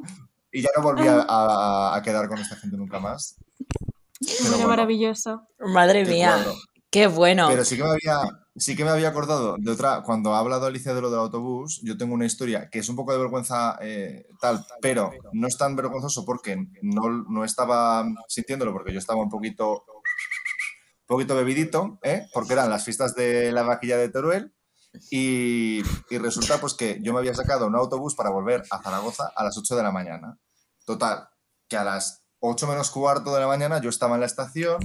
y 0.51 0.61
ya 0.61 0.69
no 0.77 0.83
volví 0.83 1.07
a, 1.07 1.21
a- 1.27 1.95
a 1.95 2.01
quedar 2.01 2.27
con 2.29 2.37
esta 2.39 2.55
gente 2.55 2.77
nunca 2.77 2.99
más. 2.99 3.35
Pero 4.19 4.33
Bueno, 4.39 4.51
bueno. 4.57 4.67
maravilloso. 4.69 5.41
Madre 5.59 6.05
mía, 6.05 6.31
cuadro. 6.33 6.55
Qué 6.95 7.07
bueno. 7.07 7.47
Pero 7.49 7.65
sí 7.65 7.75
que 7.75 7.83
me 7.83 7.89
había, 7.89 8.21
sí 8.55 8.73
que 8.73 8.85
me 8.85 8.89
había 8.89 9.09
acordado 9.09 9.57
de 9.59 9.69
otra, 9.69 10.01
cuando 10.03 10.33
ha 10.33 10.39
hablado 10.39 10.65
Alicia 10.65 10.93
de 10.93 11.01
lo 11.01 11.09
del 11.09 11.19
autobús, 11.19 11.81
yo 11.83 11.97
tengo 11.97 12.13
una 12.13 12.25
historia 12.25 12.69
que 12.69 12.79
es 12.79 12.87
un 12.87 12.95
poco 12.95 13.11
de 13.11 13.17
vergüenza 13.17 13.77
eh, 13.81 14.29
tal, 14.39 14.65
pero 14.81 15.11
no 15.33 15.45
es 15.45 15.57
tan 15.57 15.75
vergonzoso 15.75 16.23
porque 16.23 16.55
no, 16.81 17.25
no 17.29 17.43
estaba 17.43 18.05
sintiéndolo, 18.29 18.71
porque 18.71 18.93
yo 18.93 18.99
estaba 18.99 19.21
un 19.21 19.29
poquito, 19.29 19.83
poquito 21.05 21.35
bebidito, 21.35 21.99
¿eh? 22.01 22.27
porque 22.33 22.53
eran 22.53 22.69
las 22.69 22.85
fiestas 22.85 23.13
de 23.13 23.51
la 23.51 23.63
vaquilla 23.63 23.97
de 23.97 24.07
Teruel. 24.07 24.53
Y, 25.11 25.81
y 26.09 26.17
resulta 26.17 26.57
pues 26.61 26.73
que 26.73 26.99
yo 27.01 27.11
me 27.11 27.19
había 27.19 27.35
sacado 27.35 27.67
un 27.67 27.75
autobús 27.75 28.15
para 28.15 28.29
volver 28.29 28.63
a 28.71 28.81
Zaragoza 28.81 29.33
a 29.35 29.43
las 29.43 29.57
8 29.57 29.75
de 29.75 29.83
la 29.83 29.91
mañana. 29.91 30.39
Total, 30.85 31.27
que 31.67 31.75
a 31.75 31.83
las 31.83 32.25
8 32.39 32.65
menos 32.67 32.89
cuarto 32.89 33.33
de 33.33 33.41
la 33.41 33.47
mañana 33.47 33.81
yo 33.81 33.89
estaba 33.89 34.15
en 34.15 34.21
la 34.21 34.27
estación, 34.27 34.77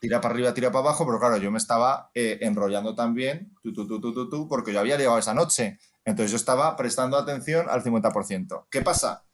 tira 0.00 0.20
para 0.20 0.34
arriba, 0.34 0.54
tira 0.54 0.72
para 0.72 0.80
abajo, 0.80 1.06
pero 1.06 1.20
claro, 1.20 1.36
yo 1.36 1.50
me 1.50 1.58
estaba 1.58 2.10
eh, 2.14 2.38
enrollando 2.40 2.94
también, 2.94 3.54
tú, 3.62 3.72
tú, 3.72 3.86
tú, 3.86 4.00
tú, 4.00 4.28
tú, 4.28 4.48
porque 4.48 4.72
yo 4.72 4.80
había 4.80 4.96
llegado 4.96 5.18
esa 5.18 5.34
noche. 5.34 5.78
Entonces 6.04 6.30
yo 6.30 6.36
estaba 6.36 6.74
prestando 6.76 7.18
atención 7.18 7.66
al 7.68 7.84
50%. 7.84 8.66
¿Qué 8.70 8.80
pasa? 8.80 9.24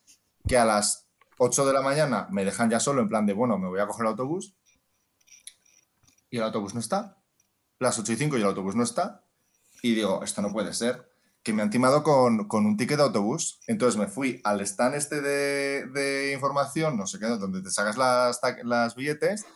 Que 0.46 0.58
a 0.58 0.64
las 0.64 1.08
8 1.38 1.66
de 1.66 1.72
la 1.72 1.82
mañana 1.82 2.26
me 2.30 2.44
dejan 2.44 2.68
ya 2.68 2.80
solo 2.80 3.00
en 3.00 3.08
plan 3.08 3.24
de, 3.24 3.32
bueno, 3.32 3.58
me 3.58 3.68
voy 3.68 3.78
a 3.80 3.86
coger 3.86 4.02
el 4.02 4.10
autobús 4.10 4.56
y 6.30 6.38
el 6.38 6.42
autobús 6.42 6.74
no 6.74 6.80
está. 6.80 7.16
Las 7.78 7.98
8 7.98 8.12
y 8.12 8.16
5 8.16 8.36
y 8.36 8.40
el 8.40 8.46
autobús 8.46 8.74
no 8.74 8.82
está. 8.82 9.24
Y 9.82 9.94
digo, 9.94 10.22
esto 10.24 10.42
no 10.42 10.52
puede 10.52 10.74
ser. 10.74 11.08
Que 11.44 11.52
me 11.52 11.62
han 11.62 11.70
timado 11.70 12.02
con, 12.02 12.48
con 12.48 12.66
un 12.66 12.76
ticket 12.76 12.96
de 12.96 13.04
autobús. 13.04 13.60
Entonces 13.68 14.00
me 14.00 14.08
fui 14.08 14.40
al 14.42 14.60
stand 14.62 14.96
este 14.96 15.20
de, 15.20 15.86
de 15.86 16.32
información, 16.32 16.96
no 16.96 17.06
sé 17.06 17.20
qué, 17.20 17.26
donde 17.26 17.62
te 17.62 17.70
sacas 17.70 17.96
las, 17.96 18.40
las 18.64 18.96
billetes, 18.96 19.46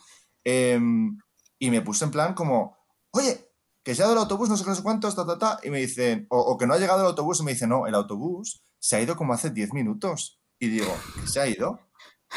em, 0.43 1.17
y 1.59 1.69
me 1.69 1.81
puse 1.81 2.05
en 2.05 2.11
plan 2.11 2.33
como, 2.33 2.77
oye, 3.11 3.51
que 3.83 3.95
se 3.95 4.03
ha 4.03 4.05
ido 4.05 4.13
el 4.13 4.19
autobús, 4.19 4.49
no 4.49 4.57
sé 4.57 4.63
qué, 4.63 4.69
no 4.69 4.75
sé 4.75 4.83
cuántos, 4.83 5.15
ta, 5.15 5.25
ta, 5.25 5.37
ta, 5.37 5.59
y 5.63 5.69
me 5.69 5.79
dicen, 5.79 6.27
o, 6.29 6.57
que 6.57 6.67
no 6.67 6.73
ha 6.73 6.77
llegado 6.77 7.01
el 7.01 7.07
autobús, 7.07 7.39
y 7.39 7.43
me 7.43 7.51
dicen, 7.51 7.69
no, 7.69 7.87
el 7.87 7.95
autobús 7.95 8.63
se 8.79 8.95
ha 8.95 9.01
ido 9.01 9.15
como 9.15 9.33
hace 9.33 9.49
10 9.49 9.73
minutos. 9.73 10.41
Y 10.59 10.67
digo, 10.67 10.93
¿que 11.19 11.27
se 11.27 11.39
ha 11.39 11.47
ido? 11.47 11.79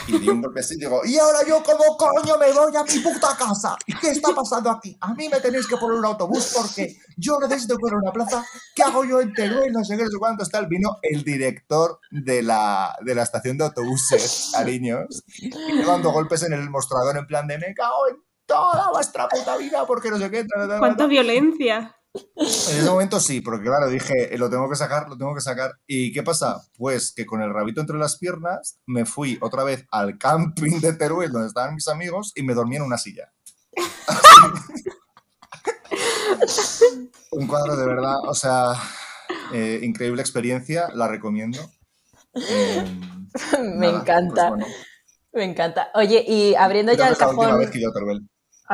Y 0.09 0.19
di 0.19 0.29
un 0.29 0.43
golpe 0.43 0.61
así 0.61 0.75
y 0.75 0.79
digo, 0.79 1.03
¿y 1.05 1.17
ahora 1.19 1.39
yo 1.47 1.63
cómo 1.63 1.97
coño 1.97 2.37
me 2.39 2.53
voy 2.53 2.75
a 2.77 2.83
mi 2.83 2.99
puta 2.99 3.37
casa? 3.37 3.77
¿Y 3.87 3.95
qué 3.97 4.11
está 4.11 4.35
pasando 4.35 4.71
aquí? 4.71 4.97
A 5.01 5.15
mí 5.15 5.29
me 5.29 5.41
tenéis 5.41 5.67
que 5.67 5.77
poner 5.77 5.99
un 5.99 6.05
autobús 6.05 6.53
porque 6.55 6.97
yo 7.17 7.39
necesito 7.41 7.77
poner 7.79 7.97
una 7.97 8.13
plaza. 8.13 8.45
¿Qué 8.75 8.83
hago 8.83 9.05
yo 9.05 9.21
en 9.21 9.33
Teruel? 9.33 9.73
No 9.73 9.85
sé 9.85 9.97
qué, 9.97 10.05
no 10.05 10.11
sé 10.11 10.19
cuánto 10.19 10.43
está. 10.43 10.61
Vino 10.63 10.99
el 11.03 11.23
director 11.23 12.01
de 12.11 12.43
la, 12.43 12.97
de 13.03 13.15
la 13.15 13.23
estación 13.23 13.57
de 13.57 13.65
autobuses, 13.65 14.51
cariños, 14.53 15.23
y 15.39 15.51
me 15.75 15.85
dando 15.85 16.11
golpes 16.11 16.43
en 16.43 16.53
el 16.53 16.69
mostrador 16.71 17.17
en 17.17 17.27
plan 17.27 17.47
de 17.47 17.59
me 17.59 17.73
cago 17.75 18.09
en 18.11 18.17
toda 18.47 18.91
vuestra 18.91 19.29
puta 19.29 19.57
vida 19.57 19.87
porque 19.87 20.11
no 20.11 20.19
sé 20.19 20.31
qué. 20.31 20.43
ta, 20.45 20.49
ta, 20.55 20.63
ta, 20.63 20.69
ta, 20.75 20.79
¡Cuánta 20.79 21.05
ta". 21.05 21.07
violencia! 21.07 21.97
En 22.37 22.47
ese 22.47 22.85
momento 22.91 23.19
sí, 23.19 23.41
porque 23.41 23.65
claro, 23.67 23.89
dije, 23.89 24.35
"Eh, 24.35 24.39
lo 24.39 24.49
tengo 24.49 24.69
que 24.71 24.77
sacar, 24.77 25.09
lo 25.09 25.17
tengo 25.17 25.35
que 25.35 25.41
sacar. 25.41 25.73
¿Y 25.87 26.13
qué 26.13 26.23
pasa? 26.23 26.63
Pues 26.77 27.13
que 27.13 27.27
con 27.27 27.43
el 27.43 27.53
rabito 27.53 27.81
entre 27.81 27.99
las 27.99 28.19
piernas 28.19 28.79
me 28.87 29.05
fui 29.05 29.39
otra 29.41 29.65
vez 29.65 29.85
al 29.91 30.17
camping 30.19 30.81
de 30.81 30.93
Teruel 30.95 31.33
donde 31.33 31.49
estaban 31.49 31.75
mis 31.75 31.89
amigos 31.89 32.33
y 32.37 32.43
me 32.43 32.55
dormí 32.55 32.77
en 32.77 32.83
una 32.83 32.99
silla. 32.99 33.33
Un 37.33 37.47
cuadro 37.47 37.77
de 37.77 37.87
verdad, 37.87 38.17
o 38.29 38.35
sea, 38.35 38.75
eh, 39.53 39.81
increíble 39.83 40.23
experiencia, 40.23 40.89
la 40.95 41.09
recomiendo. 41.09 41.59
Eh, 42.37 42.85
Me 43.63 43.87
nada, 43.87 44.01
encanta, 44.01 44.49
pues 44.49 44.61
bueno, 44.61 44.67
me 45.33 45.45
encanta. 45.45 45.91
Oye, 45.95 46.25
y 46.27 46.55
abriendo 46.57 46.93
creo 46.93 47.05
ya 47.05 47.11
el 47.11 47.17
cajón, 47.17 47.51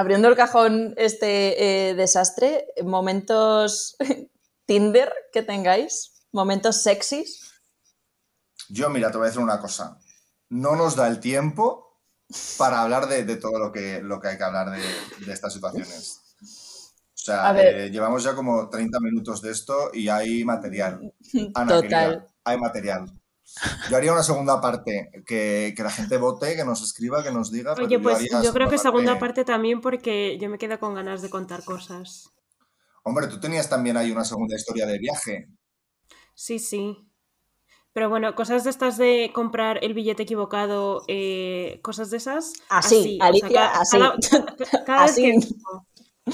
abriendo 0.00 0.28
el 0.28 0.36
cajón 0.36 0.94
este 0.96 1.90
eh, 1.90 1.94
desastre, 1.94 2.66
momentos 2.82 3.96
Tinder 4.66 5.12
que 5.32 5.42
tengáis, 5.42 6.24
momentos 6.32 6.82
sexys. 6.82 7.52
Yo, 8.68 8.88
mira, 8.88 9.10
te 9.10 9.18
voy 9.18 9.26
a 9.26 9.28
decir 9.28 9.42
una 9.42 9.60
cosa. 9.60 9.98
No 10.48 10.76
nos 10.76 10.96
da 10.96 11.08
el 11.08 11.20
tiempo 11.20 12.00
para 12.56 12.82
hablar 12.82 13.08
de, 13.08 13.24
de 13.24 13.36
todo 13.36 13.58
lo 13.58 13.72
que, 13.72 14.00
lo 14.00 14.20
que 14.20 14.28
hay 14.28 14.38
que 14.38 14.44
hablar 14.44 14.70
de, 14.70 14.82
de 15.26 15.32
estas 15.32 15.52
situaciones. 15.52 16.20
O 16.40 17.22
sea, 17.22 17.54
eh, 17.60 17.90
llevamos 17.90 18.24
ya 18.24 18.34
como 18.34 18.70
30 18.70 18.98
minutos 19.00 19.42
de 19.42 19.50
esto 19.50 19.90
y 19.92 20.08
hay 20.08 20.42
material. 20.44 21.12
Ana, 21.54 21.74
Total. 21.74 21.88
querida, 21.88 22.26
hay 22.44 22.58
material. 22.58 23.19
Yo 23.90 23.96
haría 23.96 24.12
una 24.12 24.22
segunda 24.22 24.60
parte, 24.60 25.10
que, 25.26 25.74
que 25.76 25.82
la 25.82 25.90
gente 25.90 26.16
vote, 26.16 26.56
que 26.56 26.64
nos 26.64 26.82
escriba, 26.82 27.22
que 27.22 27.30
nos 27.30 27.50
diga. 27.50 27.74
pero 27.74 27.86
Oye, 27.86 27.98
pues 27.98 28.28
yo 28.42 28.52
creo 28.52 28.68
que 28.70 28.78
segunda 28.78 29.18
parte 29.18 29.44
también 29.44 29.80
porque 29.80 30.38
yo 30.40 30.48
me 30.48 30.56
quedo 30.58 30.78
con 30.78 30.94
ganas 30.94 31.20
de 31.22 31.30
contar 31.30 31.64
cosas. 31.64 32.30
Hombre, 33.02 33.26
tú 33.26 33.40
tenías 33.40 33.68
también 33.68 33.96
ahí 33.96 34.10
una 34.12 34.24
segunda 34.24 34.54
historia 34.56 34.86
de 34.86 34.98
viaje. 34.98 35.48
Sí, 36.34 36.58
sí. 36.58 37.06
Pero 37.92 38.08
bueno, 38.08 38.34
cosas 38.36 38.62
de 38.64 38.70
estas 38.70 38.96
de 38.98 39.32
comprar 39.34 39.82
el 39.82 39.94
billete 39.94 40.22
equivocado, 40.22 41.02
eh, 41.08 41.80
cosas 41.82 42.10
de 42.10 42.18
esas. 42.18 42.52
Así, 42.68 43.16
o 43.20 43.24
sea, 43.24 43.26
Alicia, 43.26 43.48
ca- 43.50 43.80
así. 43.80 43.98
Cada, 43.98 44.16
ca- 44.70 44.84
cada 44.84 45.02
vez 45.02 45.10
Así. 45.10 45.22
que- 45.22 46.32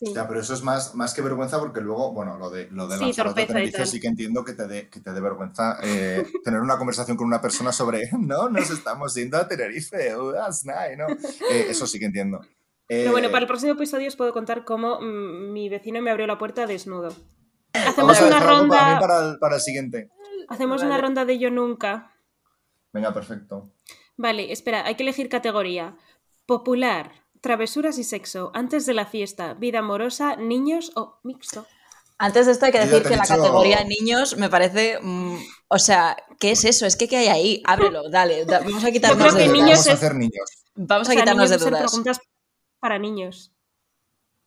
Sí. 0.00 0.14
Pero 0.14 0.38
eso 0.38 0.54
es 0.54 0.62
más, 0.62 0.94
más 0.94 1.12
que 1.12 1.22
vergüenza 1.22 1.58
porque 1.58 1.80
luego, 1.80 2.12
bueno, 2.12 2.38
lo 2.38 2.50
de, 2.50 2.68
lo 2.70 2.86
de 2.86 2.98
Sí, 2.98 3.04
Lanzarote 3.06 3.84
sí 3.84 3.98
que 4.00 4.06
entiendo 4.06 4.44
que 4.44 4.52
te 4.52 4.68
dé 4.68 4.88
que 4.88 5.00
te 5.00 5.12
dé 5.12 5.20
vergüenza 5.20 5.76
eh, 5.82 6.24
tener 6.44 6.60
una 6.60 6.78
conversación 6.78 7.16
con 7.16 7.26
una 7.26 7.40
persona 7.40 7.72
sobre, 7.72 8.08
no, 8.20 8.48
nos 8.48 8.70
estamos 8.70 9.12
yendo 9.16 9.38
a 9.38 9.48
Tenerife, 9.48 10.16
uh, 10.16 10.32
that's 10.32 10.64
nice", 10.64 10.96
¿no? 10.96 11.08
Eh, 11.50 11.66
eso 11.68 11.84
sí 11.88 11.98
que 11.98 12.04
entiendo. 12.04 12.40
Pero 12.86 13.10
bueno, 13.10 13.26
Eh, 13.26 13.30
para 13.30 13.42
el 13.42 13.48
próximo 13.48 13.72
episodio 13.72 14.06
os 14.06 14.14
puedo 14.14 14.32
contar 14.32 14.64
cómo 14.64 15.00
mm, 15.00 15.52
mi 15.52 15.68
vecino 15.68 16.00
me 16.00 16.12
abrió 16.12 16.28
la 16.28 16.38
puerta 16.38 16.64
desnudo. 16.66 17.08
Hacemos 17.72 18.20
una 18.20 18.38
ronda, 18.38 18.76
también 18.76 19.00
para 19.00 19.30
el, 19.30 19.38
para 19.40 19.56
el 19.56 19.60
siguiente. 19.60 20.10
hacemos 20.48 20.84
una 20.84 20.98
ronda 20.98 21.24
de 21.24 21.40
yo 21.40 21.50
nunca. 21.50 22.12
Venga, 22.92 23.12
perfecto. 23.12 23.72
Vale, 24.16 24.52
espera, 24.52 24.86
hay 24.86 24.94
que 24.94 25.02
elegir 25.02 25.28
categoría. 25.28 25.96
Popular, 26.46 27.10
travesuras 27.40 27.98
y 27.98 28.04
sexo, 28.04 28.50
antes 28.54 28.86
de 28.86 28.94
la 28.94 29.06
fiesta, 29.06 29.54
vida 29.54 29.78
amorosa, 29.80 30.36
niños 30.36 30.92
o 30.96 31.18
mixto. 31.22 31.66
Antes 32.20 32.46
de 32.46 32.52
esto 32.52 32.66
hay 32.66 32.72
que 32.72 32.80
decir 32.80 33.02
que 33.02 33.14
he 33.14 33.16
la 33.16 33.22
dicho- 33.22 33.36
categoría 33.36 33.84
niños 33.84 34.36
me 34.36 34.48
parece... 34.48 34.98
mm, 35.00 35.36
o 35.68 35.78
sea, 35.78 36.16
¿qué 36.40 36.50
es 36.50 36.64
eso? 36.64 36.84
Es 36.86 36.96
que 36.96 37.06
¿qué 37.08 37.16
hay 37.18 37.28
ahí? 37.28 37.62
Ábrelo, 37.64 38.08
dale. 38.10 38.44
da- 38.44 38.58
vamos 38.60 38.82
a 38.84 38.90
quitarnos 38.90 39.18
creo 39.34 39.34
de 39.34 39.44
dudas. 39.46 39.52
niños 39.52 39.78
Vamos 39.78 39.88
a 39.88 39.92
hacer 39.92 40.14
niños. 40.16 40.50
Vamos 40.74 41.08
O 41.08 41.10
a 41.10 41.14
sea, 41.14 41.22
quitarnos 41.22 41.48
niños 41.48 41.60
de 41.64 41.70
dudas. 41.70 41.82
preguntas 41.82 42.20
para 42.80 42.98
niños. 42.98 43.52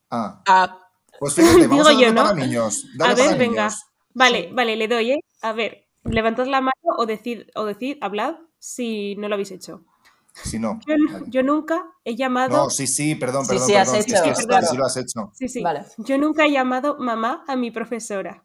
Ah, 0.09 0.41
Ah, 0.47 0.79
pues 1.19 1.33
fíjate, 1.35 1.67
vamos 1.67 1.87
Digo 1.87 1.99
a 1.99 2.01
yo, 2.01 2.13
¿no? 2.13 2.23
para 2.23 2.33
niños. 2.35 2.83
A 2.85 2.97
Dale 2.97 3.15
ver, 3.15 3.25
para 3.25 3.37
venga. 3.37 3.61
niños. 3.67 3.83
Vale, 4.13 4.49
vale, 4.51 4.75
le 4.75 4.87
doy, 4.89 5.11
¿eh? 5.11 5.19
A 5.41 5.53
ver, 5.53 5.87
levantad 6.03 6.47
la 6.47 6.59
mano 6.59 6.73
o 6.97 7.05
decid, 7.05 7.43
o 7.55 7.63
decid, 7.65 7.97
hablad 8.01 8.35
si 8.59 9.15
no 9.15 9.29
lo 9.29 9.35
habéis 9.35 9.51
hecho. 9.51 9.85
Si 10.33 10.59
no. 10.59 10.79
Yo, 10.87 10.95
vale. 11.11 11.25
yo 11.27 11.43
nunca 11.43 11.83
he 12.05 12.15
llamado. 12.15 12.55
No, 12.57 12.69
sí, 12.69 12.87
sí, 12.87 13.15
perdón, 13.15 13.45
perdón, 13.47 13.67
sí, 13.67 13.75
has 13.75 13.89
perdón. 13.89 14.03
Sí, 14.03 14.11
hecho, 14.13 14.23
es 14.31 14.37
que 14.39 14.45
claro. 14.45 14.67
sí 14.67 14.77
lo 14.77 14.85
has 14.85 14.97
hecho. 14.97 15.31
Sí, 15.33 15.49
sí. 15.49 15.61
Vale. 15.61 15.85
Yo 15.97 16.17
nunca 16.17 16.45
he 16.45 16.51
llamado 16.51 16.97
mamá 16.97 17.43
a 17.47 17.55
mi 17.55 17.69
profesora. 17.71 18.43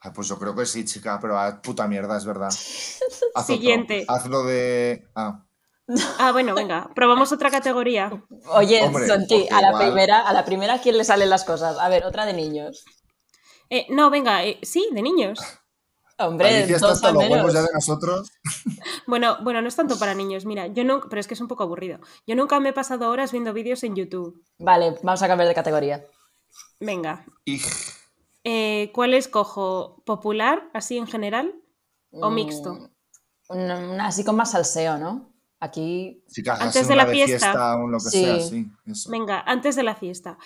Ah, 0.00 0.12
pues 0.14 0.28
yo 0.28 0.38
creo 0.38 0.54
que 0.54 0.64
sí, 0.64 0.84
chica, 0.86 1.18
pero 1.20 1.38
a 1.38 1.60
puta 1.60 1.86
mierda, 1.86 2.16
es 2.16 2.24
verdad. 2.24 2.48
Haz 2.48 3.22
otro. 3.34 3.42
Siguiente. 3.44 4.04
Hazlo 4.08 4.44
de. 4.44 5.06
Ah, 5.14 5.44
Ah, 6.20 6.30
bueno, 6.30 6.54
venga, 6.54 6.88
probamos 6.94 7.32
otra 7.32 7.50
categoría. 7.50 8.12
oye, 8.52 8.80
Hombre, 8.82 9.08
Sonti, 9.08 9.48
a 9.50 9.60
la 9.60 9.70
igual- 9.70 9.82
primera, 9.86 10.20
a 10.20 10.32
la 10.32 10.44
primera, 10.44 10.80
¿quién 10.80 10.96
le 10.96 11.02
salen 11.02 11.28
las 11.28 11.42
cosas? 11.44 11.78
A 11.78 11.88
ver, 11.88 12.04
otra 12.04 12.26
de 12.26 12.32
niños. 12.32 12.84
Eh, 13.68 13.86
no, 13.90 14.08
venga, 14.08 14.44
eh, 14.44 14.58
sí, 14.62 14.88
de 14.92 15.02
niños. 15.02 15.40
Hombre, 16.20 16.48
Alicia 16.48 16.78
dos 16.78 16.92
hasta 16.92 17.12
los 17.12 17.28
huevos 17.28 17.52
ya 17.54 17.62
de 17.62 17.68
nosotros. 17.74 18.30
Bueno, 19.06 19.38
bueno, 19.42 19.60
no 19.62 19.68
es 19.68 19.74
tanto 19.76 19.98
para 19.98 20.14
niños, 20.14 20.44
mira, 20.44 20.66
yo 20.68 20.84
nunca, 20.84 21.08
pero 21.08 21.18
es 21.20 21.26
que 21.26 21.34
es 21.34 21.40
un 21.40 21.48
poco 21.48 21.62
aburrido. 21.64 21.98
Yo 22.26 22.36
nunca 22.36 22.60
me 22.60 22.68
he 22.68 22.72
pasado 22.72 23.10
horas 23.10 23.32
viendo 23.32 23.52
vídeos 23.52 23.82
en 23.82 23.96
YouTube. 23.96 24.44
Vale, 24.58 24.94
vamos 25.02 25.20
a 25.22 25.26
cambiar 25.28 25.48
de 25.48 25.54
categoría. 25.54 26.06
Venga, 26.78 27.24
eh, 28.44 28.90
¿cuál 28.94 29.14
escojo? 29.14 30.02
¿Popular, 30.06 30.70
así 30.74 30.96
en 30.96 31.06
general? 31.06 31.54
¿O 32.12 32.30
Mm, 32.30 32.34
mixto? 32.34 32.72
un- 33.48 33.70
un- 33.70 34.00
así 34.00 34.22
con 34.24 34.36
más 34.36 34.52
salseo, 34.52 34.98
¿no? 34.98 35.32
Aquí, 35.58 36.24
Antes 36.60 36.88
de 36.88 36.96
la 36.96 37.06
fiesta. 37.06 37.76
o 37.76 37.88
lo 37.88 37.98
que 37.98 38.10
Sí. 38.10 38.24
sea, 38.24 38.40
sí. 38.40 38.66
Eso. 38.86 39.10
Venga, 39.10 39.40
antes 39.46 39.76
de 39.76 39.82
la 39.82 39.94
fiesta. 39.94 40.38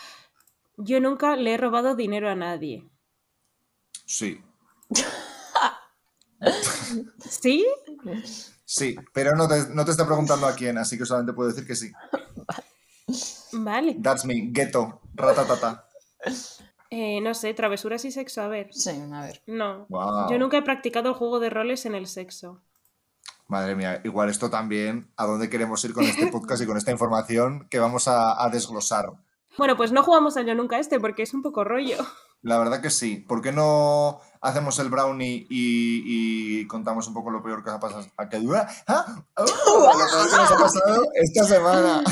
Yo 0.76 1.00
nunca 1.00 1.36
le 1.36 1.54
he 1.54 1.56
robado 1.56 1.94
dinero 1.94 2.28
a 2.30 2.34
nadie. 2.34 2.88
Sí. 4.06 4.40
¿Sí? 7.28 7.66
Sí, 8.64 8.96
pero 9.12 9.36
no 9.36 9.46
te, 9.48 9.68
no 9.70 9.84
te 9.84 9.90
está 9.90 10.06
preguntando 10.06 10.46
a 10.46 10.54
quién, 10.54 10.78
así 10.78 10.96
que 10.98 11.04
solamente 11.06 11.32
puedo 11.32 11.50
decir 11.50 11.66
que 11.66 11.76
sí. 11.76 11.92
Vale. 13.52 13.96
That's 14.02 14.24
me, 14.24 14.48
ghetto, 14.50 15.00
ratatata. 15.14 15.86
Eh, 16.90 17.20
no 17.20 17.34
sé, 17.34 17.54
travesuras 17.54 18.04
y 18.04 18.12
sexo, 18.12 18.42
a 18.42 18.48
ver. 18.48 18.68
sí, 18.72 18.90
a 19.12 19.20
ver. 19.22 19.42
No. 19.46 19.86
Wow. 19.88 20.30
Yo 20.30 20.38
nunca 20.38 20.56
he 20.56 20.62
practicado 20.62 21.10
el 21.10 21.14
juego 21.14 21.40
de 21.40 21.50
roles 21.50 21.86
en 21.86 21.94
el 21.94 22.06
sexo. 22.06 22.62
Madre 23.46 23.74
mía, 23.74 24.00
igual 24.04 24.30
esto 24.30 24.48
también, 24.48 25.10
¿a 25.16 25.26
dónde 25.26 25.50
queremos 25.50 25.84
ir 25.84 25.92
con 25.92 26.04
este 26.04 26.28
podcast 26.28 26.62
y 26.62 26.66
con 26.66 26.78
esta 26.78 26.90
información 26.90 27.68
que 27.68 27.78
vamos 27.78 28.08
a, 28.08 28.42
a 28.42 28.48
desglosar? 28.48 29.12
Bueno, 29.56 29.76
pues 29.76 29.92
no 29.92 30.02
jugamos 30.02 30.36
a 30.36 30.42
yo 30.42 30.54
nunca 30.54 30.78
este 30.78 30.98
porque 31.00 31.22
es 31.22 31.34
un 31.34 31.42
poco 31.42 31.64
rollo. 31.64 31.96
La 32.42 32.58
verdad 32.58 32.82
que 32.82 32.90
sí. 32.90 33.16
¿Por 33.16 33.40
qué 33.40 33.52
no 33.52 34.20
hacemos 34.42 34.78
el 34.78 34.90
brownie 34.90 35.46
y, 35.48 36.02
y 36.60 36.66
contamos 36.66 37.08
un 37.08 37.14
poco 37.14 37.30
lo 37.30 37.42
peor 37.42 37.64
que 37.64 37.70
nos 37.70 37.78
ha 37.78 37.80
pasado? 37.80 38.06
¿A 38.18 38.28
qué 38.28 38.38
dura? 38.38 38.68
¿Ah? 38.86 39.22
¡Oh! 39.36 39.44
lo 39.44 40.06
peor 40.06 40.30
que 40.30 40.36
nos 40.36 40.50
ha 40.50 40.58
pasado 40.58 41.04
esta 41.14 41.44
semana. 41.44 42.04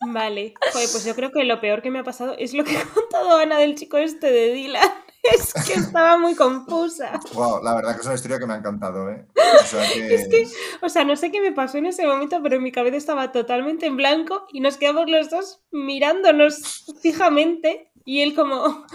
Vale. 0.00 0.54
Joder, 0.72 0.88
pues 0.90 1.04
yo 1.04 1.14
creo 1.14 1.30
que 1.30 1.44
lo 1.44 1.60
peor 1.60 1.82
que 1.82 1.90
me 1.90 2.00
ha 2.00 2.04
pasado 2.04 2.34
es 2.38 2.54
lo 2.54 2.64
que 2.64 2.78
ha 2.78 2.84
contado 2.84 3.36
Ana 3.36 3.58
del 3.58 3.76
chico 3.76 3.96
este 3.96 4.30
de 4.30 4.52
Dylan. 4.52 4.90
Es 5.56 5.66
que 5.66 5.74
estaba 5.74 6.16
muy 6.18 6.34
confusa. 6.34 7.20
Wow, 7.34 7.62
la 7.62 7.74
verdad 7.74 7.94
que 7.94 8.00
es 8.00 8.06
una 8.06 8.14
historia 8.14 8.38
que 8.38 8.46
me 8.46 8.54
ha 8.54 8.56
encantado, 8.58 9.10
¿eh? 9.10 9.26
O 9.60 9.64
sea 9.64 9.92
que... 9.92 10.14
Es 10.14 10.28
que, 10.28 10.46
o 10.82 10.88
sea, 10.88 11.04
no 11.04 11.16
sé 11.16 11.30
qué 11.30 11.40
me 11.40 11.52
pasó 11.52 11.78
en 11.78 11.86
ese 11.86 12.06
momento, 12.06 12.40
pero 12.42 12.60
mi 12.60 12.72
cabeza 12.72 12.96
estaba 12.96 13.32
totalmente 13.32 13.86
en 13.86 13.96
blanco 13.96 14.46
y 14.52 14.60
nos 14.60 14.76
quedamos 14.76 15.08
los 15.08 15.30
dos 15.30 15.60
mirándonos 15.70 16.86
fijamente 17.02 17.90
y 18.04 18.22
él 18.22 18.34
como... 18.34 18.86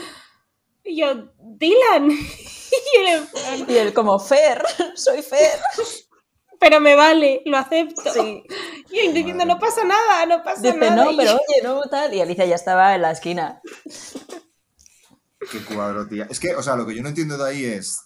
Y 0.84 0.98
yo, 0.98 1.14
Dylan. 1.40 2.10
Y 2.74 2.98
él 2.98 3.08
en 3.08 3.28
plan, 3.28 3.66
Y 3.70 3.78
él 3.78 3.94
como, 3.94 4.18
Fer, 4.18 4.64
soy 4.96 5.22
Fer. 5.22 5.60
pero 6.60 6.80
me 6.80 6.96
vale, 6.96 7.44
lo 7.46 7.58
acepto. 7.58 8.12
Sí. 8.12 8.44
Y 8.90 8.98
él 9.00 9.14
diciendo, 9.14 9.46
no 9.46 9.60
pasa 9.60 9.84
nada, 9.84 10.26
no 10.26 10.42
pasa 10.44 10.62
Dice, 10.62 10.78
nada. 10.78 11.06
no, 11.06 11.16
pero 11.16 11.34
oye, 11.34 11.62
no, 11.64 11.82
tal. 11.84 12.12
Y 12.16 12.22
Alicia 12.22 12.46
ya 12.46 12.56
estaba 12.56 12.96
en 12.96 13.04
la 13.04 13.12
esquina. 13.12 13.62
Qué 15.52 15.60
cuadro, 15.60 16.08
tía. 16.08 16.28
Es 16.30 16.40
que, 16.40 16.56
o 16.56 16.64
sea, 16.64 16.76
lo 16.76 16.86
que 16.86 16.96
yo 16.96 17.02
no 17.02 17.10
entiendo 17.10 17.38
de 17.38 17.50
ahí 17.50 17.66
es 17.66 18.02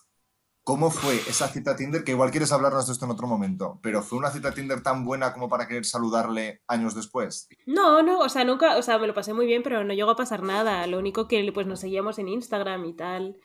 cómo 0.64 0.92
fue 0.92 1.16
esa 1.16 1.48
cita 1.48 1.78
Tinder, 1.78 2.04
que 2.04 2.12
igual 2.12 2.30
quieres 2.30 2.52
hablarnos 2.52 2.88
de 2.88 2.94
esto 2.94 3.06
en 3.06 3.12
otro 3.12 3.26
momento, 3.26 3.80
pero 3.82 4.04
fue 4.04 4.20
una 4.20 4.32
cita 4.32 4.52
Tinder 4.54 4.84
tan 4.84 5.06
buena 5.06 5.32
como 5.32 5.48
para 5.48 5.66
querer 5.66 5.86
saludarle 5.86 6.62
años 6.68 6.94
después. 6.94 7.48
No, 7.66 8.04
no, 8.04 8.20
o 8.20 8.28
sea, 8.28 8.44
nunca, 8.44 8.76
o 8.76 8.82
sea, 8.82 8.98
me 8.98 9.08
lo 9.08 9.14
pasé 9.14 9.34
muy 9.34 9.46
bien, 9.46 9.64
pero 9.64 9.86
no 9.86 9.94
llegó 9.94 10.12
a 10.12 10.18
pasar 10.18 10.44
nada. 10.44 10.86
Lo 10.86 11.00
único 11.00 11.28
que 11.30 11.50
pues 11.54 11.68
nos 11.68 11.80
seguíamos 11.80 12.20
en 12.20 12.28
Instagram 12.28 12.84
y 12.84 12.96
tal. 12.96 13.38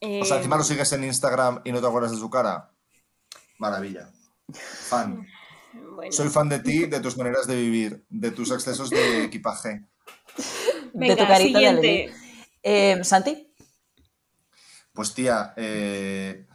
O 0.00 0.24
sea, 0.24 0.36
Eh, 0.36 0.38
encima 0.38 0.56
lo 0.56 0.64
sigues 0.64 0.90
en 0.92 1.04
Instagram 1.04 1.60
y 1.64 1.72
no 1.72 1.80
te 1.82 1.86
acuerdas 1.86 2.12
de 2.12 2.18
su 2.18 2.30
cara. 2.30 2.70
Maravilla. 3.58 4.10
Fan. 4.52 5.26
bueno. 5.94 6.12
Soy 6.12 6.28
fan 6.28 6.48
de 6.48 6.60
ti, 6.60 6.86
de 6.86 7.00
tus 7.00 7.16
maneras 7.16 7.46
de 7.46 7.56
vivir, 7.56 8.04
de 8.08 8.30
tus 8.30 8.50
excesos 8.50 8.88
de 8.90 9.24
equipaje. 9.24 9.84
Venga, 10.94 11.14
de 11.14 11.20
tu 11.20 11.28
carita 11.28 11.58
siguiente. 11.58 12.14
Eh, 12.66 13.04
Santi, 13.04 13.54
Pues 14.94 15.12
tía, 15.12 15.52
eh, 15.56 16.46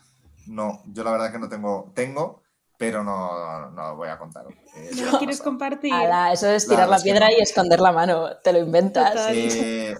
no, 0.48 0.82
yo 0.88 1.04
la 1.04 1.12
verdad 1.12 1.32
que 1.32 1.38
no 1.38 1.48
tengo, 1.48 1.92
tengo, 1.94 2.42
pero 2.80 3.04
no, 3.04 3.70
no 3.72 3.96
voy 3.96 4.10
a 4.10 4.18
contar. 4.18 4.46
Eh, 4.76 4.90
¿No 4.96 5.12
lo 5.12 5.18
quieres 5.20 5.40
compartir? 5.40 5.94
ala, 5.94 6.34
eso 6.34 6.50
es 6.50 6.68
tirar 6.68 6.90
la 6.90 7.00
piedra 7.00 7.28
no. 7.28 7.38
y 7.38 7.42
esconder 7.42 7.80
la 7.80 7.92
mano. 7.92 8.38
Te 8.44 8.52
lo 8.52 8.60
inventas. 8.60 9.28
Eh, 9.32 9.96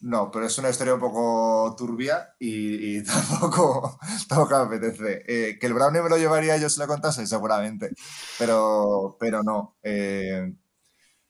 no, 0.00 0.30
pero 0.30 0.46
es 0.46 0.58
una 0.58 0.68
historia 0.68 0.94
un 0.94 1.00
poco 1.00 1.74
turbia 1.78 2.34
y, 2.38 2.98
y 2.98 3.04
tampoco, 3.04 3.98
tampoco 4.28 4.58
me 4.58 4.76
apetece. 4.76 5.22
Eh, 5.26 5.58
que 5.58 5.66
el 5.66 5.74
brownie 5.74 6.02
me 6.02 6.10
lo 6.10 6.18
llevaría 6.18 6.58
yo 6.58 6.68
si 6.68 6.78
lo 6.78 6.86
contase, 6.86 7.26
seguramente, 7.26 7.90
pero, 8.38 9.16
pero 9.18 9.42
no. 9.42 9.76
Eh, 9.82 10.52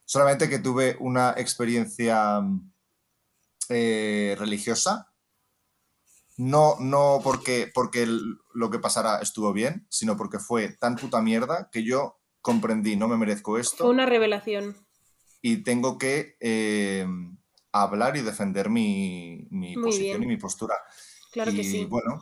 solamente 0.04 0.48
que 0.48 0.58
tuve 0.58 0.96
una 0.98 1.34
experiencia 1.36 2.40
eh, 3.68 4.36
religiosa. 4.38 5.08
No, 6.38 6.76
no 6.80 7.20
porque, 7.22 7.70
porque 7.72 8.06
lo 8.54 8.70
que 8.70 8.78
pasara 8.78 9.18
estuvo 9.20 9.52
bien, 9.52 9.86
sino 9.90 10.16
porque 10.16 10.38
fue 10.38 10.70
tan 10.78 10.96
puta 10.96 11.20
mierda 11.20 11.68
que 11.70 11.84
yo 11.84 12.18
comprendí, 12.40 12.96
no 12.96 13.06
me 13.06 13.16
merezco 13.18 13.58
esto 13.58 13.84
Fue 13.84 13.90
una 13.90 14.06
revelación. 14.06 14.76
y 15.42 15.58
tengo 15.62 15.98
que 15.98 16.36
eh, 16.40 17.06
hablar 17.70 18.16
y 18.16 18.22
defender 18.22 18.70
mi, 18.70 19.46
mi 19.50 19.74
posición 19.74 20.20
bien. 20.20 20.22
y 20.24 20.26
mi 20.34 20.36
postura. 20.38 20.74
Claro 21.32 21.50
y 21.52 21.56
que 21.56 21.64
sí. 21.64 21.84
bueno, 21.84 22.18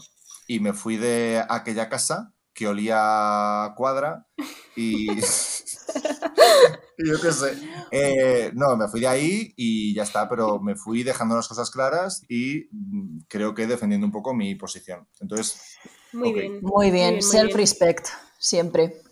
y 0.47 0.61
me 0.61 0.72
fui 0.72 0.97
de 0.97 1.43
aquella 1.49 1.88
casa 1.88 2.34
que 2.53 2.66
olía 2.68 3.64
a 3.64 3.74
cuadra 3.76 4.26
y 4.76 5.07
yo 6.99 7.20
qué 7.20 7.32
sé. 7.32 7.59
Eh, 7.91 8.51
no, 8.55 8.76
me 8.76 8.88
fui 8.88 9.01
de 9.01 9.09
ahí 9.09 9.53
y 9.57 9.95
ya 9.95 10.03
está, 10.03 10.28
pero 10.28 10.61
me 10.61 10.76
fui 10.76 11.03
dejando 11.03 11.36
las 11.36 11.49
cosas 11.49 11.70
claras 11.70 12.24
y 12.28 12.68
mm, 12.70 13.20
creo 13.28 13.55
que 13.55 13.66
defendiendo 13.66 14.07
un 14.07 14.12
poco 14.12 14.34
mi 14.34 14.55
posición. 14.55 15.07
Entonces, 15.20 15.78
Muy 16.12 16.32
bien. 16.32 16.61
Muy 16.62 16.91
bien, 16.91 17.14
muy 17.14 17.22
self-respect, 17.22 18.09
siempre. 18.38 19.03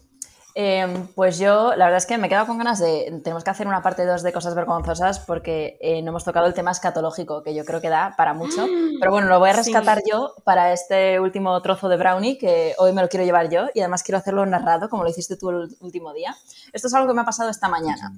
Eh, 0.61 1.06
pues 1.14 1.38
yo, 1.38 1.76
la 1.76 1.84
verdad 1.84 1.98
es 1.98 2.06
que 2.06 2.18
me 2.18 2.26
he 2.26 2.28
quedado 2.28 2.48
con 2.48 2.59
ganas 2.59 2.80
de. 2.80 3.20
Tenemos 3.22 3.44
que 3.44 3.50
hacer 3.50 3.68
una 3.68 3.80
parte 3.80 4.04
2 4.04 4.24
de 4.24 4.32
cosas 4.32 4.56
vergonzosas 4.56 5.20
porque 5.20 5.78
eh, 5.80 6.02
no 6.02 6.09
hemos 6.11 6.24
tocado 6.24 6.46
el 6.46 6.54
tema 6.54 6.72
escatológico, 6.72 7.44
que 7.44 7.54
yo 7.54 7.64
creo 7.64 7.80
que 7.80 7.88
da 7.88 8.14
para 8.16 8.34
mucho. 8.34 8.66
Pero 9.00 9.12
bueno, 9.12 9.28
lo 9.28 9.38
voy 9.38 9.50
a 9.50 9.54
Sí. 9.54 9.72
rescatar 9.72 10.02
yo 10.04 10.34
para 10.42 10.72
este 10.72 11.20
último 11.20 11.62
trozo 11.62 11.88
de 11.88 11.96
brownie, 11.96 12.38
que 12.38 12.74
hoy 12.78 12.92
me 12.92 13.02
lo 13.02 13.09
quiero 13.09 13.24
llevar 13.24 13.48
yo 13.48 13.66
y 13.72 13.78
además 13.78 14.02
quiero 14.02 14.18
hacerlo 14.18 14.44
narrado, 14.46 14.88
como 14.88 15.04
lo 15.04 15.11
hiciste 15.11 15.36
tú 15.36 15.50
el 15.50 15.68
último 15.78 16.12
día. 16.12 16.34
Esto 16.72 16.88
es 16.88 16.94
algo 16.94 17.06
que 17.06 17.14
me 17.14 17.20
ha 17.20 17.24
pasado 17.24 17.50
esta 17.50 17.68
mañana. 17.68 18.12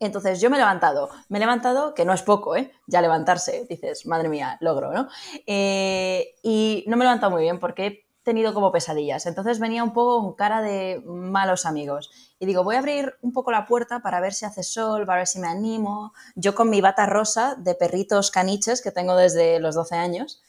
Entonces 0.00 0.40
yo 0.40 0.50
me 0.50 0.56
he 0.56 0.58
levantado, 0.58 1.10
me 1.28 1.38
he 1.38 1.40
levantado, 1.40 1.94
que 1.94 2.04
no 2.04 2.12
es 2.12 2.22
poco, 2.22 2.56
¿eh? 2.56 2.72
Ya 2.88 3.00
levantarse, 3.00 3.66
dices, 3.70 4.04
madre 4.04 4.28
mía, 4.28 4.56
logro, 4.58 4.92
¿no? 4.92 5.06
Eh, 5.46 6.34
y 6.42 6.82
no 6.88 6.96
me 6.96 7.04
he 7.04 7.06
levantado 7.06 7.30
muy 7.30 7.42
bien 7.42 7.60
porque 7.60 8.04
tenido 8.22 8.54
como 8.54 8.72
pesadillas. 8.72 9.26
Entonces 9.26 9.58
venía 9.58 9.82
un 9.82 9.92
poco 9.92 10.22
con 10.22 10.34
cara 10.34 10.62
de 10.62 11.02
malos 11.04 11.66
amigos. 11.66 12.10
Y 12.38 12.46
digo, 12.46 12.64
voy 12.64 12.76
a 12.76 12.78
abrir 12.78 13.14
un 13.20 13.32
poco 13.32 13.50
la 13.50 13.66
puerta 13.66 14.00
para 14.00 14.20
ver 14.20 14.32
si 14.34 14.44
hace 14.44 14.62
sol, 14.62 15.06
para 15.06 15.18
ver 15.18 15.26
si 15.26 15.38
me 15.38 15.48
animo. 15.48 16.12
Yo 16.34 16.54
con 16.54 16.70
mi 16.70 16.80
bata 16.80 17.06
rosa 17.06 17.56
de 17.56 17.74
perritos 17.74 18.30
caniches 18.30 18.82
que 18.82 18.92
tengo 18.92 19.16
desde 19.16 19.60
los 19.60 19.74
12 19.74 19.96
años. 19.96 20.42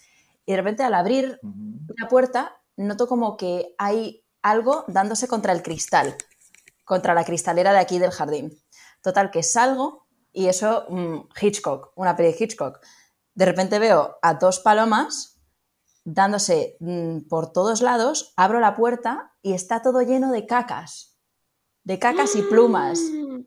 Y 0.46 0.52
de 0.52 0.58
repente 0.58 0.84
al 0.84 0.94
abrir 0.94 1.40
la 1.98 2.08
puerta 2.08 2.58
noto 2.76 3.08
como 3.08 3.38
que 3.38 3.76
hay 3.78 4.26
algo 4.42 4.84
dándose 4.88 5.28
contra 5.28 5.54
el 5.54 5.64
cristal, 5.64 6.16
contra 6.86 7.14
la 7.14 7.24
cristalera 7.24 7.72
de 7.72 7.80
aquí 7.80 8.00
del 8.00 8.12
jardín. 8.12 8.60
Total, 9.02 9.32
que 9.32 9.44
salgo 9.44 10.06
y 10.32 10.48
eso, 10.48 10.86
mm, 10.90 11.30
Hitchcock, 11.40 11.92
una 11.96 12.16
peli 12.16 12.32
de 12.32 12.44
Hitchcock. 12.44 12.80
De 13.36 13.46
repente 13.46 13.80
veo 13.80 14.18
a 14.22 14.36
dos 14.36 14.60
palomas 14.60 15.33
dándose 16.06 16.78
mm, 16.80 17.28
por 17.30 17.52
todos 17.52 17.82
lados, 17.82 18.34
abro 18.36 18.60
la 18.60 18.76
puerta 18.76 19.34
y 19.42 19.54
está 19.54 19.82
todo 19.82 20.02
lleno 20.02 20.32
de 20.32 20.46
cacas, 20.46 21.18
de 21.84 22.00
cacas 22.00 22.36
y 22.36 22.42
plumas, 22.42 23.00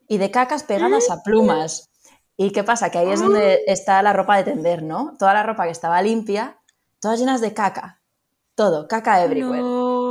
y 0.07 0.17
de 0.17 0.31
cacas 0.31 0.63
pegadas 0.63 1.09
a 1.09 1.23
plumas. 1.23 1.89
¿Y 2.35 2.51
qué 2.51 2.63
pasa? 2.63 2.91
Que 2.91 2.99
ahí 2.99 3.09
es 3.09 3.19
donde 3.19 3.63
está 3.65 4.01
la 4.03 4.13
ropa 4.13 4.37
de 4.37 4.43
tender, 4.43 4.83
¿no? 4.83 5.15
Toda 5.17 5.33
la 5.33 5.43
ropa 5.43 5.65
que 5.65 5.71
estaba 5.71 6.01
limpia, 6.01 6.59
todas 6.99 7.19
llenas 7.19 7.41
de 7.41 7.53
caca. 7.53 8.01
Todo, 8.53 8.87
caca 8.87 9.23
everywhere. 9.23 9.63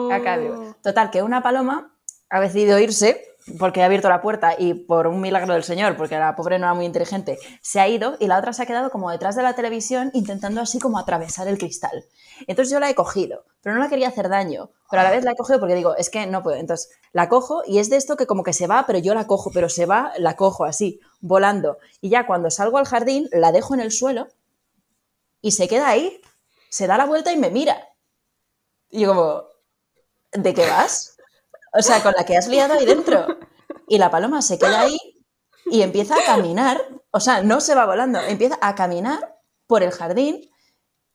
Caca 0.09 0.34
everywhere. 0.34 0.74
Total, 0.82 1.11
que 1.11 1.22
una 1.22 1.42
paloma 1.42 1.97
ha 2.28 2.40
decidido 2.40 2.78
irse 2.78 3.36
porque 3.59 3.82
ha 3.82 3.86
abierto 3.86 4.09
la 4.09 4.20
puerta 4.20 4.55
y 4.59 4.74
por 4.74 5.07
un 5.07 5.20
milagro 5.20 5.55
del 5.55 5.62
Señor, 5.62 5.97
porque 5.97 6.18
la 6.18 6.34
pobre 6.34 6.59
no 6.59 6.66
era 6.66 6.74
muy 6.74 6.84
inteligente, 6.84 7.38
se 7.61 7.80
ha 7.80 7.88
ido 7.88 8.16
y 8.18 8.26
la 8.26 8.38
otra 8.38 8.53
se 8.53 8.62
ha 8.62 8.66
quedado 8.66 8.90
como 8.90 9.11
detrás 9.11 9.36
de 9.36 9.42
la 9.42 9.55
televisión 9.55 10.11
intentando 10.14 10.61
así 10.61 10.78
como 10.78 10.99
atravesar 10.99 11.47
el 11.49 11.59
cristal. 11.59 12.05
Entonces 12.47 12.72
yo 12.72 12.80
la 12.80 12.90
he 12.90 12.94
cogido, 12.94 13.44
pero 13.62 13.74
no 13.74 13.82
la 13.82 13.88
quería 13.88 14.09
hacer 14.09 14.28
daño, 14.28 14.70
pero 14.90 15.01
a 15.01 15.05
la 15.05 15.11
vez 15.11 15.24
la 15.24 15.32
he 15.32 15.36
cogido 15.36 15.61
porque 15.61 15.74
digo, 15.74 15.97
es 15.97 16.11
que 16.11 16.26
no 16.26 16.42
puedo. 16.42 16.57
Entonces 16.57 16.90
la 17.12 17.28
cojo 17.28 17.62
y 17.66 17.78
es 17.78 17.88
de 17.88 17.97
esto 17.97 18.16
que 18.16 18.26
como 18.26 18.42
que 18.42 18.53
se 18.53 18.66
va, 18.66 18.84
pero 18.86 18.99
yo 18.99 19.14
la 19.14 19.26
cojo, 19.26 19.51
pero 19.53 19.68
se 19.68 19.86
va, 19.86 20.12
la 20.18 20.36
cojo 20.36 20.64
así, 20.64 21.01
volando. 21.20 21.78
Y 22.01 22.11
ya 22.11 22.26
cuando 22.26 22.51
salgo 22.51 22.78
al 22.78 22.86
jardín, 22.86 23.28
la 23.32 23.53
dejo 23.53 23.74
en 23.74 23.80
el 23.80 23.92
suelo 23.92 24.28
y 25.40 25.53
se 25.53 25.68
queda 25.68 25.88
ahí, 25.88 26.20
se 26.68 26.86
da 26.86 26.99
la 26.99 27.07
vuelta 27.07 27.32
y 27.32 27.36
me 27.36 27.51
mira. 27.51 27.76
Y 28.90 29.01
yo 29.03 29.09
como, 29.14 29.44
¿de 30.32 30.53
qué 30.55 30.68
vas? 30.68 31.15
O 31.72 31.82
sea, 31.82 32.02
con 32.02 32.14
la 32.16 32.24
que 32.24 32.36
has 32.36 32.48
liado 32.48 32.74
ahí 32.74 32.86
dentro. 32.86 33.26
Y 33.88 33.98
la 33.98 34.10
paloma 34.10 34.42
se 34.42 34.58
queda 34.58 34.80
ahí 34.80 34.98
y 35.66 35.82
empieza 35.82 36.14
a 36.16 36.24
caminar. 36.24 36.80
O 37.10 37.20
sea, 37.20 37.42
no 37.42 37.60
se 37.60 37.74
va 37.74 37.86
volando, 37.86 38.20
empieza 38.20 38.58
a 38.60 38.74
caminar 38.74 39.36
por 39.66 39.82
el 39.82 39.90
jardín. 39.90 40.50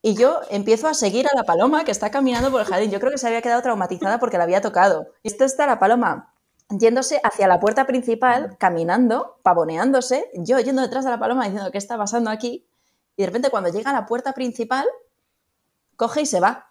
Y 0.02 0.16
yo 0.16 0.42
empiezo 0.50 0.88
a 0.88 0.94
seguir 0.94 1.28
a 1.28 1.36
la 1.36 1.44
paloma 1.44 1.84
que 1.84 1.92
está 1.92 2.10
caminando 2.10 2.50
por 2.52 2.62
el 2.62 2.68
jardín. 2.68 2.92
Yo 2.92 3.00
creo 3.00 3.12
que 3.12 3.18
se 3.18 3.28
había 3.28 3.42
quedado 3.42 3.62
traumatizada 3.62 4.20
porque 4.20 4.38
la 4.38 4.46
había 4.46 4.62
tocado. 4.62 5.08
Y 5.24 5.28
esto 5.28 5.46
está 5.46 5.68
la 5.68 5.80
paloma 5.80 6.32
yéndose 6.72 7.20
hacia 7.24 7.48
la 7.48 7.60
puerta 7.60 7.86
principal, 7.86 8.58
caminando, 8.58 9.40
pavoneándose, 9.44 10.30
yo 10.36 10.60
yendo 10.60 10.82
detrás 10.82 11.06
de 11.06 11.12
la 11.12 11.20
paloma 11.20 11.46
diciendo 11.46 11.72
qué 11.72 11.78
está 11.78 11.98
pasando 11.98 12.30
aquí, 12.30 12.66
y 13.16 13.24
de 13.24 13.26
repente 13.28 13.50
cuando 13.50 13.70
llega 13.70 13.92
a 13.92 13.94
la 13.94 14.06
puerta 14.06 14.34
principal, 14.34 14.86
coge 15.96 16.22
y 16.22 16.26
se 16.26 16.40
va. 16.40 16.71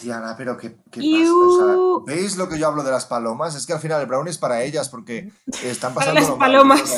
Diana, 0.00 0.34
pero 0.36 0.56
¿qué, 0.56 0.76
qué 0.90 1.00
pasa? 1.00 1.32
O 1.32 2.04
sea, 2.06 2.14
¿Veis 2.14 2.36
lo 2.36 2.48
que 2.48 2.58
yo 2.58 2.66
hablo 2.66 2.82
de 2.82 2.90
las 2.90 3.06
palomas? 3.06 3.54
Es 3.54 3.66
que 3.66 3.72
al 3.72 3.80
final 3.80 4.00
el 4.00 4.06
brownie 4.06 4.30
es 4.30 4.38
para 4.38 4.62
ellas 4.62 4.88
porque 4.88 5.30
están 5.62 5.94
pasando 5.94 6.20
las 6.20 6.30
palomas. 6.30 6.94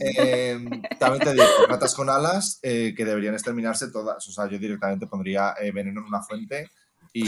Eh, 0.00 0.58
también 0.98 1.24
te 1.24 1.32
digo, 1.32 1.44
ratas 1.68 1.94
con 1.94 2.08
alas 2.10 2.58
eh, 2.62 2.94
que 2.96 3.04
deberían 3.04 3.34
exterminarse 3.34 3.90
todas. 3.90 4.26
O 4.28 4.32
sea, 4.32 4.48
yo 4.48 4.58
directamente 4.58 5.06
pondría 5.06 5.54
eh, 5.60 5.72
veneno 5.72 6.00
en 6.00 6.06
una 6.06 6.22
fuente 6.22 6.70
y 7.12 7.26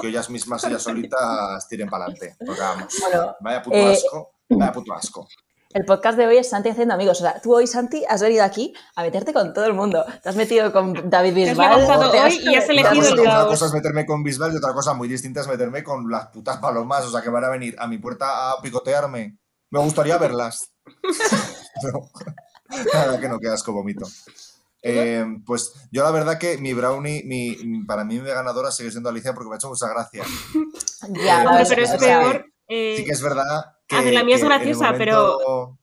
que 0.00 0.08
ellas 0.08 0.30
mismas, 0.30 0.62
ellas 0.64 0.82
solitas, 0.82 1.66
tiren 1.68 1.88
para 1.88 2.04
adelante. 2.04 2.36
Porque 2.44 2.60
vamos, 2.60 2.94
vaya 3.40 3.62
puto 3.62 3.86
asco, 3.86 4.30
vaya 4.50 4.72
puto 4.72 4.94
asco. 4.94 5.28
El 5.74 5.84
podcast 5.84 6.16
de 6.16 6.24
hoy 6.24 6.36
es 6.36 6.50
Santi 6.50 6.68
haciendo 6.68 6.94
amigos. 6.94 7.20
O 7.20 7.24
sea, 7.24 7.40
tú 7.42 7.52
hoy, 7.52 7.66
Santi, 7.66 8.04
has 8.08 8.22
venido 8.22 8.44
aquí 8.44 8.72
a 8.94 9.02
meterte 9.02 9.32
con 9.32 9.52
todo 9.52 9.66
el 9.66 9.74
mundo. 9.74 10.04
Te 10.22 10.28
has 10.28 10.36
metido 10.36 10.72
con 10.72 10.94
David 11.10 11.34
Bisbal. 11.34 11.84
Te 11.84 11.92
has 12.20 12.32
hoy 12.32 12.40
y 12.44 12.54
has 12.54 12.68
elegido 12.68 13.08
el 13.08 13.20
Una 13.20 13.44
cosa 13.46 13.66
es 13.66 13.72
meterme 13.72 14.06
con 14.06 14.22
Bisbal 14.22 14.52
y 14.52 14.56
otra 14.56 14.72
cosa 14.72 14.94
muy 14.94 15.08
distinta 15.08 15.40
es 15.40 15.48
meterme 15.48 15.82
con 15.82 16.08
las 16.08 16.28
putas 16.28 16.58
palomas. 16.58 17.04
O 17.06 17.10
sea, 17.10 17.22
que 17.22 17.28
van 17.28 17.42
a 17.42 17.48
venir 17.48 17.74
a 17.76 17.88
mi 17.88 17.98
puerta 17.98 18.52
a 18.52 18.62
picotearme. 18.62 19.36
Me 19.70 19.80
gustaría 19.80 20.16
verlas. 20.16 20.70
no. 21.82 22.08
Que 23.20 23.28
no 23.28 23.40
quedas 23.40 23.64
como 23.64 23.78
vomito. 23.78 24.06
Eh, 24.80 25.24
pues 25.44 25.72
yo 25.90 26.04
la 26.04 26.12
verdad 26.12 26.38
que 26.38 26.56
mi 26.58 26.72
brownie, 26.72 27.24
mi, 27.24 27.84
para 27.84 28.04
mí 28.04 28.20
mi 28.20 28.28
ganadora 28.28 28.70
sigue 28.70 28.92
siendo 28.92 29.08
Alicia 29.08 29.34
porque 29.34 29.48
me 29.48 29.54
ha 29.54 29.56
hecho 29.56 29.70
mucha 29.70 29.88
gracia. 29.88 30.22
ya, 31.08 31.42
eh, 31.42 31.64
pero 31.68 31.82
es 31.82 31.90
peor. 31.96 32.53
Eh, 32.68 32.94
sí 32.96 33.04
que 33.04 33.12
es 33.12 33.22
verdad 33.22 33.74
Ah, 33.90 34.02
la 34.02 34.24
mía 34.24 34.36
es 34.36 34.44
graciosa, 34.44 34.94
pero 34.96 35.78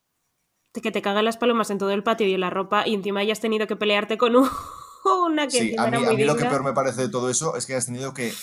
que 0.73 0.91
te 0.91 1.01
cagan 1.01 1.25
las 1.25 1.37
palomas 1.37 1.69
en 1.69 1.77
todo 1.77 1.91
el 1.91 2.03
patio 2.03 2.27
y 2.27 2.33
en 2.33 2.39
la 2.39 2.49
ropa 2.49 2.87
y 2.87 2.93
encima 2.93 3.19
hayas 3.19 3.39
tenido 3.39 3.67
que 3.67 3.75
pelearte 3.75 4.17
con 4.17 4.35
una 5.25 5.47
que 5.47 5.59
sí, 5.59 5.75
a 5.77 5.87
mí, 5.87 5.97
a 5.97 6.13
mí 6.13 6.23
lo 6.23 6.35
que 6.35 6.45
peor 6.45 6.63
me 6.63 6.73
parece 6.73 7.01
de 7.01 7.09
todo 7.09 7.29
eso 7.29 7.55
es 7.55 7.65
que 7.65 7.75
has 7.75 7.85
tenido 7.85 8.13
que 8.13 8.33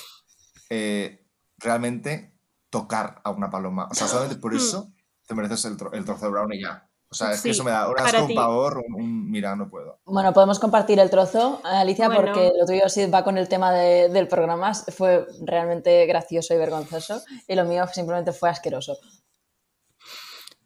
eh, 0.71 1.27
realmente 1.59 2.35
tocar 2.71 3.21
a 3.25 3.31
una 3.31 3.51
paloma. 3.51 3.89
O 3.91 3.95
sea, 3.95 4.07
solamente 4.07 4.37
por 4.37 4.53
hmm. 4.53 4.57
eso 4.57 4.93
te 5.27 5.35
mereces 5.35 5.65
el, 5.65 5.77
el 5.93 6.05
trozo 6.05 6.27
de 6.27 6.31
brownie 6.31 6.61
ya. 6.61 6.88
O 7.11 7.15
sea, 7.15 7.33
es 7.33 7.41
que 7.41 7.51
eso 7.51 7.65
me 7.65 7.71
da 7.71 7.89
un 7.89 7.99
asco, 7.99 8.25
un 8.25 8.35
pavor, 8.35 8.85
un, 8.87 9.31
mira, 9.31 9.57
no 9.57 9.71
puedo. 9.71 9.99
Bueno, 10.05 10.35
podemos 10.35 10.59
compartir 10.59 10.99
el 10.99 11.09
trozo, 11.09 11.61
Alicia, 11.65 12.11
porque 12.11 12.53
lo 12.59 12.67
tuyo 12.67 12.89
sí 12.89 13.07
va 13.07 13.25
con 13.25 13.39
el 13.39 13.49
tema 13.49 13.73
del 13.73 14.29
programa. 14.29 14.75
Fue 14.75 15.27
realmente 15.43 16.05
gracioso 16.07 16.53
y 16.53 16.59
vergonzoso. 16.59 17.23
Y 17.47 17.55
lo 17.55 17.65
mío 17.65 17.87
simplemente 17.91 18.33
fue 18.33 18.51
asqueroso. 18.51 18.99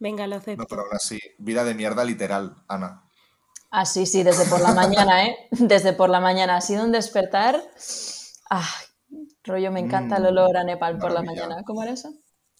Venga, 0.00 0.26
lo 0.26 0.36
acepto. 0.36 0.62
No, 0.62 0.66
pero 0.66 0.82
ahora 0.82 0.98
sí, 0.98 1.20
vida 1.38 1.62
de 1.62 1.74
mierda 1.74 2.02
literal, 2.02 2.56
Ana. 2.66 3.08
Ah, 3.70 3.86
sí, 3.86 4.04
sí, 4.04 4.24
desde 4.24 4.44
por 4.46 4.60
la 4.60 4.74
mañana, 4.74 5.24
¿eh? 5.24 5.36
Desde 5.52 5.92
por 5.92 6.10
la 6.10 6.18
mañana. 6.18 6.56
Ha 6.56 6.60
sido 6.60 6.84
un 6.84 6.90
despertar. 6.90 7.62
Ah, 8.50 8.68
rollo, 9.44 9.70
me 9.70 9.78
encanta 9.78 10.16
el 10.16 10.24
mm, 10.24 10.26
olor 10.26 10.56
a 10.56 10.64
Nepal 10.64 10.98
por 10.98 11.12
la 11.12 11.22
mañana. 11.22 11.62
¿Cómo 11.64 11.84
era 11.84 11.92
eso? 11.92 12.12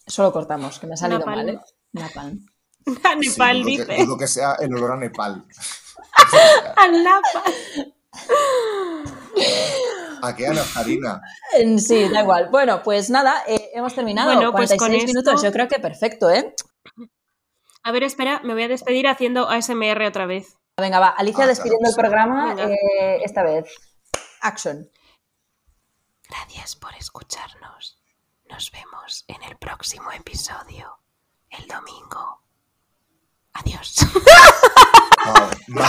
Eso 0.05 0.23
lo 0.23 0.31
cortamos, 0.31 0.79
que 0.79 0.87
me 0.87 0.93
ha 0.93 0.97
salido 0.97 1.25
mal, 1.25 1.49
¿eh? 1.49 1.59
Napal. 1.91 2.39
A 3.03 3.15
Nepal, 3.15 3.63
dice. 3.63 3.85
Que, 3.85 4.07
que 4.19 4.27
sea 4.27 4.55
el 4.59 4.73
olor 4.75 4.91
a 4.91 4.97
Nepal. 4.97 5.45
a 6.75 6.87
Napal. 6.87 7.93
¿A 10.21 10.35
qué, 10.35 10.47
Ana? 10.47 10.61
Harina? 10.75 11.21
Sí, 11.77 12.07
da 12.09 12.21
igual. 12.21 12.49
Bueno, 12.49 12.81
pues 12.83 13.09
nada, 13.09 13.43
eh, 13.47 13.71
hemos 13.73 13.93
terminado. 13.93 14.33
Bueno, 14.33 14.51
pues 14.51 14.73
con 14.77 14.91
minutos, 14.91 15.41
yo 15.41 15.51
creo 15.51 15.67
que 15.67 15.79
perfecto, 15.79 16.29
¿eh? 16.29 16.55
A 17.83 17.91
ver, 17.91 18.03
espera, 18.03 18.39
me 18.43 18.53
voy 18.53 18.63
a 18.63 18.67
despedir 18.69 19.07
haciendo 19.07 19.49
ASMR 19.49 20.03
otra 20.03 20.25
vez. 20.25 20.57
Venga, 20.77 20.99
va. 20.99 21.09
Alicia 21.09 21.43
ah, 21.43 21.47
despidiendo 21.47 21.89
el 21.89 21.95
programa 21.95 22.55
eh, 22.57 23.19
esta 23.23 23.43
vez. 23.43 23.65
Action. 24.41 24.89
Gracias 26.29 26.75
por 26.77 26.93
escucharnos. 26.95 28.01
Nos 28.49 28.71
vemos 28.71 29.25
en 29.27 29.43
el 29.43 29.57
próximo 29.57 30.11
episodio, 30.11 30.99
el 31.49 31.67
domingo. 31.67 32.42
Adiós. 33.53 33.95